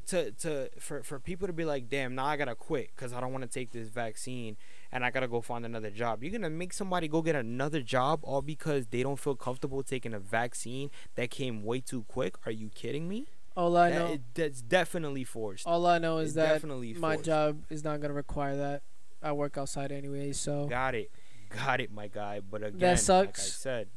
to 0.07 0.32
to 0.32 0.69
for 0.80 1.03
for 1.03 1.19
people 1.19 1.47
to 1.47 1.53
be 1.53 1.65
like, 1.65 1.89
damn, 1.89 2.15
now 2.15 2.26
I 2.26 2.38
gotta 2.38 2.55
quit 2.55 2.89
because 2.95 3.13
I 3.13 3.21
don't 3.21 3.32
want 3.32 3.43
to 3.43 3.49
take 3.49 3.71
this 3.71 3.89
vaccine 3.89 4.57
and 4.91 5.05
I 5.05 5.11
gotta 5.11 5.28
go 5.28 5.41
find 5.41 5.65
another 5.65 5.89
job. 5.91 6.24
You're 6.24 6.32
gonna 6.32 6.49
make 6.49 6.74
somebody 6.74 7.07
go 7.07 7.21
get 7.21 7.36
another 7.36 7.82
job 7.82 8.19
all 8.24 8.41
because 8.41 8.88
they 8.88 9.03
don't 9.03 9.19
feel 9.19 9.36
comfortable 9.36 9.84
taking 9.84 10.13
a 10.13 10.19
vaccine 10.19 10.89
that 11.15 11.30
came 11.30 11.63
way 11.63 11.80
too 11.80 12.03
quick. 12.07 12.36
Are 12.45 12.51
you 12.51 12.69
kidding 12.69 13.07
me? 13.07 13.28
all 13.55 13.78
I 13.78 13.91
That- 13.91 13.99
know, 13.99 14.13
it- 14.13 14.21
that's 14.34 14.61
definitely 14.63 15.24
forced. 15.24 15.67
all 15.67 15.86
I 15.86 15.99
know 15.99 16.17
is 16.17 16.30
It's 16.30 16.36
that 16.38 16.53
definitely 16.53 16.93
my 16.95 17.17
job 17.17 17.63
is 17.69 17.84
not 17.84 18.01
gonna 18.01 18.15
require 18.15 18.57
that. 18.57 18.82
I 19.21 19.32
work 19.32 19.59
outside 19.59 19.91
anyway, 19.91 20.32
so 20.34 20.65
Got 20.65 20.95
it, 20.95 21.11
got 21.49 21.80
it, 21.80 21.91
my 21.91 22.07
guy. 22.07 22.39
But 22.39 22.63
again, 22.63 22.80
That 22.80 23.07
like 23.09 23.38
I 23.38 23.41
said, 23.41 23.89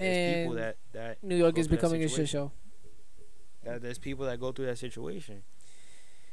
there's 0.00 0.18
people 0.18 0.52
that 0.54 0.78
that 0.92 1.22
New 1.22 1.36
York 1.36 1.58
is 1.58 1.68
becoming 1.68 2.02
a 2.04 2.08
shit 2.08 2.28
show. 2.28 2.52
that 3.64 3.82
there's 3.82 3.98
people 3.98 4.26
that 4.26 4.40
go 4.40 4.52
through 4.52 4.66
that 4.66 4.78
situation. 4.78 5.42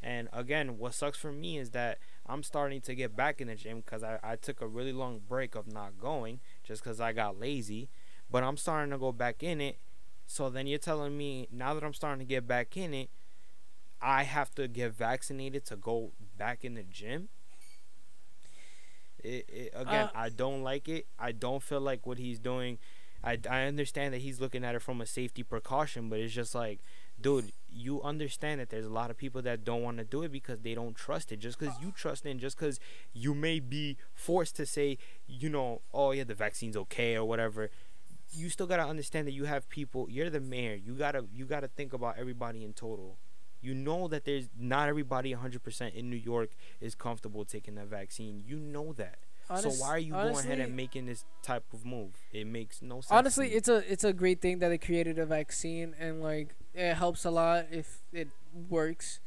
And 0.01 0.29
again, 0.31 0.77
what 0.77 0.93
sucks 0.93 1.17
for 1.17 1.31
me 1.31 1.57
is 1.57 1.71
that 1.71 1.99
I'm 2.25 2.43
starting 2.43 2.81
to 2.81 2.95
get 2.95 3.15
back 3.15 3.41
in 3.41 3.47
the 3.47 3.55
gym 3.55 3.81
because 3.81 4.03
I, 4.03 4.19
I 4.23 4.35
took 4.35 4.61
a 4.61 4.67
really 4.67 4.93
long 4.93 5.19
break 5.27 5.55
of 5.55 5.67
not 5.71 5.97
going 5.99 6.39
just 6.63 6.83
because 6.83 6.99
I 7.01 7.13
got 7.13 7.39
lazy. 7.39 7.89
But 8.29 8.43
I'm 8.43 8.57
starting 8.57 8.91
to 8.91 8.97
go 8.97 9.11
back 9.11 9.43
in 9.43 9.61
it. 9.61 9.79
So 10.25 10.49
then 10.49 10.67
you're 10.67 10.79
telling 10.79 11.17
me 11.17 11.47
now 11.51 11.73
that 11.73 11.83
I'm 11.83 11.93
starting 11.93 12.19
to 12.19 12.25
get 12.29 12.47
back 12.47 12.77
in 12.77 12.93
it, 12.93 13.09
I 14.01 14.23
have 14.23 14.53
to 14.55 14.67
get 14.67 14.93
vaccinated 14.93 15.65
to 15.67 15.75
go 15.77 16.11
back 16.37 16.63
in 16.65 16.75
the 16.75 16.83
gym? 16.83 17.29
It, 19.23 19.45
it, 19.49 19.71
again, 19.73 20.09
Uh, 20.13 20.19
I 20.19 20.29
don't 20.29 20.63
like 20.63 20.87
it. 20.87 21.07
I 21.17 21.31
don't 21.31 21.61
feel 21.63 21.81
like 21.81 22.05
what 22.05 22.17
he's 22.17 22.39
doing. 22.39 22.77
I, 23.23 23.39
I 23.49 23.63
understand 23.63 24.13
that 24.13 24.21
he's 24.21 24.39
looking 24.39 24.63
at 24.63 24.75
it 24.75 24.81
from 24.81 25.01
a 25.01 25.05
safety 25.05 25.43
precaution, 25.43 26.09
but 26.09 26.19
it's 26.19 26.33
just 26.33 26.53
like, 26.53 26.79
dude, 27.19 27.51
you 27.69 28.01
understand 28.01 28.59
that 28.61 28.69
there's 28.69 28.85
a 28.85 28.91
lot 28.91 29.09
of 29.09 29.17
people 29.17 29.41
that 29.41 29.63
don't 29.63 29.81
want 29.81 29.97
to 29.97 30.03
do 30.03 30.23
it 30.23 30.31
because 30.31 30.59
they 30.61 30.73
don't 30.73 30.95
trust 30.95 31.31
it. 31.31 31.39
Just 31.39 31.59
because 31.59 31.75
you 31.81 31.91
trust 31.91 32.25
it, 32.25 32.31
and 32.31 32.39
just 32.39 32.57
because 32.57 32.79
you 33.13 33.33
may 33.33 33.59
be 33.59 33.97
forced 34.13 34.55
to 34.57 34.65
say, 34.65 34.97
you 35.27 35.49
know, 35.49 35.81
oh 35.93 36.11
yeah, 36.11 36.23
the 36.23 36.35
vaccine's 36.35 36.77
okay 36.77 37.15
or 37.15 37.25
whatever, 37.25 37.69
you 38.31 38.49
still 38.49 38.67
gotta 38.67 38.85
understand 38.85 39.27
that 39.27 39.31
you 39.33 39.45
have 39.45 39.69
people. 39.69 40.07
You're 40.09 40.29
the 40.29 40.39
mayor. 40.39 40.75
You 40.75 40.93
gotta 40.93 41.25
you 41.33 41.45
gotta 41.45 41.67
think 41.67 41.93
about 41.93 42.17
everybody 42.17 42.63
in 42.63 42.73
total. 42.73 43.17
You 43.61 43.73
know 43.73 44.07
that 44.07 44.25
there's 44.25 44.49
not 44.57 44.87
everybody 44.87 45.33
100% 45.33 45.93
in 45.95 46.09
New 46.09 46.15
York 46.15 46.51
is 46.79 46.93
comfortable 46.93 47.43
taking 47.43 47.75
that 47.75 47.87
vaccine. 47.87 48.43
You 48.45 48.57
know 48.59 48.93
that. 48.93 49.17
So 49.55 49.69
why 49.71 49.89
are 49.89 49.99
you 49.99 50.11
going 50.11 50.37
ahead 50.37 50.59
and 50.59 50.75
making 50.75 51.05
this 51.05 51.23
type 51.41 51.63
of 51.73 51.85
move? 51.85 52.11
It 52.33 52.47
makes 52.47 52.81
no 52.81 53.01
sense. 53.01 53.11
honestly 53.11 53.49
it's 53.49 53.69
a 53.69 53.77
it's 53.91 54.03
a 54.03 54.13
great 54.13 54.41
thing 54.41 54.59
that 54.59 54.69
they 54.69 54.77
created 54.77 55.17
a 55.19 55.25
vaccine 55.25 55.95
and 55.99 56.21
like 56.21 56.55
it 56.73 56.95
helps 56.95 57.25
a 57.25 57.31
lot 57.31 57.67
if 57.71 57.99
it 58.11 58.29
works. 58.69 59.19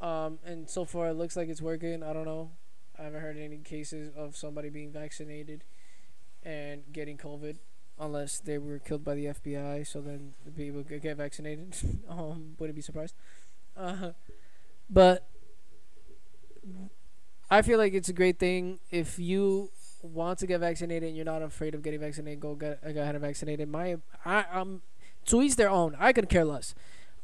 Um 0.00 0.38
and 0.44 0.68
so 0.68 0.84
far 0.84 1.08
it 1.08 1.14
looks 1.14 1.36
like 1.36 1.48
it's 1.48 1.62
working. 1.62 2.02
I 2.02 2.12
don't 2.12 2.24
know. 2.24 2.50
I 2.98 3.02
haven't 3.02 3.20
heard 3.20 3.36
any 3.36 3.58
cases 3.58 4.12
of 4.16 4.36
somebody 4.36 4.70
being 4.70 4.92
vaccinated 4.92 5.64
and 6.42 6.82
getting 6.92 7.16
covid 7.16 7.56
unless 7.98 8.38
they 8.38 8.58
were 8.58 8.78
killed 8.78 9.04
by 9.04 9.14
the 9.14 9.26
fbi 9.26 9.86
so 9.86 10.00
then 10.00 10.34
the 10.44 10.50
people 10.50 10.82
could 10.84 11.02
get 11.02 11.16
vaccinated. 11.16 11.74
Um 12.08 12.54
wouldn't 12.58 12.76
be 12.76 12.82
surprised. 12.82 13.14
Uh, 13.76 14.10
but 14.88 15.26
i 17.50 17.62
feel 17.62 17.78
like 17.78 17.94
it's 17.94 18.08
a 18.08 18.12
great 18.12 18.38
thing 18.38 18.78
if 18.90 19.18
you 19.18 19.70
want 20.04 20.38
to 20.38 20.46
get 20.46 20.60
vaccinated 20.60 21.08
and 21.08 21.16
you're 21.16 21.24
not 21.24 21.42
afraid 21.42 21.74
of 21.74 21.82
getting 21.82 22.00
vaccinated, 22.00 22.40
go 22.40 22.54
get 22.54 22.82
go 22.82 23.00
ahead 23.00 23.14
and 23.14 23.24
vaccinate. 23.24 23.60
it. 23.60 23.68
My 23.68 23.96
I 24.24 24.44
um 24.52 24.82
to 25.26 25.42
each 25.42 25.56
their 25.56 25.70
own. 25.70 25.96
I 25.98 26.12
could 26.12 26.28
care 26.28 26.44
less. 26.44 26.74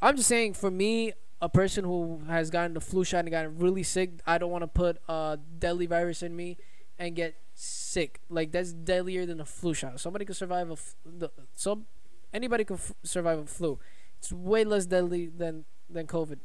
I'm 0.01 0.15
just 0.15 0.27
saying 0.27 0.55
for 0.55 0.71
me, 0.71 1.13
a 1.41 1.49
person 1.49 1.83
who 1.85 2.21
has 2.27 2.49
gotten 2.49 2.73
the 2.73 2.81
flu 2.81 3.03
shot 3.03 3.19
and 3.19 3.31
gotten 3.31 3.57
really 3.57 3.83
sick, 3.83 4.11
I 4.25 4.37
don't 4.37 4.51
want 4.51 4.63
to 4.63 4.67
put 4.67 4.97
a 5.07 5.37
deadly 5.59 5.85
virus 5.85 6.23
in 6.23 6.35
me 6.35 6.57
and 6.97 7.15
get 7.15 7.35
sick. 7.53 8.19
Like 8.29 8.51
that's 8.51 8.73
deadlier 8.73 9.25
than 9.25 9.39
a 9.39 9.45
flu 9.45 9.73
shot. 9.73 9.99
Somebody 9.99 10.25
could 10.25 10.35
survive 10.35 10.71
a 10.71 10.77
the 11.05 11.29
some 11.53 11.85
anybody 12.33 12.63
could 12.63 12.77
f- 12.77 12.93
survive 13.03 13.39
a 13.39 13.45
flu. 13.45 13.79
It's 14.17 14.31
way 14.31 14.63
less 14.63 14.85
deadly 14.87 15.27
than 15.27 15.65
than 15.89 16.07
COVID. 16.07 16.39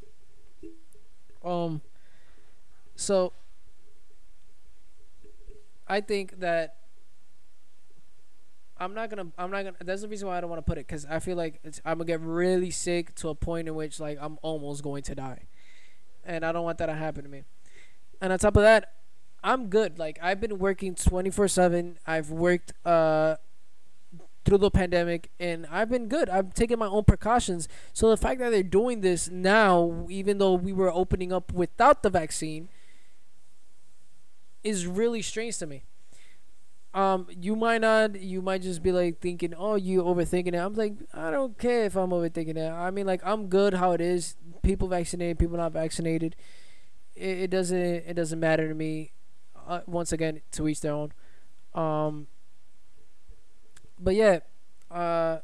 Um. 1.44 1.80
So 2.94 3.32
I 5.88 6.00
think 6.00 6.40
that 6.40 6.76
I'm 8.78 8.94
not 8.94 9.08
gonna. 9.08 9.26
I'm 9.38 9.50
not 9.50 9.64
gonna. 9.64 9.76
That's 9.82 10.02
the 10.02 10.08
reason 10.08 10.28
why 10.28 10.36
I 10.36 10.40
don't 10.40 10.50
want 10.50 10.64
to 10.64 10.68
put 10.68 10.78
it 10.78 10.86
because 10.86 11.06
I 11.06 11.18
feel 11.18 11.36
like 11.36 11.60
I'm 11.84 11.98
gonna 11.98 12.04
get 12.04 12.20
really 12.20 12.70
sick 12.70 13.14
to 13.16 13.30
a 13.30 13.34
point 13.34 13.68
in 13.68 13.74
which 13.74 14.00
like 14.00 14.18
I'm 14.20 14.38
almost 14.42 14.82
going 14.82 15.02
to 15.04 15.14
die, 15.14 15.44
and 16.24 16.44
I 16.44 16.52
don't 16.52 16.64
want 16.64 16.78
that 16.78 16.86
to 16.86 16.94
happen 16.94 17.22
to 17.22 17.28
me. 17.28 17.44
And 18.20 18.32
on 18.32 18.38
top 18.38 18.56
of 18.56 18.62
that, 18.62 18.92
I'm 19.42 19.68
good. 19.68 19.98
Like 19.98 20.18
I've 20.22 20.40
been 20.40 20.58
working 20.58 20.94
24 20.94 21.48
seven. 21.48 21.98
I've 22.06 22.30
worked 22.30 22.74
uh 22.84 23.36
through 24.44 24.58
the 24.58 24.70
pandemic, 24.70 25.30
and 25.40 25.66
I've 25.70 25.88
been 25.88 26.06
good. 26.06 26.28
I'm 26.28 26.50
taking 26.52 26.78
my 26.78 26.86
own 26.86 27.04
precautions. 27.04 27.68
So 27.94 28.10
the 28.10 28.16
fact 28.16 28.40
that 28.40 28.50
they're 28.50 28.62
doing 28.62 29.00
this 29.00 29.28
now, 29.28 30.06
even 30.10 30.38
though 30.38 30.54
we 30.54 30.72
were 30.72 30.92
opening 30.92 31.32
up 31.32 31.52
without 31.52 32.02
the 32.02 32.10
vaccine, 32.10 32.68
is 34.66 34.86
really 34.86 35.22
strange 35.22 35.58
to 35.58 35.66
me. 35.66 35.84
Um, 36.94 37.26
you 37.28 37.54
might 37.56 37.82
not. 37.82 38.20
You 38.20 38.40
might 38.40 38.62
just 38.62 38.82
be 38.82 38.90
like 38.90 39.20
thinking, 39.20 39.52
"Oh, 39.54 39.74
you 39.74 40.02
overthinking 40.02 40.54
it." 40.54 40.54
I'm 40.54 40.74
like, 40.74 40.94
I 41.12 41.30
don't 41.30 41.58
care 41.58 41.84
if 41.84 41.94
I'm 41.94 42.10
overthinking 42.10 42.56
it. 42.56 42.72
I 42.72 42.90
mean, 42.90 43.06
like, 43.06 43.20
I'm 43.24 43.48
good 43.48 43.74
how 43.74 43.92
it 43.92 44.00
is. 44.00 44.34
People 44.62 44.88
vaccinated, 44.88 45.38
people 45.38 45.58
not 45.58 45.72
vaccinated. 45.72 46.36
It, 47.14 47.38
it 47.38 47.50
doesn't. 47.50 47.78
It 47.78 48.14
doesn't 48.14 48.40
matter 48.40 48.66
to 48.68 48.74
me. 48.74 49.12
Uh, 49.68 49.80
once 49.86 50.12
again, 50.12 50.40
to 50.52 50.68
each 50.68 50.80
their 50.80 50.92
own. 50.92 51.12
Um. 51.74 52.28
But 53.98 54.14
yeah, 54.14 54.40
uh, 54.90 55.38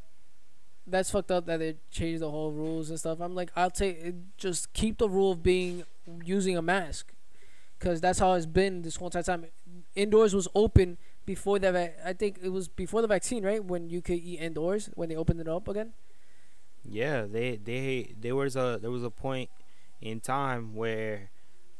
that's 0.87 1.11
fucked 1.11 1.31
up 1.31 1.47
that 1.47 1.59
they 1.59 1.77
changed 1.91 2.23
the 2.23 2.31
whole 2.31 2.53
rules 2.53 2.91
and 2.91 2.99
stuff. 2.99 3.21
I'm 3.21 3.35
like, 3.35 3.51
I'll 3.57 3.71
take 3.71 4.15
just 4.39 4.73
keep 4.73 4.99
the 4.99 5.09
rule 5.09 5.33
of 5.33 5.43
being 5.43 5.85
using 6.25 6.57
a 6.57 6.63
mask, 6.63 7.13
cause 7.83 8.01
that's 8.01 8.19
how 8.23 8.33
it's 8.39 8.47
been 8.47 8.83
this 8.83 8.97
whole 8.97 9.09
entire 9.09 9.23
time. 9.31 9.47
Indoors 9.95 10.35
was 10.35 10.49
open 10.55 10.99
before 11.27 11.59
the 11.59 11.71
va- 11.73 11.95
I 12.09 12.13
think 12.15 12.39
it 12.43 12.51
was 12.51 12.69
before 12.69 13.03
the 13.03 13.09
vaccine, 13.17 13.43
right? 13.45 13.63
When 13.73 13.91
you 13.91 14.01
could 14.07 14.21
eat 14.31 14.39
indoors 14.41 14.89
when 14.95 15.09
they 15.11 15.17
opened 15.17 15.41
it 15.41 15.49
up 15.49 15.69
again. 15.69 15.93
Yeah, 16.85 17.27
they 17.27 17.57
they 17.57 18.15
there 18.19 18.35
was 18.35 18.57
a 18.57 18.79
there 18.81 18.91
was 18.91 19.05
a 19.05 19.11
point 19.11 19.51
in 20.01 20.21
time 20.21 20.75
where 20.75 21.31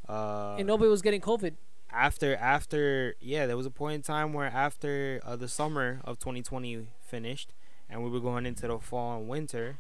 uh 0.09 0.57
and 0.59 0.67
nobody 0.67 0.89
was 0.91 1.03
getting 1.03 1.21
COVID. 1.21 1.55
after 1.91 2.37
after 2.37 3.15
yeah, 3.21 3.47
there 3.47 3.57
was 3.57 3.67
a 3.67 3.71
point 3.71 3.95
in 3.97 4.03
time 4.03 4.33
where 4.33 4.47
after 4.49 5.21
uh, 5.25 5.37
the 5.37 5.49
summer 5.49 6.01
of 6.05 6.19
2020 6.19 6.89
finished, 7.01 7.53
and 7.89 8.03
we 8.05 8.11
were 8.11 8.21
going 8.21 8.47
into 8.47 8.67
the 8.69 8.79
fall 8.79 9.19
and 9.19 9.29
winter. 9.29 9.79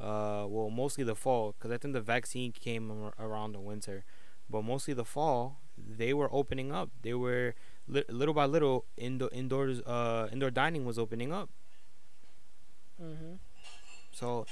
Uh, 0.00 0.44
well, 0.48 0.70
mostly 0.70 1.04
the 1.04 1.14
fall, 1.14 1.54
because 1.56 1.70
I 1.70 1.78
think 1.78 1.94
the 1.94 2.00
vaccine 2.00 2.50
came 2.52 2.90
ar- 2.90 3.14
around 3.18 3.52
the 3.52 3.60
winter, 3.60 4.04
but 4.48 4.62
mostly 4.64 4.94
the 4.94 5.04
fall. 5.04 5.60
They 5.76 6.14
were 6.14 6.28
opening 6.32 6.72
up. 6.72 6.90
They 7.02 7.14
were 7.14 7.54
li- 7.88 8.04
little 8.08 8.34
by 8.34 8.46
little 8.46 8.84
indoor 8.96 9.30
indoors 9.32 9.80
uh 9.82 10.28
indoor 10.32 10.50
dining 10.50 10.84
was 10.84 10.98
opening 10.98 11.32
up. 11.32 11.50
Mm-hmm. 13.02 13.34
So 14.12 14.46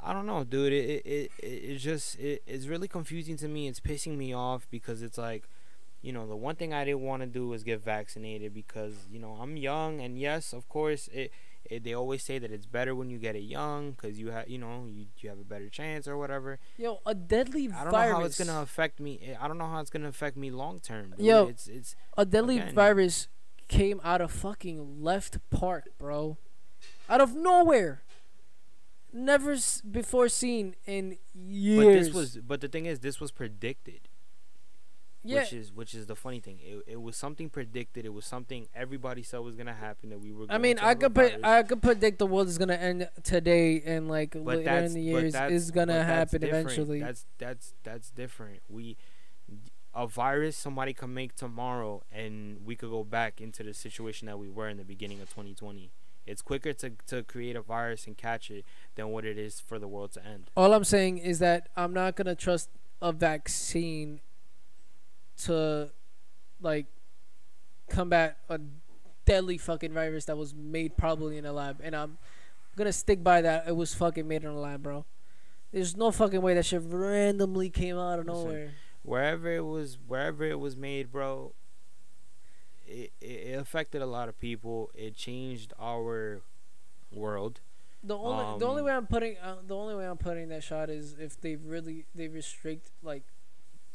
I 0.00 0.12
don't 0.12 0.26
know, 0.26 0.44
dude. 0.44 0.72
It 0.72 0.76
it 0.76 1.06
it, 1.06 1.30
it 1.42 1.46
it's 1.46 1.82
just 1.82 2.18
it, 2.18 2.42
it's 2.46 2.66
really 2.66 2.88
confusing 2.88 3.36
to 3.38 3.48
me. 3.48 3.68
It's 3.68 3.80
pissing 3.80 4.16
me 4.16 4.32
off 4.32 4.66
because 4.70 5.02
it's 5.02 5.18
like, 5.18 5.48
you 6.02 6.12
know, 6.12 6.26
the 6.26 6.36
one 6.36 6.56
thing 6.56 6.72
I 6.72 6.84
didn't 6.84 7.02
want 7.02 7.22
to 7.22 7.26
do 7.26 7.48
was 7.48 7.64
get 7.64 7.84
vaccinated 7.84 8.54
because 8.54 8.94
you 9.10 9.18
know 9.18 9.38
I'm 9.40 9.56
young 9.56 10.00
and 10.00 10.18
yes, 10.18 10.52
of 10.52 10.68
course 10.68 11.08
it. 11.12 11.32
It, 11.64 11.84
they 11.84 11.92
always 11.92 12.22
say 12.22 12.38
that 12.38 12.50
it's 12.50 12.64
better 12.66 12.94
when 12.94 13.10
you 13.10 13.18
get 13.18 13.36
it 13.36 13.40
young 13.42 13.90
because 13.90 14.18
you 14.18 14.30
have 14.30 14.48
you 14.48 14.56
know 14.58 14.86
you, 14.88 15.06
you 15.18 15.28
have 15.28 15.38
a 15.38 15.44
better 15.44 15.68
chance 15.68 16.08
or 16.08 16.16
whatever. 16.16 16.58
Yo, 16.78 17.00
a 17.04 17.14
deadly 17.14 17.68
I 17.70 17.84
don't 17.84 17.92
virus. 17.92 18.10
know 18.12 18.18
how 18.20 18.24
it's 18.24 18.38
gonna 18.38 18.62
affect 18.62 19.00
me. 19.00 19.20
eh, 19.22 19.34
I 19.38 19.46
don't 19.48 19.58
know 19.58 19.68
how 19.68 19.80
it's 19.80 19.90
gonna 19.90 20.08
affect 20.08 20.36
me 20.36 20.50
long 20.50 20.80
term. 20.80 21.14
Yo. 21.18 21.46
it's 21.48 21.66
it's 21.68 21.94
A 22.16 22.24
deadly 22.24 22.58
Again. 22.58 22.74
virus 22.74 23.28
came 23.68 24.00
out 24.02 24.20
of 24.22 24.30
fucking 24.32 25.02
left 25.02 25.38
park, 25.50 25.90
bro. 25.98 26.38
Out 27.08 27.20
of 27.20 27.34
nowhere. 27.34 28.02
Never 29.12 29.52
s- 29.52 29.80
before 29.80 30.28
seen 30.28 30.74
in 30.86 31.16
years. 31.34 31.84
but 31.84 31.92
this 32.04 32.14
was 32.14 32.36
but 32.38 32.60
the 32.60 32.68
thing 32.68 32.86
is 32.86 33.00
this 33.00 33.20
was 33.20 33.30
predicted. 33.30 34.08
Yeah. 35.24 35.40
which 35.40 35.52
is 35.52 35.72
which 35.72 35.94
is 35.94 36.06
the 36.06 36.16
funny 36.16 36.40
thing. 36.40 36.58
It, 36.62 36.82
it 36.86 37.02
was 37.02 37.16
something 37.16 37.48
predicted. 37.48 38.04
It 38.04 38.12
was 38.12 38.24
something 38.24 38.68
everybody 38.74 39.22
said 39.22 39.38
was 39.38 39.56
gonna 39.56 39.74
happen. 39.74 40.10
That 40.10 40.20
we 40.20 40.32
were. 40.32 40.44
I 40.44 40.52
going 40.52 40.62
mean, 40.62 40.76
to 40.76 40.86
I 40.86 40.94
could 40.94 41.14
pre- 41.14 41.36
I 41.42 41.62
could 41.62 41.82
predict 41.82 42.18
the 42.18 42.26
world 42.26 42.48
is 42.48 42.58
gonna 42.58 42.74
end 42.74 43.08
today, 43.22 43.82
and 43.84 44.08
like 44.08 44.32
but 44.32 44.58
later 44.58 44.70
in 44.70 44.94
the 44.94 45.02
years 45.02 45.34
is 45.34 45.70
gonna 45.70 46.02
happen 46.04 46.40
different. 46.40 46.66
eventually. 46.66 47.00
That's 47.00 47.26
that's 47.38 47.74
that's 47.82 48.10
different. 48.10 48.60
We 48.68 48.96
a 49.94 50.06
virus 50.06 50.56
somebody 50.56 50.92
can 50.92 51.12
make 51.12 51.34
tomorrow, 51.34 52.04
and 52.12 52.64
we 52.64 52.76
could 52.76 52.90
go 52.90 53.04
back 53.04 53.40
into 53.40 53.62
the 53.62 53.74
situation 53.74 54.26
that 54.26 54.38
we 54.38 54.48
were 54.48 54.68
in 54.68 54.76
the 54.76 54.84
beginning 54.84 55.20
of 55.20 55.28
2020. 55.30 55.90
It's 56.26 56.42
quicker 56.42 56.72
to 56.74 56.92
to 57.06 57.22
create 57.22 57.56
a 57.56 57.62
virus 57.62 58.06
and 58.06 58.16
catch 58.16 58.50
it 58.50 58.64
than 58.94 59.08
what 59.08 59.24
it 59.24 59.38
is 59.38 59.60
for 59.60 59.78
the 59.78 59.88
world 59.88 60.12
to 60.12 60.24
end. 60.24 60.50
All 60.56 60.74
I'm 60.74 60.84
saying 60.84 61.18
is 61.18 61.38
that 61.38 61.68
I'm 61.76 61.92
not 61.92 62.16
gonna 62.16 62.36
trust 62.36 62.70
a 63.00 63.12
vaccine 63.12 64.20
to 65.44 65.90
like 66.60 66.86
combat 67.88 68.38
a 68.48 68.60
deadly 69.24 69.58
fucking 69.58 69.92
virus 69.92 70.24
that 70.26 70.36
was 70.36 70.54
made 70.54 70.96
probably 70.96 71.38
in 71.38 71.44
a 71.46 71.52
lab, 71.52 71.80
and 71.82 71.94
I'm 71.94 72.18
gonna 72.76 72.92
stick 72.92 73.22
by 73.22 73.42
that. 73.42 73.68
It 73.68 73.76
was 73.76 73.94
fucking 73.94 74.26
made 74.26 74.42
in 74.42 74.50
a 74.50 74.58
lab, 74.60 74.82
bro. 74.82 75.04
There's 75.72 75.96
no 75.96 76.10
fucking 76.10 76.40
way 76.40 76.54
that 76.54 76.64
shit 76.64 76.82
randomly 76.84 77.68
came 77.70 77.98
out 77.98 78.18
of 78.18 78.26
nowhere. 78.26 78.72
Wherever 79.02 79.54
it 79.54 79.64
was, 79.64 79.98
wherever 80.06 80.44
it 80.44 80.58
was 80.58 80.76
made, 80.76 81.12
bro. 81.12 81.52
It, 82.86 83.12
it, 83.20 83.58
affected 83.58 84.00
a 84.00 84.06
lot 84.06 84.30
of 84.30 84.40
people. 84.40 84.90
It 84.94 85.14
changed 85.14 85.74
our 85.78 86.40
world. 87.12 87.60
The 88.02 88.16
only 88.16 88.58
the 88.58 88.66
only 88.66 88.80
Um, 88.80 88.86
way 88.86 88.92
I'm 88.92 89.06
putting 89.06 89.36
uh, 89.38 89.56
the 89.66 89.76
only 89.76 89.94
way 89.94 90.06
I'm 90.06 90.16
putting 90.16 90.48
that 90.48 90.62
shot 90.62 90.88
is 90.88 91.14
if 91.18 91.38
they 91.38 91.56
really 91.56 92.06
they 92.14 92.28
restrict 92.28 92.90
like 93.02 93.24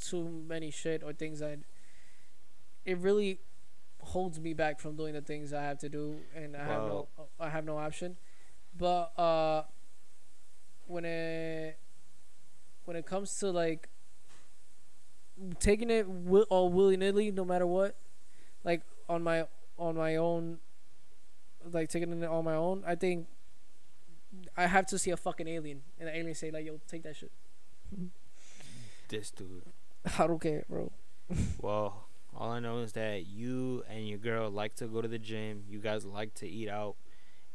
too 0.10 0.44
many 0.48 0.72
shit 0.72 1.04
or 1.04 1.14
things 1.14 1.40
that 1.40 1.60
it 2.86 2.98
really 2.98 3.40
holds 4.02 4.40
me 4.40 4.54
back 4.54 4.80
from 4.80 4.96
doing 4.96 5.14
the 5.14 5.22
things 5.22 5.54
I 5.54 5.64
have 5.64 5.80
to 5.80 5.90
do 5.90 6.18
and 6.36 6.56
I 6.56 6.66
have 6.66 6.84
no 6.88 7.08
I 7.40 7.50
have 7.50 7.66
no 7.66 7.78
option. 7.78 8.18
But 8.78 9.18
uh 9.18 9.64
when 10.88 11.06
it 11.06 11.78
when 12.86 12.98
it 12.98 13.06
comes 13.06 13.38
to 13.40 13.50
like 13.52 13.88
taking 15.60 15.90
it 15.90 16.04
wi- 16.04 16.46
all 16.50 16.70
willy 16.70 16.98
nilly 16.98 17.32
no 17.32 17.46
matter 17.46 17.66
what, 17.66 17.96
like 18.64 18.82
on 19.08 19.24
my 19.24 19.48
on 19.78 19.96
my 19.96 20.16
own 20.18 20.60
like 21.72 21.90
taking 21.90 22.22
it 22.22 22.26
on 22.28 22.44
my 22.44 22.56
own, 22.56 22.84
I 22.86 22.96
think 22.96 23.28
I 24.58 24.66
have 24.68 24.86
to 24.88 25.00
see 25.00 25.12
a 25.12 25.18
fucking 25.18 25.48
alien 25.48 25.82
and 26.00 26.10
the 26.10 26.18
alien 26.18 26.36
say 26.36 26.52
like, 26.52 26.66
"Yo, 26.66 26.80
take 26.88 27.04
that 27.04 27.16
shit." 27.16 27.32
This 29.08 29.32
dude. 29.32 29.64
I 30.20 30.28
don't 30.28 30.42
care, 30.42 30.66
bro. 30.70 30.92
Well, 31.62 32.08
all 32.36 32.52
I 32.52 32.60
know 32.60 32.80
is 32.80 32.94
that 32.94 33.26
you 33.26 33.84
and 33.90 34.08
your 34.08 34.18
girl 34.18 34.50
like 34.50 34.76
to 34.76 34.88
go 34.88 35.02
to 35.02 35.08
the 35.08 35.20
gym. 35.20 35.64
You 35.70 35.80
guys 35.80 36.06
like 36.06 36.34
to 36.36 36.48
eat 36.48 36.70
out, 36.70 36.96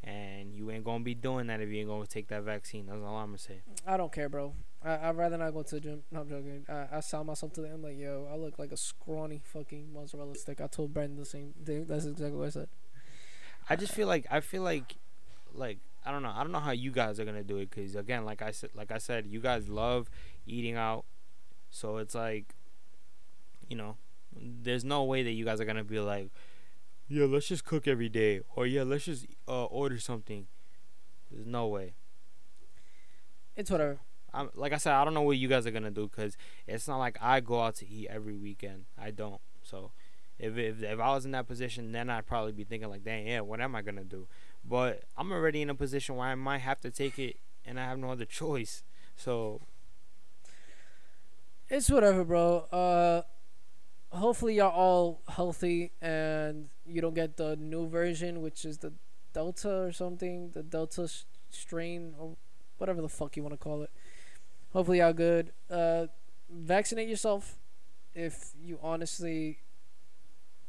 and 0.03 0.55
you 0.55 0.71
ain't 0.71 0.85
gonna 0.85 1.05
be 1.05 1.15
doing 1.15 1.49
that 1.49 1.61
if 1.61 1.69
you 1.69 1.79
ain't 1.81 1.89
gonna 1.89 2.07
take 2.07 2.29
that 2.29 2.43
vaccine. 2.43 2.87
That's 2.87 3.03
all 3.03 3.17
I'm 3.17 3.29
gonna 3.29 3.39
say. 3.39 3.61
I 3.87 3.97
don't 3.97 4.13
care, 4.13 4.29
bro. 4.29 4.55
I 4.83 5.09
I'd 5.09 5.17
rather 5.17 5.37
not 5.37 5.53
go 5.53 5.63
to 5.63 5.75
the 5.75 5.81
gym. 5.81 6.03
No, 6.11 6.21
I'm 6.21 6.29
joking. 6.29 6.65
I 6.69 6.99
I 6.99 7.01
saw 7.01 7.23
myself 7.23 7.53
to 7.55 7.61
them 7.61 7.83
like, 7.83 7.99
"Yo, 7.99 8.29
I 8.33 8.37
look 8.37 8.59
like 8.59 8.73
a 8.73 8.77
scrawny 8.77 9.41
fucking 9.45 9.93
mozzarella 9.93 10.35
stick." 10.37 10.61
I 10.61 10.69
told 10.69 10.95
Brandon 10.95 11.19
the 11.19 11.25
same 11.25 11.53
thing. 11.65 11.85
That's 11.87 12.07
exactly 12.07 12.39
what 12.39 12.47
I 12.47 12.51
said. 12.51 12.69
I 13.69 13.77
just 13.77 13.93
feel 13.93 14.09
like 14.09 14.27
I 14.31 14.41
feel 14.41 14.63
like, 14.63 14.97
like 15.53 15.79
I 16.07 16.11
don't 16.13 16.23
know. 16.23 16.33
I 16.35 16.43
don't 16.43 16.53
know 16.53 16.61
how 16.61 16.71
you 16.71 16.91
guys 16.93 17.21
are 17.21 17.25
gonna 17.25 17.45
do 17.45 17.59
it 17.59 17.71
because 17.71 17.95
again, 17.95 18.25
like 18.25 18.41
I 18.41 18.53
said, 18.53 18.71
like 18.75 18.91
I 18.91 18.99
said, 18.99 19.27
you 19.27 19.41
guys 19.41 19.69
love 19.69 20.09
eating 20.47 20.77
out, 20.77 21.05
so 21.71 21.99
it's 21.99 22.15
like, 22.15 22.55
you 23.69 23.77
know, 23.77 23.97
there's 24.35 24.85
no 24.85 25.05
way 25.05 25.23
that 25.23 25.33
you 25.33 25.45
guys 25.45 25.61
are 25.61 25.65
gonna 25.65 25.85
be 25.85 26.01
like, 26.01 26.31
yeah, 27.09 27.25
let's 27.25 27.49
just 27.49 27.65
cook 27.65 27.89
every 27.89 28.09
day, 28.09 28.41
or 28.55 28.67
yeah, 28.67 28.83
let's 28.83 29.05
just 29.05 29.27
uh, 29.47 29.65
order 29.65 29.99
something. 29.99 30.47
There's 31.31 31.47
no 31.47 31.67
way. 31.67 31.95
It's 33.57 33.71
whatever. 33.71 33.99
I'm 34.33 34.51
like 34.55 34.73
I 34.73 34.77
said, 34.77 34.93
I 34.93 35.05
don't 35.05 35.15
know 35.15 35.23
what 35.23 35.39
you 35.39 35.49
guys 35.49 35.67
are 35.67 35.71
gonna 35.71 35.91
do 35.91 36.09
because 36.09 36.37
it's 36.67 36.87
not 36.87 36.99
like 36.99 37.17
I 37.21 37.41
go 37.41 37.63
out 37.63 37.77
to 37.77 37.89
eat 37.89 38.09
every 38.11 38.37
weekend. 38.37 38.85
I 38.99 39.11
don't. 39.11 39.41
So, 39.63 39.93
if 40.39 40.57
if 40.57 40.83
if 40.83 41.01
I 41.01 41.15
was 41.15 41.25
in 41.25 41.33
that 41.33 41.47
position, 41.47 41.93
then 41.93 42.11
I'd 42.11 42.27
probably 42.27 42.53
be 42.53 42.65
thinking 42.65 42.91
like, 42.91 43.05
dang, 43.05 43.27
yeah, 43.27 43.41
what 43.41 43.61
am 43.61 43.75
I 43.75 43.83
gonna 43.83 44.05
do? 44.05 44.29
But 44.65 45.05
I'm 45.17 45.33
already 45.33 45.63
in 45.63 45.71
a 45.71 45.75
position 45.75 46.17
where 46.17 46.29
I 46.29 46.35
might 46.35 46.59
have 46.59 46.81
to 46.81 46.91
take 46.91 47.19
it, 47.19 47.37
and 47.65 47.81
I 47.81 47.85
have 47.85 47.99
no 47.99 48.11
other 48.11 48.25
choice. 48.27 48.83
So 49.17 49.63
It's 51.71 51.91
whatever, 51.91 52.25
bro. 52.25 52.61
Uh, 52.73 53.23
hopefully 54.17 54.55
y'all 54.55 54.71
all 54.71 55.21
healthy 55.29 55.93
and 56.01 56.71
you 56.87 57.03
don't 57.03 57.15
get 57.15 57.37
the 57.37 57.57
new 57.57 57.87
version, 57.87 58.41
which 58.41 58.65
is 58.65 58.79
the 58.79 58.95
Delta 59.35 59.83
or 59.83 59.93
something, 59.93 60.53
the 60.53 60.63
Delta 60.63 61.11
strain 61.51 62.15
or 62.19 62.37
whatever 62.79 63.03
the 63.03 63.09
fuck 63.09 63.37
you 63.37 63.43
want 63.43 63.53
to 63.53 63.59
call 63.59 63.83
it. 63.83 63.91
Hopefully 64.73 65.01
y'all 65.01 65.13
good. 65.13 65.53
Uh, 65.71 66.07
vaccinate 66.51 67.07
yourself 67.07 67.59
if 68.15 68.53
you 68.59 68.79
honestly 68.83 69.59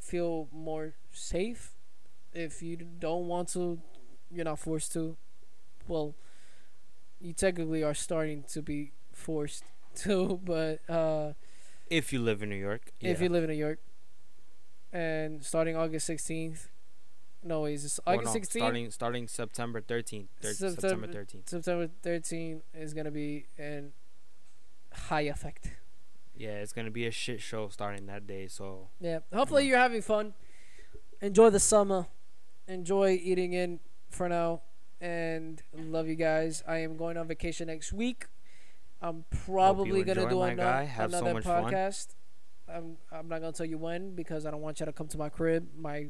feel 0.02 0.50
more 0.52 0.95
safe. 1.14 1.72
If 2.34 2.62
you 2.62 2.76
don't 2.76 3.28
want 3.28 3.47
to, 3.54 3.80
you're 4.30 4.43
not 4.43 4.60
forced 4.60 4.91
to. 4.93 5.16
Well, 5.88 6.16
you 7.22 7.32
technically 7.32 7.84
are 7.84 7.93
starting 7.93 8.43
to 8.50 8.62
be 8.62 8.91
forced 9.14 9.64
to, 10.04 10.39
but 10.43 10.82
uh, 10.89 11.34
if 11.89 12.12
you 12.14 12.20
live 12.20 12.41
in 12.43 12.50
New 12.50 12.56
York, 12.56 12.91
if 13.02 13.18
yeah. 13.20 13.24
you 13.24 13.30
live 13.30 13.43
in 13.43 13.50
New 13.50 13.56
York, 13.56 13.80
and 14.91 15.43
starting 15.43 15.76
August 15.76 16.10
16th, 16.10 16.68
no, 17.43 17.62
Well, 17.62 17.72
August 17.72 18.02
no, 18.08 18.16
16th. 18.16 18.45
starting 18.52 18.91
starting 18.91 19.28
September 19.28 19.82
13th, 19.82 20.28
thir- 20.41 20.54
September 20.54 20.82
September- 20.82 21.08
13th. 21.08 21.50
September 21.50 21.89
13th 22.04 22.62
is 22.74 22.93
gonna 22.93 23.12
be 23.12 23.45
in 23.58 23.93
high 24.93 25.22
effect. 25.22 25.72
Yeah, 26.36 26.62
it's 26.62 26.74
gonna 26.74 26.91
be 26.91 27.06
a 27.06 27.12
shit 27.12 27.41
show 27.41 27.70
starting 27.70 28.06
that 28.08 28.26
day. 28.28 28.47
So 28.47 28.89
Yeah. 29.00 29.20
Hopefully 29.34 29.68
you're 29.68 29.78
having 29.78 30.02
fun. 30.02 30.34
Enjoy 31.22 31.50
the 31.50 31.60
summer. 31.60 32.08
Enjoy 32.68 33.12
eating 33.12 33.54
in 33.54 33.80
for 34.10 34.28
now. 34.30 34.62
And 35.02 35.62
love 35.74 36.08
you 36.08 36.16
guys. 36.16 36.62
I 36.68 36.80
am 36.80 36.97
going 36.97 37.16
on 37.18 37.28
vacation 37.28 37.68
next 37.68 37.93
week. 37.93 38.28
I'm 39.02 39.26
probably 39.45 40.04
gonna 40.04 40.30
do 40.30 40.39
my 40.39 40.52
ano- 40.52 40.64
guy. 40.64 40.84
Have 40.84 41.12
so 41.12 41.20
another 41.20 41.41
fun. 41.41 41.64
podcast. 41.66 42.08
I'm 42.68 42.97
I'm 43.12 43.28
not 43.28 43.41
gonna 43.41 43.54
tell 43.54 43.66
you 43.66 43.78
when 43.78 44.16
because 44.16 44.45
I 44.45 44.52
don't 44.52 44.62
want 44.62 44.80
you 44.80 44.86
to 44.86 44.93
come 44.93 45.08
to 45.08 45.18
my 45.18 45.30
crib. 45.30 45.70
My 45.78 46.08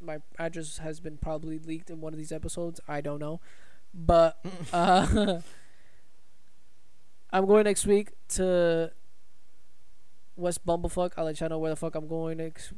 my 0.00 0.18
address 0.38 0.78
has 0.78 1.00
been 1.00 1.16
probably 1.16 1.58
leaked 1.58 1.90
in 1.90 2.00
one 2.00 2.12
of 2.12 2.18
these 2.18 2.32
episodes. 2.32 2.80
I 2.88 3.00
don't 3.00 3.20
know, 3.20 3.40
but 3.94 4.44
uh, 4.72 5.40
I'm 7.32 7.46
going 7.46 7.64
next 7.64 7.86
week 7.86 8.12
to 8.30 8.92
West 10.36 10.66
Bumblefuck. 10.66 11.12
I'll 11.16 11.24
let 11.24 11.40
y'all 11.40 11.48
know 11.48 11.58
where 11.58 11.70
the 11.70 11.76
fuck 11.76 11.94
I'm 11.94 12.08
going 12.08 12.38
next. 12.38 12.72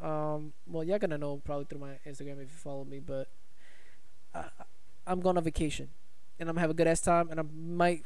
Um, 0.00 0.52
well, 0.66 0.82
you're 0.82 0.98
gonna 0.98 1.18
know 1.18 1.40
probably 1.44 1.66
through 1.66 1.80
my 1.80 1.98
Instagram 2.06 2.42
if 2.42 2.50
you 2.50 2.56
follow 2.56 2.84
me, 2.84 2.98
but 2.98 3.28
I, 4.34 4.44
I'm 5.06 5.20
going 5.20 5.36
on 5.36 5.44
vacation, 5.44 5.90
and 6.42 6.50
I'm 6.50 6.54
gonna 6.56 6.60
have 6.62 6.70
a 6.70 6.74
good 6.74 6.86
ass 6.88 7.00
time, 7.00 7.30
and 7.30 7.38
I 7.38 7.44
might 7.56 8.04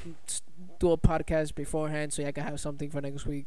do 0.78 0.92
a 0.92 0.98
podcast 0.98 1.54
beforehand 1.56 2.12
so 2.12 2.22
I 2.24 2.30
can 2.32 2.44
have 2.44 2.60
something 2.60 2.90
for 2.90 3.00
next 3.00 3.24
week. 3.26 3.46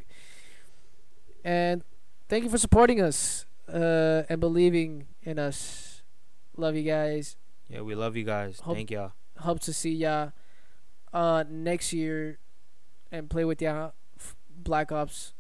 And 1.45 1.83
thank 2.27 2.43
you 2.43 2.49
for 2.49 2.57
supporting 2.57 2.99
us 2.99 3.45
uh, 3.71 4.23
and 4.27 4.39
believing 4.41 5.05
in 5.23 5.37
us. 5.39 6.01
Love 6.57 6.75
you 6.75 6.83
guys. 6.83 7.37
Yeah, 7.69 7.81
we 7.81 7.95
love 7.95 8.17
you 8.17 8.23
guys. 8.25 8.59
Hope- 8.61 8.75
Thank 8.75 8.91
y'all. 8.91 9.13
Hope 9.37 9.59
to 9.61 9.71
see 9.71 9.93
ya 9.93 10.31
uh, 11.13 11.43
next 11.49 11.93
year 11.93 12.39
and 13.11 13.29
play 13.29 13.45
with 13.45 13.61
ya. 13.61 13.91
F- 14.19 14.35
Black 14.51 14.91
Ops. 14.91 15.33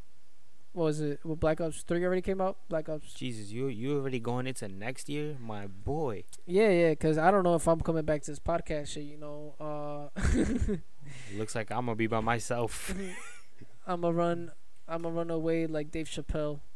What 0.73 0.83
was 0.83 1.01
it? 1.01 1.19
Well, 1.23 1.35
Black 1.35 1.59
Ops 1.61 1.81
Three 1.81 2.03
already 2.05 2.21
came 2.21 2.39
out. 2.39 2.57
Black 2.69 2.87
Ops. 2.89 3.13
Jesus, 3.13 3.49
you 3.51 3.67
you 3.67 3.97
already 3.97 4.19
going 4.19 4.45
into 4.45 4.67
next 4.67 5.09
year, 5.09 5.35
my 5.39 5.65
boy. 5.67 6.23
Yeah, 6.45 6.69
yeah. 6.69 6.95
Cause 6.95 7.17
I 7.17 7.31
don't 7.31 7.43
know 7.43 7.55
if 7.55 7.67
I'm 7.67 7.81
coming 7.81 8.05
back 8.05 8.21
to 8.23 8.31
this 8.31 8.39
podcast 8.39 8.87
shit. 8.87 9.03
You 9.03 9.17
know. 9.17 9.55
Uh, 9.59 10.21
Looks 11.37 11.55
like 11.55 11.71
I'm 11.71 11.85
gonna 11.85 11.95
be 11.95 12.07
by 12.07 12.19
myself. 12.19 12.93
I'm 13.87 14.01
gonna 14.01 14.13
run. 14.13 14.51
I'm 14.87 15.01
gonna 15.01 15.15
run 15.15 15.31
away 15.31 15.65
like 15.67 15.91
Dave 15.91 16.07
Chappelle. 16.07 16.61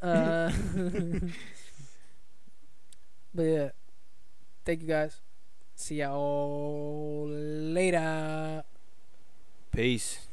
Uh, 0.00 0.52
but 3.34 3.42
yeah, 3.42 3.68
thank 4.64 4.80
you 4.80 4.86
guys. 4.86 5.20
See 5.74 5.96
y'all 5.96 7.26
later. 7.28 8.62
Peace. 9.72 10.27